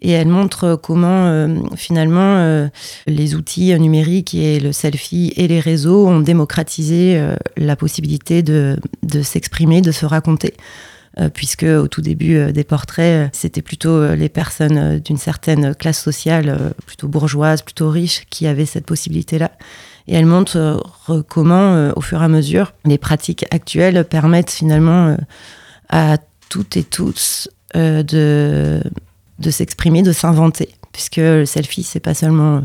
et 0.01 0.11
elle 0.11 0.27
montre 0.27 0.77
comment 0.81 1.25
euh, 1.25 1.57
finalement 1.75 2.37
euh, 2.37 2.67
les 3.07 3.33
outils 3.33 3.77
numériques 3.79 4.35
et 4.35 4.59
le 4.59 4.71
selfie 4.73 5.33
et 5.35 5.47
les 5.47 5.59
réseaux 5.59 6.07
ont 6.07 6.19
démocratisé 6.19 7.17
euh, 7.17 7.35
la 7.55 7.75
possibilité 7.75 8.43
de, 8.43 8.77
de 9.03 9.21
s'exprimer, 9.21 9.81
de 9.81 9.91
se 9.91 10.05
raconter. 10.05 10.53
Puisque 11.33 11.63
au 11.63 11.87
tout 11.87 12.01
début 12.01 12.51
des 12.51 12.65
portraits, 12.65 13.29
c'était 13.33 13.61
plutôt 13.61 14.15
les 14.15 14.27
personnes 14.27 14.99
d'une 14.99 15.15
certaine 15.15 15.73
classe 15.73 16.03
sociale, 16.03 16.73
plutôt 16.85 17.07
bourgeoise, 17.07 17.61
plutôt 17.61 17.89
riche, 17.89 18.25
qui 18.29 18.47
avaient 18.47 18.65
cette 18.65 18.85
possibilité-là. 18.85 19.51
Et 20.09 20.15
elle 20.15 20.25
montre 20.25 20.83
comment, 21.29 21.89
au 21.95 22.01
fur 22.01 22.21
et 22.21 22.25
à 22.25 22.27
mesure, 22.27 22.73
les 22.83 22.97
pratiques 22.97 23.45
actuelles 23.51 24.03
permettent 24.03 24.51
finalement 24.51 25.15
à 25.87 26.17
toutes 26.49 26.75
et 26.75 26.83
tous 26.83 27.47
de 27.73 28.81
de 29.39 29.51
s'exprimer, 29.51 30.01
de 30.01 30.11
s'inventer. 30.11 30.69
Puisque 30.91 31.17
le 31.17 31.45
selfie, 31.45 31.83
c'est 31.83 31.99
pas 31.99 32.13
seulement 32.13 32.63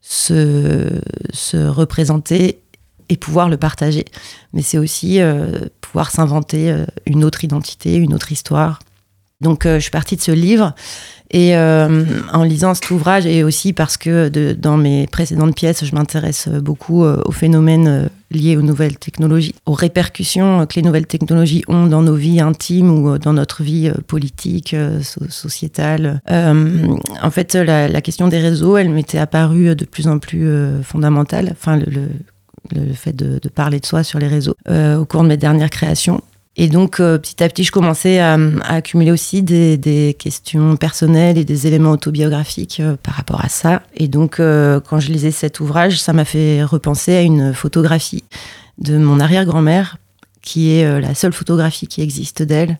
se, 0.00 1.00
se, 1.32 1.56
représenter 1.68 2.60
et 3.08 3.16
pouvoir 3.16 3.48
le 3.48 3.56
partager, 3.56 4.04
mais 4.52 4.62
c'est 4.62 4.78
aussi 4.78 5.20
euh, 5.20 5.68
pouvoir 5.80 6.10
s'inventer 6.10 6.70
euh, 6.70 6.86
une 7.06 7.24
autre 7.24 7.44
identité, 7.44 7.94
une 7.94 8.14
autre 8.14 8.32
histoire. 8.32 8.80
Donc 9.40 9.66
euh, 9.66 9.76
je 9.76 9.80
suis 9.80 9.90
partie 9.90 10.16
de 10.16 10.22
ce 10.22 10.32
livre 10.32 10.74
et 11.30 11.56
euh, 11.56 12.04
en 12.32 12.44
lisant 12.44 12.74
cet 12.74 12.90
ouvrage, 12.90 13.26
et 13.26 13.42
aussi 13.42 13.72
parce 13.72 13.96
que 13.96 14.28
dans 14.54 14.76
mes 14.76 15.06
précédentes 15.06 15.56
pièces, 15.56 15.84
je 15.84 15.94
m'intéresse 15.94 16.48
beaucoup 16.48 17.04
euh, 17.04 17.20
aux 17.24 17.32
phénomènes 17.32 17.88
euh, 17.88 18.08
liés 18.30 18.56
aux 18.56 18.62
nouvelles 18.62 18.96
technologies, 18.96 19.54
aux 19.66 19.72
répercussions 19.72 20.66
que 20.66 20.76
les 20.76 20.82
nouvelles 20.82 21.06
technologies 21.06 21.64
ont 21.66 21.86
dans 21.86 22.02
nos 22.02 22.14
vies 22.14 22.40
intimes 22.40 22.90
ou 22.90 23.18
dans 23.18 23.32
notre 23.32 23.62
vie 23.62 23.90
politique, 24.06 24.74
sociétale. 25.02 26.20
en 26.28 27.30
fait, 27.30 27.54
la, 27.54 28.00
question 28.00 28.26
des 28.28 28.40
réseaux, 28.40 28.76
elle 28.76 28.90
m'était 28.90 29.18
apparue 29.18 29.76
de 29.76 29.84
plus 29.84 30.08
en 30.08 30.18
plus 30.18 30.48
fondamentale. 30.82 31.50
Enfin, 31.52 31.78
le, 31.78 32.92
fait 32.94 33.14
de, 33.14 33.38
parler 33.48 33.78
de 33.78 33.86
soi 33.86 34.02
sur 34.02 34.18
les 34.18 34.26
réseaux 34.26 34.56
au 34.68 35.04
cours 35.04 35.22
de 35.22 35.28
mes 35.28 35.36
dernières 35.36 35.70
créations. 35.70 36.20
Et 36.58 36.68
donc, 36.68 37.00
euh, 37.00 37.18
petit 37.18 37.42
à 37.42 37.48
petit, 37.48 37.64
je 37.64 37.72
commençais 37.72 38.18
à, 38.18 38.38
accumuler 38.64 39.10
aussi 39.10 39.42
des, 39.42 40.16
questions 40.18 40.76
personnelles 40.76 41.36
et 41.36 41.44
des 41.44 41.66
éléments 41.66 41.90
autobiographiques 41.90 42.80
euh, 42.80 42.96
par 43.02 43.14
rapport 43.14 43.44
à 43.44 43.48
ça. 43.48 43.82
Et 43.94 44.08
donc, 44.08 44.40
euh, 44.40 44.80
quand 44.80 44.98
je 44.98 45.12
lisais 45.12 45.30
cet 45.30 45.60
ouvrage, 45.60 46.00
ça 46.00 46.14
m'a 46.14 46.24
fait 46.24 46.64
repenser 46.64 47.14
à 47.14 47.22
une 47.22 47.52
photographie 47.52 48.24
de 48.78 48.96
mon 48.96 49.20
arrière-grand-mère, 49.20 49.98
qui 50.40 50.72
est 50.72 51.00
la 51.00 51.14
seule 51.14 51.32
photographie 51.32 51.88
qui 51.88 52.02
existe 52.02 52.42
d'elle. 52.42 52.78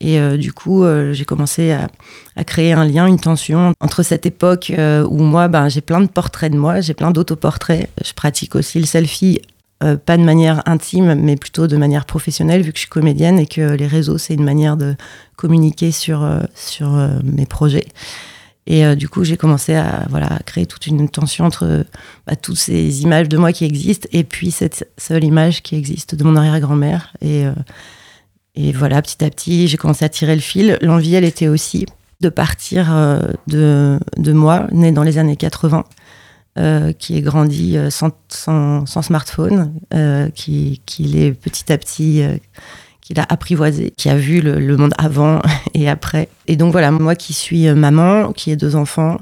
Et 0.00 0.18
du 0.36 0.52
coup, 0.52 0.84
j'ai 1.12 1.24
commencé 1.24 1.70
à, 1.70 1.88
à, 2.34 2.44
créer 2.44 2.74
un 2.74 2.84
lien, 2.84 3.06
une 3.06 3.18
tension 3.18 3.72
entre 3.80 4.02
cette 4.02 4.26
époque 4.26 4.70
où 4.76 5.22
moi, 5.22 5.48
ben, 5.48 5.68
j'ai 5.70 5.80
plein 5.80 6.00
de 6.00 6.08
portraits 6.08 6.52
de 6.52 6.58
moi, 6.58 6.82
j'ai 6.82 6.92
plein 6.92 7.12
d'autoportraits. 7.12 7.88
Je 8.04 8.12
pratique 8.12 8.54
aussi 8.54 8.80
le 8.80 8.86
selfie 8.86 9.40
euh, 9.84 9.98
pas 9.98 10.16
de 10.16 10.22
manière 10.22 10.62
intime, 10.66 11.14
mais 11.14 11.36
plutôt 11.36 11.66
de 11.66 11.76
manière 11.76 12.06
professionnelle, 12.06 12.62
vu 12.62 12.72
que 12.72 12.78
je 12.78 12.82
suis 12.82 12.88
comédienne 12.88 13.38
et 13.38 13.46
que 13.46 13.74
les 13.74 13.86
réseaux, 13.86 14.16
c'est 14.16 14.32
une 14.32 14.44
manière 14.44 14.78
de 14.78 14.94
communiquer 15.36 15.92
sur, 15.92 16.24
euh, 16.24 16.40
sur 16.54 16.94
euh, 16.94 17.10
mes 17.22 17.44
projets. 17.44 17.86
Et 18.68 18.96
du 18.96 19.08
coup, 19.08 19.22
j'ai 19.22 19.36
commencé 19.36 19.76
à 19.76 20.06
voilà, 20.10 20.40
créer 20.44 20.66
toute 20.66 20.88
une 20.88 21.08
tension 21.08 21.44
entre 21.44 21.84
bah, 22.26 22.34
toutes 22.34 22.56
ces 22.56 23.02
images 23.02 23.28
de 23.28 23.36
moi 23.36 23.52
qui 23.52 23.64
existent 23.64 24.08
et 24.10 24.24
puis 24.24 24.50
cette 24.50 24.90
seule 24.98 25.22
image 25.22 25.62
qui 25.62 25.76
existe 25.76 26.16
de 26.16 26.24
mon 26.24 26.34
arrière-grand-mère. 26.34 27.12
Et, 27.20 27.44
et 28.56 28.72
voilà, 28.72 29.00
petit 29.02 29.24
à 29.24 29.30
petit, 29.30 29.68
j'ai 29.68 29.76
commencé 29.76 30.04
à 30.04 30.08
tirer 30.08 30.34
le 30.34 30.40
fil. 30.40 30.78
L'envie, 30.82 31.14
elle 31.14 31.22
était 31.22 31.46
aussi 31.46 31.86
de 32.20 32.28
partir 32.28 32.92
de, 33.46 34.00
de 34.16 34.32
moi, 34.32 34.66
née 34.72 34.90
dans 34.90 35.04
les 35.04 35.18
années 35.18 35.36
80 35.36 35.84
euh, 36.58 36.92
qui 36.92 37.18
est 37.18 37.20
grandi 37.20 37.76
euh, 37.76 37.90
sans, 37.90 38.86
smartphone, 38.86 39.74
euh, 39.92 40.30
qui, 40.30 40.80
qui 40.86 41.22
est 41.22 41.32
petit 41.32 41.70
à 41.70 41.76
petit, 41.76 42.24
qu'il 43.02 43.20
a 43.20 43.26
apprivoisé, 43.28 43.92
qui 43.94 44.08
a 44.08 44.16
vu 44.16 44.40
le, 44.40 44.76
monde 44.78 44.94
avant 44.96 45.42
et 45.74 45.86
après. 45.86 46.30
Et 46.46 46.56
donc 46.56 46.72
voilà, 46.72 46.90
moi 46.90 47.14
qui 47.14 47.34
suis 47.34 47.68
maman, 47.74 48.32
qui 48.32 48.50
ai 48.50 48.56
deux 48.56 48.74
enfants, 48.74 49.18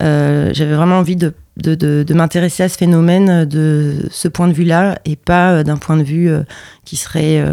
j'avais 0.00 0.74
vraiment 0.74 0.96
envie 0.96 1.16
de, 1.16 1.34
de, 1.58 1.74
de, 1.74 2.04
de 2.04 2.14
m'intéresser 2.14 2.62
à 2.62 2.70
ce 2.70 2.78
phénomène 2.78 3.44
de 3.44 4.08
ce 4.10 4.28
point 4.28 4.48
de 4.48 4.54
vue-là 4.54 4.98
et 5.04 5.16
pas 5.16 5.62
d'un 5.64 5.76
point 5.76 5.98
de 5.98 6.02
vue 6.02 6.30
qui 6.86 6.96
serait 6.96 7.44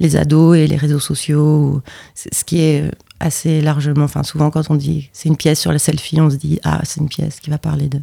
les 0.00 0.16
ados 0.16 0.58
et 0.58 0.66
les 0.66 0.76
réseaux 0.76 1.00
sociaux, 1.00 1.80
ce 2.14 2.44
qui 2.44 2.60
est 2.60 2.90
assez 3.20 3.62
largement, 3.62 4.04
enfin 4.04 4.22
souvent 4.22 4.50
quand 4.50 4.70
on 4.70 4.74
dit 4.74 5.08
c'est 5.14 5.30
une 5.30 5.38
pièce 5.38 5.58
sur 5.60 5.72
la 5.72 5.78
selfie, 5.78 6.20
on 6.20 6.28
se 6.28 6.36
dit 6.36 6.60
ah 6.62 6.82
c'est 6.84 7.00
une 7.00 7.08
pièce 7.08 7.40
qui 7.40 7.48
va 7.48 7.56
parler 7.56 7.88
de 7.88 8.00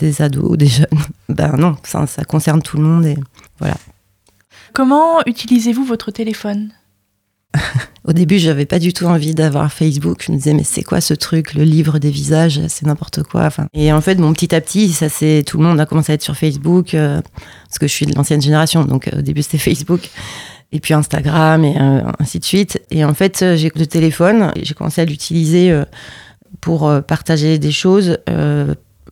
des 0.00 0.22
ados, 0.22 0.56
des 0.56 0.66
jeunes. 0.66 0.86
Ben 1.28 1.56
non, 1.56 1.76
ça, 1.84 2.06
ça 2.08 2.24
concerne 2.24 2.60
tout 2.60 2.76
le 2.76 2.82
monde 2.82 3.06
et 3.06 3.16
voilà. 3.60 3.76
Comment 4.72 5.20
utilisez-vous 5.26 5.84
votre 5.84 6.10
téléphone? 6.10 6.72
Au 8.04 8.12
début, 8.12 8.38
j'avais 8.38 8.66
pas 8.66 8.78
du 8.78 8.92
tout 8.92 9.04
envie 9.04 9.34
d'avoir 9.34 9.72
Facebook. 9.72 10.22
Je 10.26 10.32
me 10.32 10.36
disais, 10.36 10.54
mais 10.54 10.64
c'est 10.64 10.82
quoi 10.82 11.00
ce 11.00 11.14
truc 11.14 11.54
Le 11.54 11.64
livre 11.64 11.98
des 11.98 12.10
visages, 12.10 12.60
c'est 12.68 12.86
n'importe 12.86 13.22
quoi. 13.22 13.44
Enfin, 13.44 13.66
et 13.74 13.92
en 13.92 14.00
fait, 14.00 14.16
mon 14.16 14.32
petit 14.32 14.54
à 14.54 14.60
petit, 14.60 14.90
ça 14.90 15.08
c'est 15.08 15.44
tout 15.46 15.58
le 15.58 15.64
monde 15.64 15.80
a 15.80 15.86
commencé 15.86 16.12
à 16.12 16.14
être 16.14 16.22
sur 16.22 16.36
Facebook 16.36 16.94
euh, 16.94 17.20
parce 17.66 17.78
que 17.78 17.86
je 17.86 17.92
suis 17.92 18.06
de 18.06 18.14
l'ancienne 18.14 18.40
génération. 18.40 18.84
Donc 18.84 19.08
euh, 19.08 19.18
au 19.18 19.22
début, 19.22 19.42
c'était 19.42 19.58
Facebook. 19.70 20.08
Et 20.72 20.78
puis 20.78 20.94
Instagram 20.94 21.64
et 21.64 21.76
euh, 21.80 22.02
ainsi 22.20 22.38
de 22.38 22.44
suite. 22.44 22.80
Et 22.92 23.04
en 23.04 23.14
fait, 23.14 23.44
j'ai 23.56 23.72
le 23.74 23.86
téléphone, 23.86 24.52
j'ai 24.62 24.74
commencé 24.74 25.00
à 25.00 25.04
l'utiliser 25.04 25.76
pour 26.60 26.88
partager 27.08 27.58
des 27.58 27.72
choses 27.72 28.18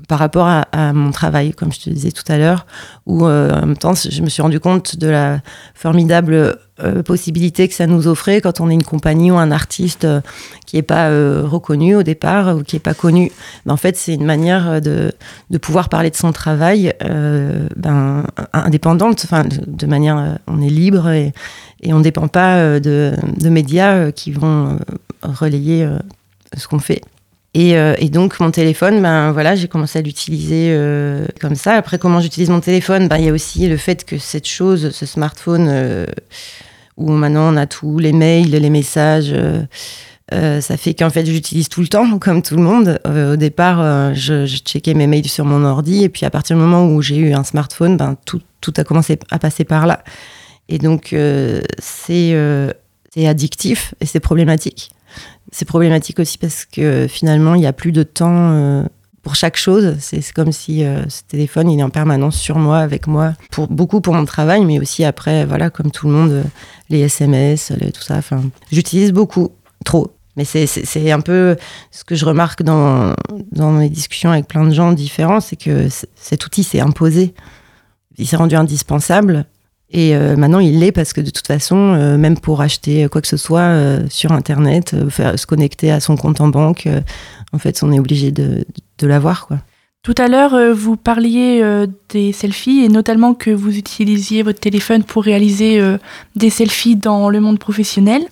par 0.06 0.18
rapport 0.18 0.46
à, 0.46 0.92
mon 0.92 1.10
travail, 1.10 1.52
comme 1.52 1.72
je 1.72 1.80
te 1.80 1.90
disais 1.90 2.12
tout 2.12 2.24
à 2.28 2.38
l'heure, 2.38 2.66
où 3.06 3.26
euh, 3.26 3.50
en 3.52 3.66
même 3.66 3.76
temps, 3.76 3.94
je 3.94 4.22
me 4.22 4.28
suis 4.28 4.42
rendu 4.42 4.60
compte 4.60 4.96
de 4.96 5.08
la 5.08 5.40
formidable 5.74 6.56
euh, 6.80 7.02
possibilité 7.02 7.66
que 7.66 7.74
ça 7.74 7.86
nous 7.86 8.06
offrait 8.06 8.40
quand 8.40 8.60
on 8.60 8.70
est 8.70 8.74
une 8.74 8.84
compagnie 8.84 9.30
ou 9.30 9.36
un 9.36 9.50
artiste 9.50 10.04
euh, 10.04 10.20
qui 10.66 10.76
n'est 10.76 10.82
pas 10.82 11.08
reconnu 11.08 11.96
au 11.96 12.02
départ 12.02 12.56
ou 12.56 12.62
qui 12.62 12.76
n'est 12.76 12.80
pas 12.80 12.94
connu. 12.94 13.32
Ben, 13.66 13.72
en 13.72 13.76
fait, 13.76 13.96
c'est 13.96 14.14
une 14.14 14.24
manière 14.24 14.80
de, 14.80 15.12
pouvoir 15.60 15.88
parler 15.88 16.10
de 16.10 16.16
son 16.16 16.32
travail 16.32 16.94
ben, 17.00 18.24
indépendante, 18.52 19.22
enfin, 19.24 19.44
de, 19.44 19.86
manière, 19.86 20.38
on 20.46 20.60
est 20.60 20.70
libre 20.70 21.08
et, 21.10 21.32
on 21.86 21.98
ne 21.98 22.02
dépend 22.02 22.28
pas 22.28 22.80
de 22.80 23.48
médias 23.48 24.10
qui 24.12 24.30
vont 24.32 24.78
relayer 25.22 25.88
ce 26.56 26.66
qu'on 26.68 26.80
fait. 26.80 27.02
Euh, 27.56 27.94
et, 27.98 28.08
donc 28.08 28.38
mon 28.40 28.50
téléphone, 28.50 29.00
ben 29.02 29.32
voilà, 29.32 29.54
j'ai 29.54 29.68
commencé 29.68 29.98
à 29.98 30.02
l'utiliser 30.02 30.68
euh, 30.70 31.26
comme 31.40 31.54
ça. 31.54 31.74
Après, 31.74 31.98
comment 31.98 32.20
j'utilise 32.20 32.50
mon 32.50 32.60
téléphone, 32.60 33.08
ben 33.08 33.16
il 33.16 33.24
y 33.24 33.28
a 33.28 33.32
aussi 33.32 33.66
le 33.68 33.76
fait 33.76 34.04
que 34.04 34.18
cette 34.18 34.46
chose, 34.46 34.90
ce 34.90 35.06
smartphone, 35.06 35.66
euh, 35.68 36.06
où 36.96 37.10
maintenant 37.12 37.52
on 37.52 37.56
a 37.56 37.66
tout, 37.66 37.98
les 37.98 38.12
mails, 38.12 38.50
les 38.50 38.70
messages, 38.70 39.34
ça 40.30 40.76
fait 40.76 40.94
qu'en 40.94 41.10
fait, 41.10 41.24
j'utilise 41.24 41.68
tout 41.68 41.80
le 41.80 41.88
temps, 41.88 42.18
comme 42.20 42.42
tout 42.42 42.56
le 42.56 42.62
monde. 42.62 43.00
au 43.06 43.36
départ, 43.36 44.14
je, 44.14 44.46
je, 44.46 44.56
checkais 44.58 44.94
mes 44.94 45.06
mails 45.06 45.28
sur 45.28 45.44
mon 45.44 45.64
ordi, 45.64 46.04
et 46.04 46.08
puis 46.08 46.26
à 46.26 46.30
partir 46.30 46.56
du 46.56 46.62
moment 46.62 46.86
où 46.86 47.00
j'ai 47.02 47.16
eu 47.16 47.32
un 47.32 47.44
smartphone, 47.44 47.96
ben, 47.96 48.16
tout, 48.26 48.42
tout 48.60 48.74
a 48.76 48.84
commencé 48.84 49.18
à 49.30 49.38
passer 49.38 49.64
par 49.64 49.86
là. 49.86 50.02
Et 50.68 50.78
donc, 50.78 51.14
c'est 51.78 52.36
addictif 53.16 53.94
et 54.00 54.06
c'est 54.06 54.20
problématique. 54.20 54.90
C'est 55.50 55.64
problématique 55.64 56.18
aussi 56.18 56.38
parce 56.38 56.64
que 56.64 57.06
finalement, 57.08 57.54
il 57.54 57.60
n'y 57.60 57.66
a 57.66 57.72
plus 57.72 57.92
de 57.92 58.02
temps 58.02 58.50
euh, 58.52 58.84
pour 59.22 59.34
chaque 59.34 59.56
chose. 59.56 59.96
C'est 59.98 60.32
comme 60.32 60.52
si 60.52 60.84
euh, 60.84 61.08
ce 61.08 61.22
téléphone, 61.26 61.70
il 61.70 61.80
est 61.80 61.82
en 61.82 61.90
permanence 61.90 62.36
sur 62.36 62.58
moi, 62.58 62.78
avec 62.78 63.06
moi, 63.06 63.32
pour 63.50 63.68
beaucoup 63.68 64.00
pour 64.00 64.14
mon 64.14 64.24
travail, 64.24 64.64
mais 64.64 64.78
aussi 64.78 65.04
après, 65.04 65.46
voilà, 65.46 65.70
comme 65.70 65.90
tout 65.90 66.06
le 66.06 66.12
monde, 66.12 66.30
euh, 66.30 66.44
les 66.90 67.00
SMS, 67.00 67.72
tout 67.94 68.02
ça. 68.02 68.16
Enfin, 68.16 68.42
j'utilise 68.70 69.12
beaucoup, 69.12 69.50
trop. 69.84 70.12
Mais 70.36 70.44
c'est 70.44 71.10
un 71.10 71.20
peu 71.20 71.56
ce 71.90 72.04
que 72.04 72.14
je 72.14 72.24
remarque 72.24 72.62
dans, 72.62 73.12
dans 73.50 73.72
mes 73.72 73.88
discussions 73.88 74.30
avec 74.30 74.46
plein 74.46 74.64
de 74.64 74.72
gens 74.72 74.92
différents, 74.92 75.40
c'est 75.40 75.56
que 75.56 75.88
cet 76.14 76.46
outil 76.46 76.62
s'est 76.62 76.78
imposé. 76.78 77.34
Il 78.18 78.26
s'est 78.26 78.36
rendu 78.36 78.54
indispensable 78.54 79.46
et 79.90 80.14
euh, 80.14 80.36
maintenant, 80.36 80.58
il 80.58 80.80
l'est 80.80 80.92
parce 80.92 81.12
que 81.12 81.20
de 81.20 81.30
toute 81.30 81.46
façon, 81.46 81.76
euh, 81.76 82.18
même 82.18 82.38
pour 82.38 82.60
acheter 82.60 83.08
quoi 83.08 83.22
que 83.22 83.28
ce 83.28 83.38
soit 83.38 83.60
euh, 83.60 84.06
sur 84.10 84.32
Internet, 84.32 84.94
faire, 85.08 85.38
se 85.38 85.46
connecter 85.46 85.90
à 85.90 86.00
son 86.00 86.16
compte 86.16 86.40
en 86.40 86.48
banque, 86.48 86.88
en 87.52 87.58
fait, 87.58 87.82
on 87.82 87.90
est 87.92 87.98
obligé 87.98 88.30
de, 88.30 88.66
de 88.98 89.06
l'avoir. 89.06 89.46
Quoi. 89.46 89.58
Tout 90.02 90.14
à 90.18 90.28
l'heure, 90.28 90.74
vous 90.74 90.96
parliez 90.96 91.62
des 92.10 92.32
selfies 92.32 92.84
et 92.84 92.88
notamment 92.88 93.34
que 93.34 93.50
vous 93.50 93.76
utilisiez 93.76 94.42
votre 94.42 94.60
téléphone 94.60 95.02
pour 95.02 95.24
réaliser 95.24 95.82
des 96.36 96.50
selfies 96.50 96.96
dans 96.96 97.28
le 97.28 97.40
monde 97.40 97.58
professionnel. 97.58 98.22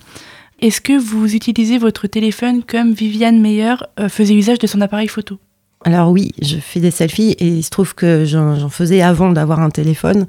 Est-ce 0.60 0.80
que 0.80 0.98
vous 0.98 1.34
utilisez 1.34 1.76
votre 1.76 2.06
téléphone 2.06 2.62
comme 2.62 2.92
Viviane 2.92 3.40
Meyer 3.40 3.74
faisait 4.08 4.34
usage 4.34 4.58
de 4.58 4.66
son 4.66 4.80
appareil 4.80 5.08
photo? 5.08 5.38
Alors 5.84 6.10
oui, 6.10 6.32
je 6.40 6.56
fais 6.56 6.80
des 6.80 6.90
selfies 6.90 7.32
et 7.32 7.48
il 7.48 7.62
se 7.62 7.70
trouve 7.70 7.94
que 7.94 8.24
j'en 8.24 8.68
faisais 8.70 9.02
avant 9.02 9.32
d'avoir 9.32 9.60
un 9.60 9.70
téléphone. 9.70 10.26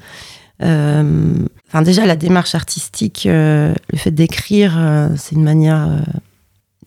Euh, 0.63 1.33
enfin, 1.67 1.81
déjà, 1.81 2.05
la 2.05 2.15
démarche 2.15 2.55
artistique, 2.55 3.25
euh, 3.25 3.73
le 3.91 3.97
fait 3.97 4.11
d'écrire, 4.11 4.75
euh, 4.77 5.09
c'est 5.15 5.35
une 5.35 5.43
manière 5.43 5.87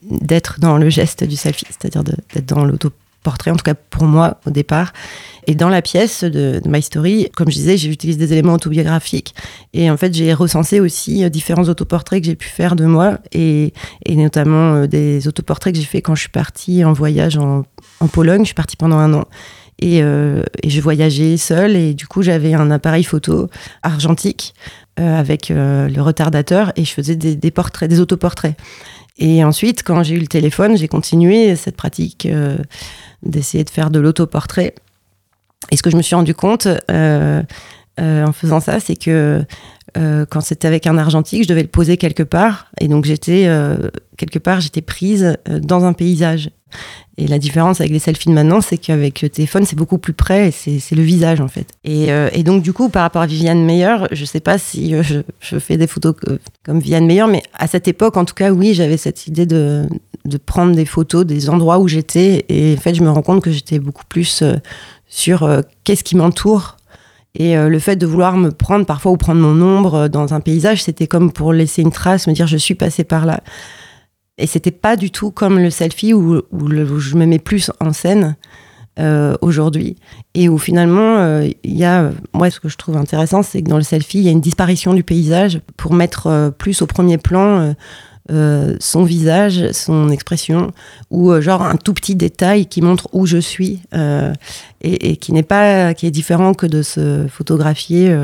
d'être 0.03 0.61
dans 0.61 0.79
le 0.79 0.91
geste 0.91 1.25
du 1.25 1.37
selfie, 1.37 1.67
c'est-à-dire 1.69 2.03
d'être 2.03 2.47
dans 2.47 2.65
l'autoportrait, 2.65 3.51
en 3.51 3.57
tout 3.57 3.65
cas 3.65 3.75
pour 3.75 4.05
moi 4.05 4.41
au 4.47 4.51
départ. 4.51 4.93
Et 5.47 5.55
dans 5.55 5.69
la 5.69 5.83
pièce 5.83 6.25
de, 6.25 6.61
My 6.67 6.83
Story, 6.83 7.29
comme 7.37 7.51
je 7.51 7.57
disais, 7.57 7.77
j'utilise 7.77 8.17
des 8.17 8.33
éléments 8.33 8.55
autobiographiques. 8.55 9.35
Et 9.73 9.91
en 9.91 9.97
fait, 9.97 10.15
j'ai 10.15 10.33
recensé 10.33 10.81
aussi 10.81 11.29
différents 11.31 11.65
autoportraits 11.65 12.23
que 12.23 12.27
j'ai 12.27 12.35
pu 12.35 12.49
faire 12.49 12.77
de 12.77 12.87
moi, 12.87 13.19
et, 13.33 13.73
notamment 14.09 14.87
des 14.87 15.29
autoportraits 15.29 15.75
que 15.75 15.81
j'ai 15.81 15.87
fait 15.87 16.03
quand 16.03 16.15
je 16.15 16.23
suis 16.23 16.31
partie 16.31 16.85
en 16.85 16.93
voyage 16.93 17.37
en, 17.37 17.65
en 18.01 18.09
Pologne. 18.09 18.41
Je 18.41 18.47
suis 18.47 18.55
partie 18.55 18.77
pendant 18.77 18.99
un 18.99 19.13
an. 19.15 19.25
Euh, 19.83 20.43
et, 20.63 20.71
je 20.71 20.81
voyageais 20.81 21.37
seule 21.37 21.77
et 21.77 21.95
du 21.95 22.07
coup 22.07 22.23
j'avais 22.23 22.55
un 22.55 22.71
appareil 22.71 23.05
photo 23.05 23.49
argentique 23.83 24.55
euh, 24.99 25.19
avec 25.19 25.51
euh, 25.51 25.89
le 25.89 26.03
retardateur 26.03 26.73
et 26.77 26.85
je 26.85 26.93
faisais 26.93 27.17
des, 27.17 27.51
portraits, 27.51 27.89
des 27.89 28.01
autoportraits. 28.01 28.57
Et 29.19 29.45
ensuite, 29.45 29.83
quand 29.83 30.03
j'ai 30.03 30.15
eu 30.15 30.19
le 30.19 30.27
téléphone, 30.27 30.77
j'ai 30.77 30.89
continué 30.89 31.55
cette 31.55 31.77
pratique 31.77 32.27
d'essayer 33.23 33.65
de 33.65 33.71
faire 33.71 33.91
de 33.91 34.01
l'autoportrait. 34.01 34.75
Et 35.71 35.77
ce 35.77 35.83
que 35.83 35.91
je 35.91 35.97
me 35.97 36.03
suis 36.03 36.15
rendu 36.15 36.35
compte 36.35 36.67
en 36.89 38.33
faisant 38.33 38.61
ça, 38.61 38.81
c'est 38.81 38.97
que 38.97 39.45
quand 39.95 40.41
c'était 40.41 40.69
avec 40.69 40.87
un 40.87 40.99
argentique, 40.99 41.45
je 41.45 41.49
devais 41.49 41.63
le 41.63 41.69
poser 41.69 41.97
quelque 41.97 42.23
part. 42.23 42.67
Et 42.81 42.89
donc 42.89 43.05
j'étais 43.05 43.49
quelque 44.17 44.39
part, 44.39 44.61
j'étais 44.61 44.83
prise 44.83 45.37
dans 45.47 45.85
un 45.85 45.93
paysage. 45.93 46.51
Et 47.19 47.27
la 47.27 47.39
différence 47.39 47.81
avec 47.81 47.93
les 47.93 47.99
selfies 47.99 48.31
maintenant, 48.31 48.61
c'est 48.61 48.79
qu'avec 48.79 49.21
le 49.21 49.29
téléphone, 49.29 49.67
c'est 49.67 49.77
beaucoup 49.77 49.99
plus 49.99 50.15
près 50.15 50.49
et 50.49 50.51
c'est 50.51 50.95
le 50.95 51.03
visage 51.03 51.41
en 51.41 51.49
fait. 51.49 51.67
Et, 51.85 52.11
euh, 52.11 52.31
et, 52.33 52.43
donc 52.43 52.63
du 52.63 52.73
coup, 52.73 52.89
par 52.89 53.03
rapport 53.03 53.21
à 53.21 53.27
Viviane 53.27 53.63
Meyer, 53.63 53.97
je 54.13 54.25
sais 54.25 54.41
pas 54.41 54.57
si 54.57 54.95
euh, 54.95 55.03
je, 55.41 55.59
fais 55.59 55.77
des 55.77 55.87
photos 55.87 56.15
comme 56.65 56.81
Viviane 56.81 57.05
Meyer, 57.05 57.27
mais 57.29 57.43
à 57.53 57.67
cette 57.67 57.89
époque, 57.89 58.17
en 58.17 58.25
tout 58.25 58.35
cas, 58.35 58.53
oui, 58.53 58.73
j'avais 58.73 58.97
cette 58.97 59.27
idée 59.27 59.45
de, 59.45 59.87
de, 60.25 60.39
prendre 60.39 60.75
des 60.75 60.87
photos 60.87 61.27
des 61.27 61.51
endroits 61.51 61.79
où 61.79 61.89
j'étais. 61.89 62.47
Et 62.49 62.75
en 62.79 62.81
fait, 62.81 62.95
je 62.95 63.03
me 63.03 63.11
rends 63.11 63.23
compte 63.23 63.43
que 63.43 63.51
j'étais 63.51 63.79
beaucoup 63.79 64.05
plus 64.09 64.41
euh, 64.43 64.55
sur 65.07 65.63
qu'est-ce 65.85 66.05
qui 66.05 66.17
m'entoure. 66.17 66.77
Et 67.37 67.55
le 67.55 67.79
fait 67.79 67.95
de 67.95 68.07
vouloir 68.07 68.37
me 68.37 68.51
prendre 68.51 68.85
parfois 68.85 69.13
ou 69.13 69.17
prendre 69.17 69.41
mon 69.41 69.63
ombre 69.63 70.09
dans 70.09 70.35
un 70.35 70.41
paysage, 70.41 70.83
c'était 70.83 71.07
comme 71.07 71.31
pour 71.31 71.53
laisser 71.53 71.81
une 71.81 71.93
trace, 71.93 72.27
me 72.27 72.33
dire 72.33 72.49
je 72.49 72.57
suis 72.57 72.75
passé 72.75 73.05
par 73.05 73.25
là. 73.25 73.41
Et 74.41 74.47
c'était 74.47 74.71
pas 74.71 74.97
du 74.97 75.11
tout 75.11 75.31
comme 75.31 75.59
le 75.59 75.71
selfie 75.71 76.15
où, 76.15 76.43
je 76.53 77.17
me 77.17 77.27
mets 77.27 77.39
plus 77.39 77.71
en 77.79 77.93
scène 77.93 78.37
euh, 78.99 79.37
aujourd'hui. 79.43 79.97
Et 80.35 80.49
où 80.49 80.59
finalement, 80.59 81.19
euh, 81.19 81.49
il 81.63 81.77
y 81.77 81.85
a, 81.85 82.11
moi, 82.33 82.51
ce 82.51 82.59
que 82.59 82.69
je 82.69 82.77
trouve 82.77 82.97
intéressant, 82.97 83.43
c'est 83.43 83.63
que 83.63 83.69
dans 83.69 83.77
le 83.77 83.83
selfie, 83.83 84.19
il 84.19 84.25
y 84.25 84.29
a 84.29 84.33
une 84.33 84.41
disparition 84.41 84.95
du 84.95 85.05
paysage 85.05 85.61
pour 85.77 85.93
mettre 85.93 86.27
euh, 86.27 86.51
plus 86.51 86.81
au 86.83 86.87
premier 86.87 87.19
plan 87.19 87.75
son 88.81 89.03
visage, 89.03 89.73
son 89.73 90.09
expression, 90.11 90.73
ou 91.11 91.39
genre 91.41 91.63
un 91.63 91.77
tout 91.77 91.95
petit 91.95 92.15
détail 92.15 92.67
qui 92.67 92.83
montre 92.83 93.09
où 93.13 93.27
je 93.27 93.39
suis 93.39 93.81
et, 93.93 95.11
et, 95.11 95.17
qui 95.17 95.33
n'est 95.33 95.43
pas, 95.43 95.95
qui 95.95 96.07
est 96.07 96.11
différent 96.11 96.55
que 96.55 96.67
de 96.67 96.83
se 96.83 97.27
photographier 97.29 98.17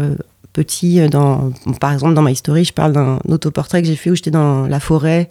petit 0.52 1.08
dans, 1.08 1.50
par 1.80 1.92
exemple, 1.92 2.14
dans 2.14 2.22
My 2.22 2.36
Story, 2.36 2.64
je 2.64 2.72
parle 2.72 2.92
d'un 2.92 3.18
autoportrait 3.28 3.82
que 3.82 3.88
j'ai 3.88 3.96
fait 3.96 4.10
où 4.10 4.14
j'étais 4.14 4.30
dans 4.30 4.66
la 4.66 4.80
forêt 4.80 5.28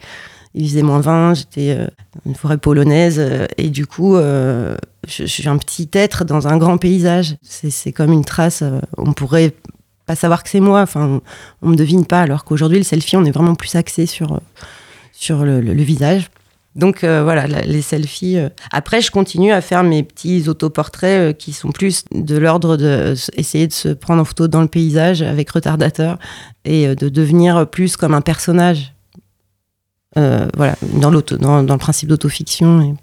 il 0.56 0.70
faisait 0.70 0.82
moins 0.82 1.02
20, 1.02 1.34
j'étais 1.34 1.76
dans 1.76 2.32
une 2.32 2.36
forêt 2.36 2.58
polonaise, 2.58 3.20
euh, 3.20 3.46
et 3.58 3.70
du 3.70 3.86
coup, 3.86 4.16
euh, 4.16 4.78
je, 5.06 5.26
suis 5.26 5.48
un 5.48 5.58
petit 5.58 5.90
être 5.94 6.24
dans 6.24 6.48
un 6.48 6.58
grand 6.58 6.78
paysage. 6.78 7.36
C'est 7.42 7.92
comme 7.92 8.14
une 8.14 8.24
trace, 8.24 8.62
euh, 8.62 8.80
on 8.98 9.12
pourrait 9.14 9.54
pas 10.06 10.16
savoir 10.16 10.44
que 10.44 10.50
c'est 10.50 10.60
moi, 10.60 10.82
enfin, 10.82 11.22
on, 11.62 11.70
me 11.70 11.76
devine 11.76 12.06
pas, 12.06 12.22
alors 12.22 12.46
qu'aujourd'hui, 12.46 12.78
le 12.78 12.84
selfie, 12.84 13.18
on 13.18 13.26
est 13.26 13.32
vraiment 13.32 13.56
plus 13.56 13.76
axé 13.76 14.06
sur, 14.06 14.40
sur 15.12 15.44
le, 15.46 15.60
visage. 15.74 16.30
Donc 16.76 17.04
voilà, 17.04 17.48
les 17.48 17.82
selfies. 17.82 18.38
Après, 18.72 19.02
je 19.02 19.10
continue 19.10 19.54
à 19.54 19.62
faire 19.62 19.84
mes 19.84 20.04
petits 20.04 20.50
autoportraits 20.50 21.38
qui 21.38 21.54
sont 21.54 21.72
plus 21.72 22.04
de 22.12 22.38
l'ordre 22.38 22.76
de 22.76 23.16
essayer 23.38 23.66
de 23.66 23.74
se 23.74 23.88
prendre 23.90 24.22
en 24.22 24.26
photo 24.26 24.50
dans 24.50 24.62
le 24.62 24.68
paysage 24.68 25.22
avec 25.22 25.50
retardateur 25.50 26.20
et 26.66 26.94
de 26.94 27.08
devenir 27.08 27.66
plus 27.66 27.96
comme 27.96 28.14
un 28.14 28.20
personnage 28.20 28.96
euh, 30.18 30.48
voilà, 30.56 30.76
dans, 30.94 31.12
dans, 31.12 31.64
dans, 31.64 31.74
le 31.74 31.80
principe 31.80 32.08
d'autofiction. 32.08 32.96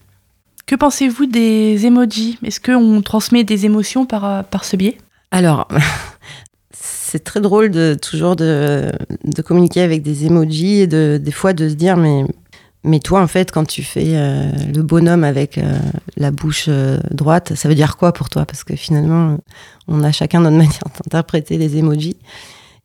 Que 0.66 0.74
pensez-vous 0.74 1.26
des 1.26 1.84
emojis? 1.84 2.38
Est-ce 2.42 2.58
qu'on 2.58 3.02
transmet 3.02 3.44
des 3.44 3.66
émotions 3.66 4.06
par, 4.06 4.44
par 4.44 4.64
ce 4.64 4.76
biais? 4.76 4.96
Alors, 5.30 5.68
c'est 7.12 7.24
très 7.24 7.40
drôle 7.40 7.70
de 7.70 7.94
toujours 8.00 8.36
de, 8.36 8.90
communiquer 9.44 9.82
avec 9.82 10.02
des 10.02 10.26
emojis 10.26 10.80
et 10.80 10.86
de, 10.86 11.20
des 11.22 11.32
fois 11.32 11.52
de 11.52 11.68
se 11.68 11.74
dire 11.74 11.96
mais 11.96 12.24
mais 12.84 12.98
toi 12.98 13.20
en 13.20 13.28
fait 13.28 13.52
quand 13.52 13.64
tu 13.64 13.82
fais 13.82 14.14
euh, 14.14 14.50
le 14.74 14.82
bonhomme 14.82 15.22
avec 15.22 15.58
euh, 15.58 15.78
la 16.16 16.30
bouche 16.30 16.68
droite 17.10 17.54
ça 17.54 17.68
veut 17.68 17.74
dire 17.74 17.96
quoi 17.96 18.12
pour 18.12 18.28
toi? 18.28 18.44
Parce 18.46 18.64
que 18.64 18.74
finalement 18.76 19.38
on 19.88 20.02
a 20.02 20.10
chacun 20.10 20.40
notre 20.40 20.56
manière 20.64 20.84
d'interpréter 21.04 21.58
les 21.58 21.76
emojis. 21.76 22.16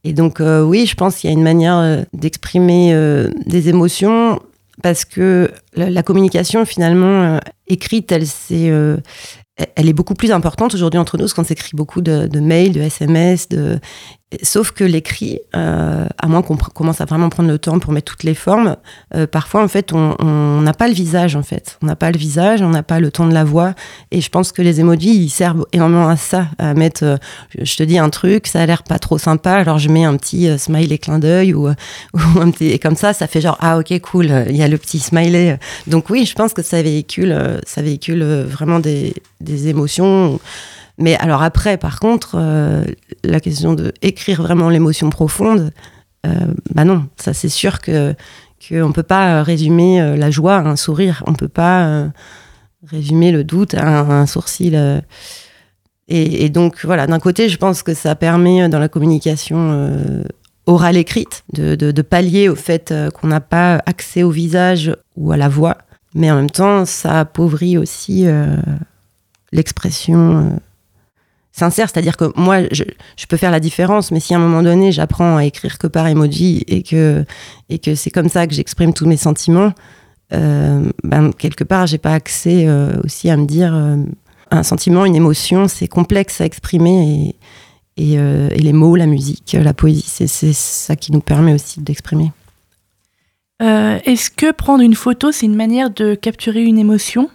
Et 0.04 0.14
donc, 0.14 0.40
euh, 0.40 0.64
oui, 0.64 0.86
je 0.86 0.96
pense 0.96 1.18
qu'il 1.18 1.30
y 1.30 1.34
a 1.34 1.34
une 1.34 1.44
manière 1.44 1.78
euh, 1.78 2.02
d'exprimer 2.14 2.94
euh, 2.94 3.30
des 3.46 3.68
émotions 3.68 4.40
parce 4.84 5.06
que 5.06 5.52
la, 5.76 6.04
communication, 6.04 6.64
finalement, 6.64 7.40
écrite, 7.68 8.12
elle, 8.12 8.26
elle 9.76 9.90
est 9.90 9.94
beaucoup 9.94 10.14
plus 10.14 10.32
importante 10.32 10.76
aujourd'hui 10.76 11.00
entre 11.00 11.18
nous, 11.18 11.24
parce 11.24 11.34
qu'on 11.34 11.44
s'écrit 11.44 11.72
beaucoup 11.74 12.02
de, 12.02 12.28
de, 12.28 12.40
mails, 12.40 12.74
de 12.74 12.82
SMS, 12.82 13.50
de, 13.50 13.80
Sauf 14.44 14.72
que 14.72 14.84
l'écrit, 14.84 15.40
euh, 15.56 16.06
à 16.18 16.28
moins 16.28 16.42
qu'on 16.42 16.58
commence 16.58 17.00
à 17.00 17.06
vraiment 17.06 17.30
prendre 17.30 17.48
le 17.48 17.58
temps 17.58 17.80
pour 17.80 17.94
mettre 17.94 18.12
toutes 18.12 18.24
les 18.24 18.34
formes, 18.34 18.76
euh, 19.16 19.26
parfois 19.26 19.64
en 19.64 19.70
fait 19.70 19.94
on 19.94 20.62
n'a 20.62 20.74
pas 20.74 20.90
le 20.90 20.94
visage 20.94 21.38
en 21.38 21.44
fait, 21.44 21.78
on 21.82 21.86
n'a 21.86 21.96
pas 21.96 22.12
le 22.12 22.18
visage, 22.18 22.62
on 22.62 22.68
n'a 22.68 22.84
pas 22.84 23.00
le 23.00 23.10
ton 23.10 23.26
de 23.26 23.34
la 23.34 23.46
voix, 23.46 23.74
et 24.12 24.20
je 24.20 24.30
pense 24.30 24.52
que 24.52 24.62
les 24.62 24.82
emojis 24.82 25.16
ils 25.16 25.30
servent 25.30 25.66
énormément 25.72 26.10
à 26.10 26.18
ça, 26.18 26.48
à 26.58 26.74
mettre, 26.74 27.06
euh, 27.06 27.18
je 27.58 27.78
te 27.78 27.84
dis 27.84 27.98
un 27.98 28.10
truc, 28.10 28.48
ça 28.48 28.60
a 28.60 28.66
l'air 28.66 28.84
pas 28.84 29.00
trop 29.00 29.18
sympa, 29.18 29.54
alors 29.54 29.80
je 29.80 29.88
mets 29.88 30.04
un 30.04 30.18
petit 30.18 30.60
smiley 30.60 30.98
clin 30.98 31.20
d'œil 31.20 31.54
ou, 31.54 31.68
un 31.68 32.52
petit, 32.52 32.68
et 32.68 32.80
comme 32.80 32.98
ça, 32.98 33.14
ça 33.14 33.28
fait 33.28 33.40
genre 33.40 33.58
ah 33.62 33.78
ok 33.78 33.98
cool, 34.02 34.44
il 34.50 34.58
y 34.58 34.62
a 34.62 34.68
le 34.68 34.78
petit 34.78 35.00
smiley, 35.00 35.58
donc 35.88 36.10
oui, 36.10 36.26
je 36.26 36.36
pense 36.36 36.52
que 36.52 36.64
ça 36.64 36.82
véhicule, 36.82 37.62
ça 37.66 37.82
véhicule 37.82 38.26
vraiment 38.26 38.82
des, 38.82 39.14
des 39.40 39.70
émotions. 39.70 40.38
Mais 40.98 41.16
alors 41.18 41.44
après, 41.44 41.78
par 41.78 42.00
contre, 42.00 42.36
euh, 42.36 42.84
la 43.24 43.40
question 43.40 43.74
de 43.74 43.94
écrire 44.02 44.42
vraiment 44.42 44.70
l'émotion 44.70 45.10
profonde, 45.10 45.72
euh, 46.26 46.30
bah 46.74 46.86
non, 46.86 47.08
ça 47.18 47.34
c'est 47.34 47.50
sûr 47.50 47.80
que 47.80 48.16
qu'on 48.68 48.92
peut 48.92 49.04
pas 49.04 49.44
résumer 49.44 50.02
euh, 50.02 50.16
la 50.16 50.32
joie 50.32 50.56
à 50.56 50.62
un 50.62 50.76
sourire, 50.76 51.24
on 51.28 51.34
peut 51.34 51.48
pas 51.48 52.10
résumer 52.86 53.32
le 53.32 53.44
doute 53.44 53.76
à 53.76 54.00
un, 54.00 54.26
sourcil. 54.26 55.04
Et, 56.10 56.50
donc 56.50 56.86
voilà, 56.86 57.06
d'un 57.06 57.20
côté, 57.20 57.50
je 57.50 57.58
pense 57.58 57.84
que 57.84 57.94
ça 57.94 58.16
permet 58.16 58.70
dans 58.70 58.80
la 58.80 58.88
communication 58.88 60.24
orale 60.66 60.98
écrite, 60.98 61.44
de, 61.54 61.76
de, 61.76 62.02
pallier 62.02 62.50
au 62.50 62.56
fait 62.56 62.94
qu'on 63.14 63.28
n'a 63.28 63.42
pas 63.42 63.82
accès 63.86 64.24
au 64.24 64.32
visage 64.32 64.96
ou 65.18 65.32
à 65.32 65.38
la 65.38 65.50
voix. 65.50 65.78
Mais 66.14 66.32
en 66.32 66.36
même 66.36 66.50
temps, 66.50 66.86
ça 66.86 67.20
appauvrit 67.20 67.78
aussi 67.78 68.26
l'expression 69.52 70.60
sincère, 71.58 71.90
c'est-à-dire 71.90 72.18
que 72.18 72.32
moi, 72.36 72.62
je, 72.72 72.84
peux 73.28 73.38
faire 73.38 73.52
la 73.52 73.60
différence, 73.60 74.12
mais 74.12 74.20
si 74.20 74.34
à 74.34 74.38
un 74.38 74.40
moment 74.40 74.62
donné, 74.62 74.92
j'apprends 74.92 75.38
à 75.38 75.46
écrire 75.46 75.78
que 75.78 75.88
par 75.88 76.08
emoji 76.08 76.64
et 76.68 76.84
que, 76.84 77.26
et 77.70 77.80
que 77.80 77.96
c'est 77.96 78.12
comme 78.12 78.30
ça 78.30 78.48
que 78.48 78.54
j'exprime 78.54 78.94
tous 78.94 79.08
mes 79.08 79.18
sentiments, 79.18 79.74
euh, 80.34 80.92
ben, 81.04 81.32
quelque 81.32 81.64
part, 81.64 81.88
j'ai 81.88 81.98
pas 81.98 82.14
accès 82.14 82.68
euh, 82.68 83.02
aussi 83.04 83.30
à 83.30 83.38
me 83.38 83.46
dire 83.46 83.74
euh, 83.74 83.98
un 84.52 84.64
sentiment, 84.64 85.06
une 85.06 85.16
émotion, 85.16 85.68
c'est 85.68 85.88
complexe 85.88 86.42
à 86.42 86.46
exprimer 86.46 87.36
et, 87.98 88.18
les 88.56 88.74
mots, 88.74 88.96
la 88.96 89.08
musique, 89.08 89.58
la 89.60 89.74
poésie, 89.74 90.04
c'est 90.06 90.54
ça 90.54 90.96
qui 90.96 91.12
nous 91.12 91.20
permet 91.20 91.56
aussi 91.56 91.82
d'exprimer. 91.82 92.32
Est-ce 93.60 94.30
que 94.30 94.52
prendre 94.52 94.84
une 94.84 94.94
photo, 94.94 95.32
c'est 95.32 95.48
une 95.48 95.56
manière 95.56 95.90
de 95.90 96.14
capturer 96.14 96.62
une 96.64 96.78
émotion? 96.78 97.32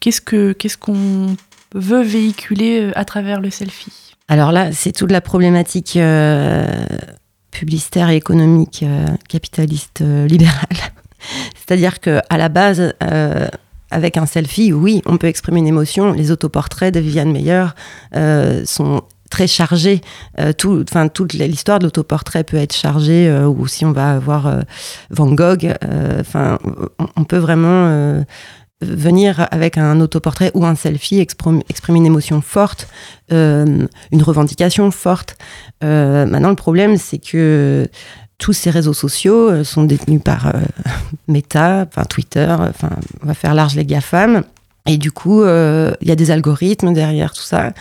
Qu'est-ce 0.00 0.20
que 0.20 0.52
qu'est-ce 0.52 0.76
qu'on 0.76 1.36
veut 1.74 2.02
véhiculer 2.02 2.80
euh, 2.80 2.92
à 2.94 3.04
travers 3.04 3.40
le 3.40 3.50
selfie 3.50 4.14
Alors 4.28 4.52
là, 4.52 4.72
c'est 4.72 4.92
toute 4.92 5.10
la 5.10 5.20
problématique 5.20 5.96
euh, 5.96 6.66
publicitaire 7.50 8.08
et 8.10 8.16
économique 8.16 8.82
euh, 8.82 9.06
capitaliste 9.28 10.00
libérale. 10.00 10.68
C'est-à-dire 11.54 12.00
que 12.00 12.20
à 12.28 12.36
la 12.36 12.50
base, 12.50 12.92
avec 13.90 14.18
un 14.18 14.26
selfie, 14.26 14.74
oui, 14.74 15.00
on 15.06 15.16
peut 15.16 15.26
exprimer 15.26 15.60
une 15.60 15.66
émotion. 15.66 16.12
Les 16.12 16.30
autoportraits 16.30 16.92
de 16.92 17.00
Viviane 17.00 17.32
Meyer 17.32 17.68
sont 18.66 19.00
très 19.30 19.46
chargés. 19.46 20.02
tout, 20.58 20.84
enfin, 20.86 21.08
toute 21.08 21.32
l'histoire 21.32 21.78
de 21.78 21.84
l'autoportrait 21.84 22.44
peut 22.44 22.58
être 22.58 22.74
chargée. 22.74 23.32
ou 23.46 23.66
si 23.66 23.86
on 23.86 23.92
va 23.92 24.18
voir 24.18 24.54
Van 25.08 25.32
Gogh, 25.32 25.74
enfin, 26.20 26.58
on, 27.16 27.24
peut 27.24 27.38
vraiment 27.38 28.22
venir 28.80 29.46
avec 29.50 29.78
un 29.78 30.00
autoportrait 30.00 30.50
ou 30.54 30.64
un 30.64 30.74
selfie 30.74 31.20
exprimer 31.20 31.98
une 31.98 32.06
émotion 32.06 32.40
forte, 32.40 32.88
euh, 33.32 33.86
une 34.12 34.22
revendication 34.22 34.90
forte. 34.90 35.36
Euh, 35.82 36.26
maintenant, 36.26 36.50
le 36.50 36.56
problème, 36.56 36.96
c'est 36.96 37.18
que 37.18 37.88
tous 38.38 38.52
ces 38.52 38.70
réseaux 38.70 38.92
sociaux 38.92 39.48
euh, 39.48 39.64
sont 39.64 39.84
détenus 39.84 40.20
par 40.22 40.52
Meta, 41.28 41.86
enfin 41.88 42.04
Twitter, 42.04 42.54
enfin 42.58 42.90
on 43.22 43.26
va 43.26 43.34
faire 43.34 43.54
large 43.54 43.74
les 43.76 43.84
GAFAM. 43.84 44.44
Et 44.86 44.98
du 44.98 45.12
coup, 45.12 45.42
il 45.44 46.08
y 46.08 46.10
a 46.10 46.16
des 46.16 46.30
algorithmes 46.30 46.92
derrière 46.92 47.32
tout 47.32 47.42
ça. 47.42 47.72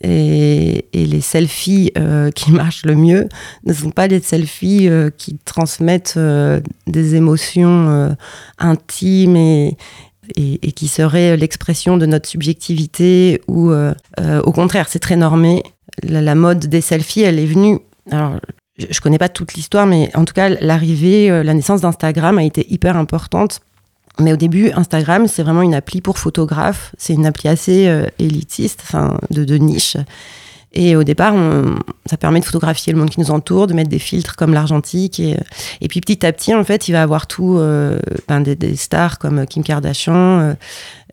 Et, 0.00 0.86
les 0.92 1.20
selfies 1.20 1.92
qui 2.34 2.50
marchent 2.50 2.84
le 2.84 2.96
mieux 2.96 3.28
ne 3.64 3.72
sont 3.72 3.90
pas 3.90 4.08
des 4.08 4.20
selfies 4.20 4.90
qui 5.16 5.38
transmettent 5.44 6.18
des 6.88 7.14
émotions 7.14 8.16
intimes 8.58 9.36
et, 9.36 9.76
et, 10.36 10.72
qui 10.72 10.88
serait 10.88 11.36
l'expression 11.36 11.96
de 11.96 12.06
notre 12.06 12.28
subjectivité 12.28 13.42
ou 13.48 13.70
euh, 13.70 13.94
euh, 14.20 14.40
au 14.42 14.52
contraire, 14.52 14.88
c'est 14.88 14.98
très 14.98 15.16
normé. 15.16 15.62
La, 16.02 16.34
mode 16.34 16.66
des 16.66 16.80
selfies, 16.80 17.22
elle 17.22 17.38
est 17.38 17.46
venue. 17.46 17.78
Alors, 18.10 18.38
je, 18.78 18.86
ne 18.86 19.00
connais 19.00 19.18
pas 19.18 19.28
toute 19.28 19.54
l'histoire, 19.54 19.86
mais 19.86 20.10
en 20.14 20.24
tout 20.24 20.34
cas, 20.34 20.48
l'arrivée, 20.48 21.30
euh, 21.30 21.42
la 21.42 21.54
naissance 21.54 21.80
d'Instagram 21.80 22.38
a 22.38 22.44
été 22.44 22.72
hyper 22.72 22.96
importante. 22.96 23.60
Mais 24.20 24.32
au 24.32 24.36
début, 24.36 24.70
Instagram, 24.72 25.28
c'est 25.28 25.42
vraiment 25.42 25.62
une 25.62 25.74
appli 25.74 26.00
pour 26.00 26.18
photographes. 26.18 26.92
C'est 26.98 27.14
une 27.14 27.26
appli 27.26 27.48
assez 27.48 27.88
élitiste, 28.18 28.80
enfin, 28.82 29.16
de 29.30 29.56
niche. 29.56 29.96
Et 30.80 30.94
au 30.94 31.02
départ, 31.02 31.34
ça 32.06 32.16
permet 32.16 32.38
de 32.38 32.44
photographier 32.44 32.92
le 32.92 33.00
monde 33.00 33.10
qui 33.10 33.18
nous 33.18 33.32
entoure, 33.32 33.66
de 33.66 33.74
mettre 33.74 33.90
des 33.90 33.98
filtres 33.98 34.36
comme 34.36 34.54
l'argentique. 34.54 35.18
Et, 35.18 35.88
puis 35.88 36.00
petit 36.00 36.24
à 36.24 36.32
petit, 36.32 36.54
en 36.54 36.62
fait, 36.62 36.86
il 36.86 36.92
va 36.92 37.02
avoir 37.02 37.26
tout, 37.26 37.58
euh, 37.58 37.98
ben, 38.28 38.40
des, 38.40 38.76
stars 38.76 39.18
comme 39.18 39.44
Kim 39.44 39.64
Kardashian 39.64 40.14
euh, 40.14 40.54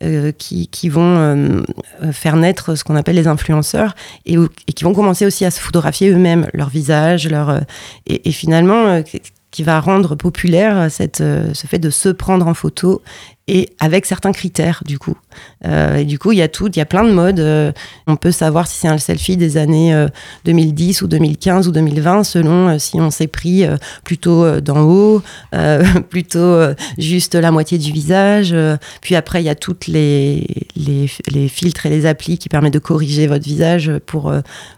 euh, 0.04 0.30
qui, 0.30 0.88
vont 0.88 1.64
faire 2.12 2.36
naître 2.36 2.76
ce 2.76 2.84
qu'on 2.84 2.94
appelle 2.94 3.16
les 3.16 3.26
influenceurs 3.26 3.96
et, 4.24 4.36
qui 4.72 4.84
vont 4.84 4.94
commencer 4.94 5.26
aussi 5.26 5.44
à 5.44 5.50
se 5.50 5.58
photographier 5.58 6.10
eux-mêmes, 6.10 6.46
leur 6.54 6.68
visage, 6.68 7.28
leur, 7.28 7.60
et, 8.06 8.28
et 8.28 8.32
finalement, 8.32 9.02
qui 9.50 9.64
va 9.64 9.80
rendre 9.80 10.14
populaire 10.14 10.88
ce 10.92 11.66
fait 11.66 11.80
de 11.80 11.90
se 11.90 12.08
prendre 12.10 12.46
en 12.46 12.54
photo 12.54 13.02
et 13.48 13.70
avec 13.80 14.06
certains 14.06 14.32
critères 14.32 14.84
du 14.86 15.00
coup. 15.00 15.16
Euh, 15.64 15.96
et 15.96 16.04
du 16.04 16.18
coup, 16.18 16.32
il 16.32 16.38
y 16.38 16.42
a 16.42 16.48
tout, 16.48 16.68
il 16.68 16.76
y 16.76 16.80
a 16.80 16.86
plein 16.86 17.04
de 17.04 17.12
modes. 17.12 17.40
Euh, 17.40 17.72
on 18.06 18.16
peut 18.16 18.30
savoir 18.30 18.66
si 18.66 18.78
c'est 18.78 18.88
un 18.88 18.98
selfie 18.98 19.36
des 19.36 19.56
années 19.56 20.06
2010 20.44 21.02
euh, 21.02 21.04
ou 21.04 21.08
2015 21.08 21.68
ou 21.68 21.72
2020 21.72 22.24
selon 22.24 22.78
si 22.78 23.00
on 23.00 23.10
s'est 23.10 23.26
pris 23.26 23.64
plutôt 24.04 24.60
d'en 24.60 24.80
haut, 24.80 25.22
plutôt 26.10 26.60
juste 26.98 27.34
la 27.34 27.50
moitié 27.50 27.78
du 27.78 27.92
visage. 27.92 28.54
puis 29.00 29.14
après, 29.14 29.42
il 29.42 29.46
y 29.46 29.50
a 29.50 29.54
toutes 29.54 29.86
les, 29.86 30.46
les, 30.76 31.48
filtres 31.48 31.86
et 31.86 31.90
les 31.90 32.06
applis 32.06 32.38
qui 32.38 32.48
permettent 32.48 32.74
de 32.74 32.78
corriger 32.78 33.26
votre 33.26 33.44
visage 33.44 33.92
pour, 34.06 34.32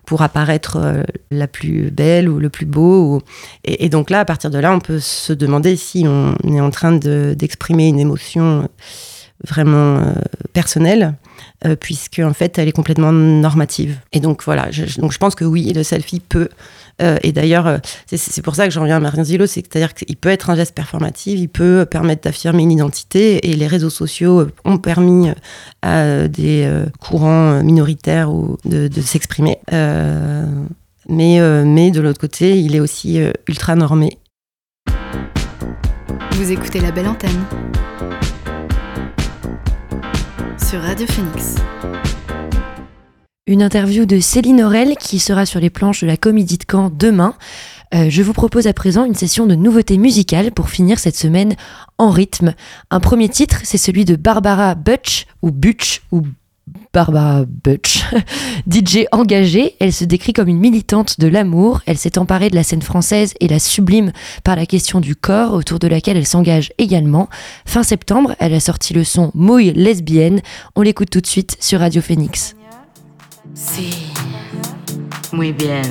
pour 0.07 0.23
apparaître 0.23 1.05
la 1.31 1.47
plus 1.47 1.91
belle 1.91 2.29
ou 2.29 2.39
le 2.39 2.49
plus 2.49 2.67
beau. 2.67 3.23
Et, 3.65 3.89
donc 3.89 4.11
là, 4.11 4.21
à 4.21 4.25
partir 4.25 4.51
de 4.51 4.59
là, 4.59 4.73
on 4.73 4.81
peut 4.81 5.01
se 5.01 5.33
demander 5.33 5.77
si 5.77 6.05
on 6.07 6.35
est 6.45 6.61
en 6.61 6.71
train 6.71 6.93
d'exprimer 6.93 7.89
une 7.89 8.01
émotion 8.01 8.69
vraiment 9.47 9.99
euh, 9.99 10.13
personnelle, 10.53 11.15
euh, 11.65 11.77
puisque 11.77 12.21
en 12.25 12.33
fait 12.33 12.59
elle 12.59 12.69
est 12.69 12.73
complètement 12.73 13.13
normative. 13.13 13.99
Et 14.13 14.21
donc 14.21 14.43
voilà, 14.45 14.71
je, 14.71 15.01
donc 15.01 15.13
je 15.13 15.19
pense 15.19 15.35
que 15.35 15.45
oui, 15.45 15.73
le 15.73 15.83
selfie 15.83 16.21
peut. 16.21 16.49
Euh, 17.01 17.17
et 17.23 17.31
d'ailleurs, 17.31 17.79
c'est 18.07 18.43
pour 18.43 18.57
ça 18.57 18.67
que 18.67 18.73
j'en 18.73 18.81
reviens 18.81 18.97
à 18.97 19.01
Marien 19.01 19.23
Zillo, 19.23 19.47
c'est-à-dire 19.47 19.95
qu'il 19.95 20.17
peut 20.17 20.31
être 20.31 20.51
un 20.51 20.57
geste 20.57 20.75
performatif, 20.75 21.39
il 21.39 21.49
peut 21.49 21.87
permettre 21.89 22.23
d'affirmer 22.23 22.65
une 22.65 22.73
identité, 22.73 23.49
et 23.49 23.55
les 23.55 23.69
réseaux 23.69 23.91
sociaux 23.91 24.49
ont 24.65 24.79
permis 24.79 25.31
à 25.83 26.27
des 26.27 26.69
courants 26.99 27.63
minoritaires 27.63 28.33
de, 28.65 28.89
de 28.89 29.01
s'exprimer. 29.01 29.59
mais, 29.71 31.41
mais 31.65 31.93
de 31.93 32.01
l'autre 32.01 32.19
côté, 32.19 32.59
il 32.59 32.75
est 32.75 32.81
aussi 32.81 33.21
ultra 33.47 33.77
normé. 33.77 34.19
Vous 36.33 36.51
écoutez 36.51 36.81
la 36.81 36.91
belle 36.91 37.07
antenne 37.07 37.45
sur 40.59 40.81
Radio 40.81 41.07
Phoenix. 41.07 41.57
Une 43.47 43.63
interview 43.63 44.07
de 44.07 44.21
Céline 44.21 44.63
Aurel 44.63 44.97
qui 44.97 45.19
sera 45.19 45.47
sur 45.47 45.61
les 45.61 45.71
planches 45.71 46.03
de 46.03 46.07
la 46.07 46.17
Comédie 46.17 46.59
de 46.59 46.65
Caen 46.71 46.91
demain. 46.91 47.35
Euh, 47.95 48.11
je 48.11 48.23
vous 48.23 48.33
propose 48.33 48.67
à 48.67 48.73
présent 48.73 49.05
une 49.05 49.15
session 49.15 49.47
de 49.47 49.55
nouveautés 49.55 49.99
musicales 49.99 50.53
pour 50.53 50.69
finir 50.69 50.99
cette 50.99 51.17
semaine 51.17 51.57
en 51.97 52.11
rythme. 52.11 52.55
Un 52.91 53.01
premier 53.01 53.29
titre, 53.29 53.61
c'est 53.65 53.79
celui 53.79 54.05
de 54.05 54.17
Barbara 54.17 54.75
Butch, 54.75 55.27
ou 55.43 55.51
Butch, 55.51 56.03
ou 56.13 56.23
Barbara 56.93 57.45
Butch, 57.47 58.05
DJ 58.71 59.07
engagée, 59.13 59.75
elle 59.81 59.93
se 59.93 60.05
décrit 60.05 60.33
comme 60.33 60.49
une 60.49 60.59
militante 60.59 61.21
de 61.21 61.29
l'amour, 61.29 61.81
elle 61.87 61.99
s'est 61.99 62.19
emparée 62.19 62.51
de 62.51 62.55
la 62.55 62.63
scène 62.63 62.83
française 62.83 63.35
et 63.41 63.49
la 63.49 63.59
sublime 63.59 64.13
par 64.45 64.57
la 64.57 64.67
question 64.67 65.01
du 65.01 65.15
corps 65.15 65.53
autour 65.53 65.79
de 65.79 65.87
laquelle 65.87 66.17
elle 66.17 66.27
s'engage 66.27 66.73
également. 66.79 67.29
Fin 67.67 67.83
septembre, 67.83 68.35
elle 68.39 68.55
a 68.55 68.61
sorti 68.61 68.95
le 68.95 69.05
son 69.05 69.31
Mouille 69.35 69.73
lesbienne, 69.73 70.41
on 70.77 70.83
l'écoute 70.83 71.11
tout 71.11 71.21
de 71.21 71.27
suite 71.27 71.57
sur 71.61 71.81
Radio 71.81 72.03
Phoenix. 72.03 72.55
Si, 73.55 73.91
bien. 75.33 75.83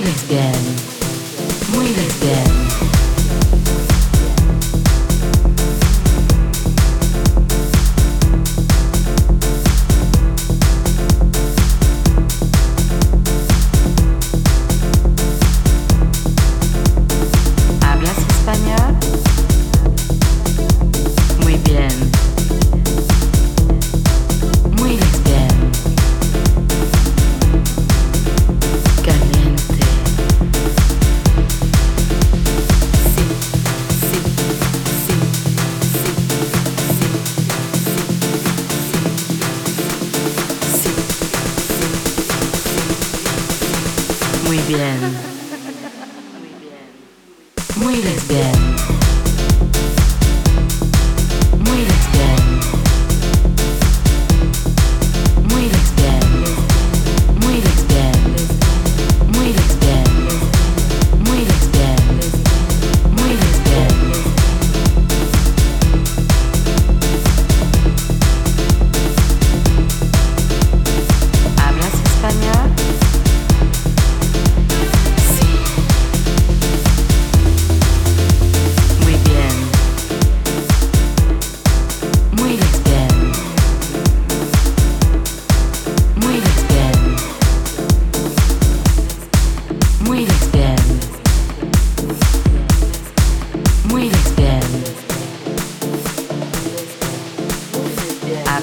Lesbienne. 0.00 0.91
Muy 1.70 1.88
lesbiana. 1.88 3.01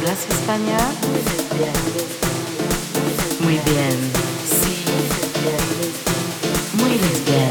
¿Hablas 0.10 0.28
español? 0.28 0.90
Muy 3.42 3.60
bien. 3.60 3.96
Sí. 4.44 4.84
Muy 6.80 6.98
bien. 7.28 7.49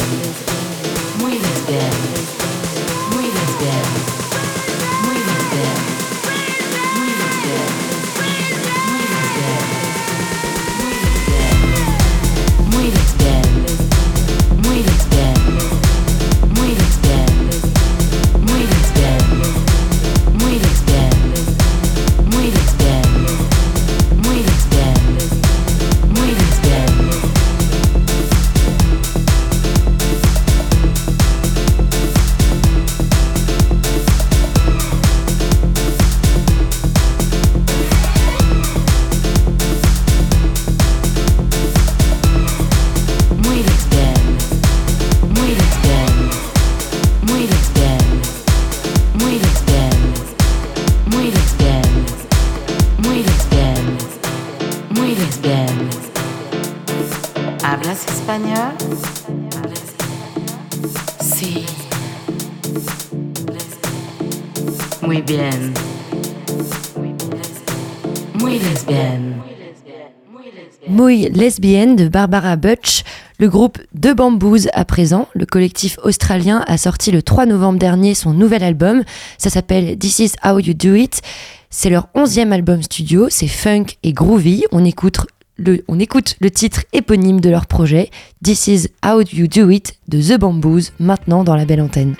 Lesbienne 71.49 71.97
de 71.97 72.09
Barbara 72.09 72.57
Butch. 72.57 73.05
Le 73.39 73.49
groupe 73.49 73.79
The 73.99 74.15
Bamboos 74.15 74.69
à 74.75 74.85
présent, 74.85 75.29
le 75.33 75.47
collectif 75.47 75.99
australien 76.05 76.63
a 76.67 76.77
sorti 76.77 77.11
le 77.11 77.23
3 77.23 77.47
novembre 77.47 77.79
dernier 77.79 78.13
son 78.13 78.35
nouvel 78.35 78.63
album. 78.63 79.03
Ça 79.39 79.49
s'appelle 79.49 79.97
This 79.97 80.19
Is 80.19 80.33
How 80.45 80.59
You 80.59 80.75
Do 80.75 80.95
It. 80.95 81.23
C'est 81.71 81.89
leur 81.89 82.09
onzième 82.13 82.53
album 82.53 82.83
studio, 82.83 83.29
c'est 83.31 83.49
funk 83.49 83.87
et 84.03 84.13
groovy. 84.13 84.65
On 84.73 84.85
écoute, 84.85 85.21
le, 85.57 85.83
on 85.89 85.99
écoute 85.99 86.37
le 86.39 86.51
titre 86.51 86.83
éponyme 86.93 87.41
de 87.41 87.49
leur 87.49 87.65
projet, 87.65 88.11
This 88.45 88.67
Is 88.67 88.89
How 89.03 89.23
You 89.33 89.47
Do 89.47 89.71
It 89.71 89.95
de 90.09 90.21
The 90.21 90.39
Bamboos, 90.39 90.91
maintenant 90.99 91.45
dans 91.45 91.57
la 91.57 91.65
belle 91.65 91.81
antenne. 91.81 92.15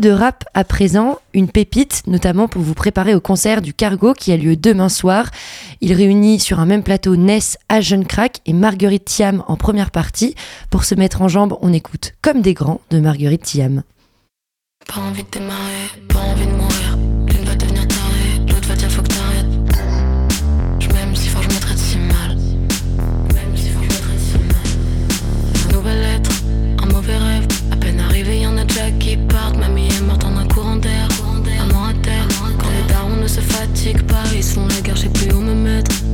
De 0.00 0.10
rap 0.10 0.44
à 0.54 0.64
présent, 0.64 1.18
une 1.34 1.48
pépite, 1.48 2.02
notamment 2.06 2.48
pour 2.48 2.62
vous 2.62 2.74
préparer 2.74 3.14
au 3.14 3.20
concert 3.20 3.62
du 3.62 3.74
Cargo 3.74 4.12
qui 4.12 4.32
a 4.32 4.36
lieu 4.36 4.56
demain 4.56 4.88
soir. 4.88 5.30
Il 5.80 5.92
réunit 5.92 6.40
sur 6.40 6.60
un 6.60 6.66
même 6.66 6.82
plateau 6.82 7.16
Ness, 7.16 7.58
à 7.68 7.80
Jeune 7.80 8.06
Crack 8.06 8.40
et 8.46 8.52
Marguerite 8.52 9.04
Thiam 9.04 9.42
en 9.46 9.56
première 9.56 9.90
partie. 9.90 10.34
Pour 10.70 10.84
se 10.84 10.94
mettre 10.94 11.22
en 11.22 11.28
jambe, 11.28 11.56
on 11.60 11.72
écoute 11.72 12.14
Comme 12.22 12.42
des 12.42 12.54
grands 12.54 12.80
de 12.90 13.00
Marguerite 13.00 13.42
Thiam. 13.42 13.82
Pas 14.86 15.00
envie 15.00 15.24
de 15.24 15.38
pas 16.08 16.18
envie 16.20 16.46
de 16.46 16.52
mourir. 16.52 16.87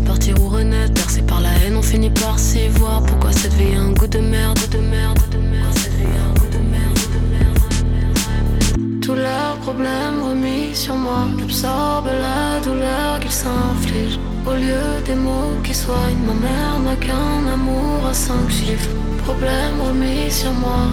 Partir 0.07 0.35
ou 0.41 0.49
renaître, 0.49 0.93
bercé 0.95 1.23
par 1.23 1.41
la 1.41 1.51
haine, 1.65 1.77
on 1.77 1.83
finit 1.83 2.11
par 2.11 2.39
s'y 2.39 2.69
voir. 2.69 3.03
Pourquoi 3.03 3.33
cette 3.33 3.55
vie 3.55 3.75
un 3.75 3.93
goût 3.93 4.07
de 4.07 4.19
merde, 4.19 4.59
de 4.71 4.79
merde, 4.79 5.19
de 5.31 5.39
merde. 5.39 5.79
Cette 5.79 5.95
vie 5.95 6.05
a 6.05 6.31
un 6.31 6.35
goût 6.35 6.51
de 6.53 6.59
merde, 6.59 6.99
de 7.15 7.21
merde. 7.35 9.01
Tous 9.01 9.15
leurs 9.15 9.57
problèmes 9.61 10.23
remis 10.23 10.75
sur 10.75 10.97
moi 10.97 11.27
J'absorbe 11.39 12.07
la 12.07 12.59
douleur 12.61 13.21
qu'ils 13.21 13.31
s'infligent 13.31 14.19
Au 14.45 14.55
lieu 14.55 15.03
des 15.07 15.15
mots 15.15 15.57
qui 15.63 15.75
soignent 15.75 16.25
Ma 16.27 16.35
mère 16.35 16.79
n'a 16.85 16.97
qu'un 16.97 17.53
amour 17.53 18.07
à 18.11 18.15
cinq 18.15 18.51
chiffres 18.51 18.91
Problèmes 19.25 19.81
remis 19.87 20.31
sur 20.31 20.53
moi 20.53 20.89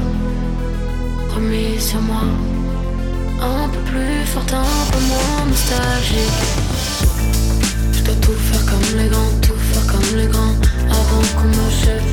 Remis 1.33 1.79
sur 1.79 2.01
moi 2.01 2.25
Un 3.41 3.69
peu 3.69 3.79
plus 3.89 4.25
fort, 4.25 4.43
un 4.53 4.91
peu 4.91 4.99
moins 5.09 5.45
nostalgique 5.49 6.43
Je 7.93 8.03
dois 8.03 8.15
tout 8.15 8.33
faire 8.33 8.50
comme 8.71 8.97
les 8.97 9.09
grands 9.09 9.33
Tout 9.41 9.59
faire 9.71 9.87
comme 9.87 10.17
les 10.17 10.27
grands 10.27 10.55
Avant 10.89 11.23
qu'on 11.35 11.47
me 11.47 11.67
chève 11.81 12.07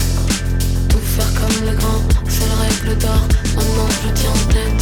Tout 0.88 0.98
faire 0.98 1.32
comme 1.34 1.66
les 1.66 1.76
grands 1.76 2.02
C'est 2.28 2.48
le 2.50 2.56
règle 2.62 2.98
d'or 2.98 3.22
Maintenant 3.56 3.88
je 4.02 4.08
tiens 4.14 4.30
en 4.30 4.52
tête. 4.52 4.80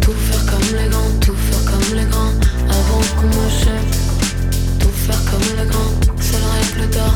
Tout 0.00 0.12
faire 0.12 0.44
comme 0.46 0.76
les 0.76 0.88
grands, 0.88 1.12
tout 1.20 1.34
faire 1.34 1.64
comme 1.70 1.96
les 1.96 2.04
grands 2.04 2.34
Avant 2.76 3.02
qu'on 3.16 3.28
m'achève 3.36 3.90
Tout 4.80 4.94
faire 5.04 5.22
comme 5.30 5.48
les 5.58 5.68
grands, 5.70 5.92
c'est 6.20 6.40
la 6.40 6.50
règle 6.58 6.90
d'or. 6.94 7.14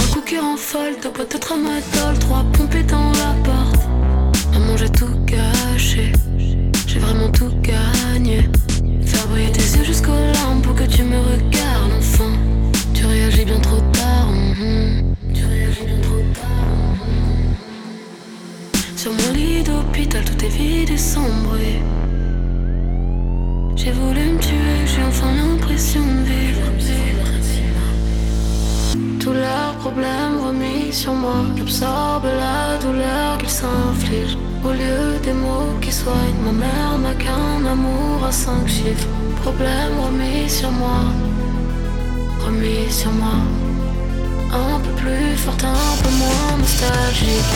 Un 0.00 0.12
coup 0.12 0.20
qui 0.26 0.38
rend 0.38 0.56
folle, 0.56 0.96
t'as 1.00 1.10
pas 1.10 1.24
de 1.24 1.38
tramadol 1.38 2.18
Trois 2.20 2.44
pompées 2.52 2.84
dans 2.84 3.10
la 3.22 3.32
porte. 3.44 3.86
Maman 4.52 4.76
j'ai 4.76 4.90
tout 4.90 5.14
gâché 5.26 6.12
J'ai 6.86 6.98
vraiment 6.98 7.30
tout 7.30 7.52
gagné. 7.62 8.48
Faire 9.04 9.26
briller 9.28 9.52
tes 9.52 9.78
yeux 9.78 9.84
jusqu'aux 9.84 10.12
larmes 10.34 10.60
Pour 10.62 10.74
que 10.74 10.84
tu 10.84 11.02
me 11.02 11.18
regardes 11.18 11.92
enfin 11.98 12.32
bien 13.44 13.58
trop 13.60 13.80
tard 13.92 14.28
mhm. 14.30 15.14
Tu 15.34 15.44
réagis 15.44 15.84
bien 15.84 16.00
trop 16.00 16.22
tard 16.34 16.96
mhm. 16.96 17.54
Sur 18.96 19.12
mon 19.12 19.32
lit 19.32 19.62
d'hôpital, 19.62 20.24
tout 20.24 20.44
est 20.44 20.48
vide 20.48 20.90
et 20.90 20.96
sombre. 20.96 21.56
J'ai 23.74 23.90
voulu 23.90 24.20
me 24.20 24.38
tuer, 24.38 24.86
j'ai 24.86 25.02
enfin 25.02 25.30
l'impression 25.34 26.02
de 26.02 26.24
vivre. 26.24 26.62
Tous 29.18 29.32
leurs 29.32 29.76
problèmes 29.78 30.38
remis 30.44 30.92
sur 30.92 31.14
moi. 31.14 31.44
J'absorbe 31.56 32.24
la 32.24 32.76
douleur 32.78 33.38
qu'ils 33.38 33.48
s'infligent. 33.48 34.36
Au 34.64 34.72
lieu 34.72 35.18
des 35.22 35.32
mots 35.32 35.74
qui 35.80 35.92
soignent, 35.92 36.42
ma 36.44 36.52
mère 36.52 36.98
n'a 36.98 37.14
qu'un 37.14 37.64
amour 37.64 38.24
à 38.26 38.32
cinq 38.32 38.66
chiffres. 38.66 39.08
Problèmes 39.42 39.98
remis 40.00 40.50
sur 40.50 40.70
moi. 40.72 41.04
Remis 42.52 42.90
sur 42.90 43.10
moi. 43.12 43.38
Un 44.52 44.78
peu 44.80 44.90
plus 45.00 45.36
fort, 45.36 45.56
un 45.64 46.02
peu 46.02 46.10
moins 46.20 46.58
nostalgique. 46.58 47.52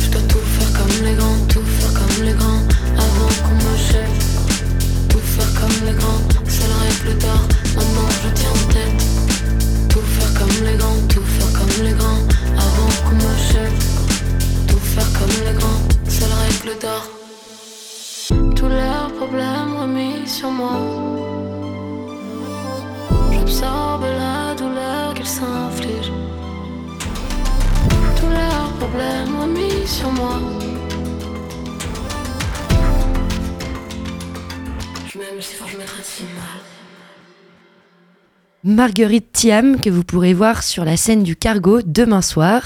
Je 0.00 0.08
dois 0.10 0.20
tout 0.28 0.44
faire 0.54 0.72
comme 0.78 1.04
les 1.04 1.14
grands, 1.14 1.40
tout 1.48 1.62
faire 1.62 1.94
comme 1.94 2.24
les 2.26 2.32
grands 2.32 2.62
Avant 3.04 3.32
qu'on 3.42 3.54
me 3.54 3.76
chève 3.88 4.18
Tout 5.08 5.18
faire 5.18 5.52
comme 5.60 5.86
les 5.86 5.94
grands, 5.94 6.22
c'est 6.46 6.68
la 6.68 6.76
règle 6.86 7.18
d'or 7.22 7.42
Maintenant 7.74 8.10
je 8.22 8.28
tiens 8.34 8.50
en 8.50 8.72
tête. 8.74 9.00
Tout 9.88 10.06
faire 10.14 10.32
comme 10.38 10.66
les 10.66 10.76
grands, 10.76 11.00
tout 11.08 11.22
faire 11.22 11.52
comme 11.58 11.84
les 11.86 11.92
grands 11.92 12.22
Avant 12.64 12.90
qu'on 13.04 13.16
me 13.16 13.34
chève 13.50 13.78
Tout 14.66 14.78
faire 14.92 15.10
comme 15.18 15.36
les 15.46 15.58
grands, 15.58 15.82
c'est 16.06 16.28
la 16.28 16.36
règle 16.46 16.78
d'or 16.82 17.04
Tous 18.54 18.68
leurs 18.68 19.10
problèmes 19.14 19.74
remis 19.80 20.26
sur 20.26 20.50
moi 20.50 21.37
J'absorbe 23.58 24.02
la 24.02 24.54
douleur 24.54 25.14
qu'ils 25.14 25.26
s'infligent 25.26 26.12
tous 28.16 28.28
leurs 28.28 28.72
problèmes 28.78 29.40
remis 29.40 29.84
sur 29.84 30.12
moi. 30.12 30.38
Je 35.08 35.18
m'aime 35.18 35.40
si 35.40 35.54
fort, 35.54 35.66
je 35.66 35.76
me 35.76 35.82
si 36.04 36.22
mal. 36.22 36.62
Marguerite 38.62 39.32
Thiam, 39.32 39.80
que 39.80 39.90
vous 39.90 40.04
pourrez 40.04 40.34
voir 40.34 40.62
sur 40.62 40.84
la 40.84 40.96
scène 40.96 41.24
du 41.24 41.34
Cargo 41.34 41.80
demain 41.84 42.22
soir. 42.22 42.62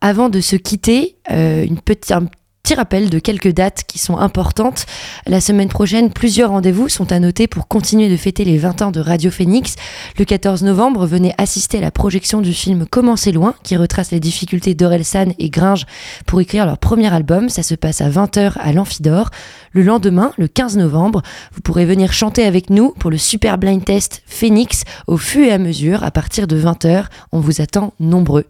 Avant 0.00 0.28
de 0.28 0.40
se 0.40 0.54
quitter, 0.54 1.16
euh, 1.32 1.64
une 1.64 1.80
petite, 1.80 2.12
un 2.12 2.26
petit 2.68 2.74
rappel 2.74 3.08
de 3.08 3.18
quelques 3.18 3.54
dates 3.54 3.84
qui 3.86 3.98
sont 3.98 4.18
importantes. 4.18 4.84
La 5.26 5.40
semaine 5.40 5.70
prochaine, 5.70 6.10
plusieurs 6.10 6.50
rendez-vous 6.50 6.90
sont 6.90 7.12
à 7.12 7.18
noter 7.18 7.46
pour 7.46 7.66
continuer 7.66 8.10
de 8.10 8.16
fêter 8.18 8.44
les 8.44 8.58
20 8.58 8.82
ans 8.82 8.90
de 8.90 9.00
Radio 9.00 9.30
Phoenix. 9.30 9.76
Le 10.18 10.26
14 10.26 10.64
novembre, 10.64 11.06
venez 11.06 11.32
assister 11.38 11.78
à 11.78 11.80
la 11.80 11.90
projection 11.90 12.42
du 12.42 12.52
film 12.52 12.84
Comment 12.90 13.16
c'est 13.16 13.32
loin, 13.32 13.54
qui 13.62 13.78
retrace 13.78 14.10
les 14.10 14.20
difficultés 14.20 14.74
d'Orelsan 14.74 15.32
et 15.38 15.48
Gringe 15.48 15.86
pour 16.26 16.42
écrire 16.42 16.66
leur 16.66 16.76
premier 16.76 17.10
album. 17.10 17.48
Ça 17.48 17.62
se 17.62 17.74
passe 17.74 18.02
à 18.02 18.10
20h 18.10 18.58
à 18.58 18.70
l'Amphidore. 18.74 19.30
Le 19.72 19.82
lendemain, 19.82 20.32
le 20.36 20.46
15 20.46 20.76
novembre, 20.76 21.22
vous 21.54 21.62
pourrez 21.62 21.86
venir 21.86 22.12
chanter 22.12 22.44
avec 22.44 22.68
nous 22.68 22.90
pour 22.98 23.10
le 23.10 23.16
super 23.16 23.56
blind 23.56 23.82
test 23.82 24.22
Phoenix 24.26 24.84
au 25.06 25.16
fur 25.16 25.42
et 25.42 25.52
à 25.52 25.58
mesure 25.58 26.02
à 26.02 26.10
partir 26.10 26.46
de 26.46 26.60
20h. 26.60 27.06
On 27.32 27.40
vous 27.40 27.62
attend 27.62 27.94
nombreux. 27.98 28.44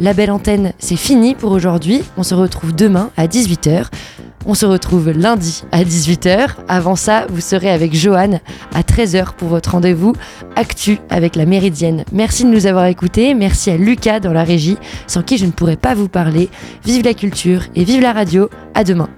La 0.00 0.12
belle 0.12 0.30
antenne, 0.30 0.74
c'est 0.78 0.96
fini 0.96 1.34
pour 1.34 1.52
aujourd'hui. 1.52 2.02
On 2.18 2.22
se 2.22 2.34
retrouve 2.34 2.74
demain 2.74 3.10
à 3.16 3.26
18h. 3.26 3.53
On 4.46 4.54
se 4.54 4.66
retrouve 4.66 5.10
lundi 5.10 5.64
à 5.72 5.84
18h. 5.84 6.48
Avant 6.68 6.96
ça, 6.96 7.26
vous 7.30 7.40
serez 7.40 7.70
avec 7.70 7.94
Johan 7.94 8.40
à 8.74 8.82
13h 8.82 9.34
pour 9.36 9.48
votre 9.48 9.72
rendez-vous 9.72 10.12
Actu 10.56 10.98
avec 11.08 11.34
la 11.36 11.46
Méridienne. 11.46 12.04
Merci 12.12 12.44
de 12.44 12.50
nous 12.50 12.66
avoir 12.66 12.86
écoutés. 12.86 13.34
Merci 13.34 13.70
à 13.70 13.76
Lucas 13.76 14.20
dans 14.20 14.32
la 14.32 14.44
régie, 14.44 14.76
sans 15.06 15.22
qui 15.22 15.38
je 15.38 15.46
ne 15.46 15.50
pourrais 15.52 15.76
pas 15.76 15.94
vous 15.94 16.08
parler. 16.08 16.50
Vive 16.84 17.04
la 17.04 17.14
culture 17.14 17.62
et 17.74 17.84
vive 17.84 18.02
la 18.02 18.12
radio. 18.12 18.50
À 18.74 18.84
demain. 18.84 19.08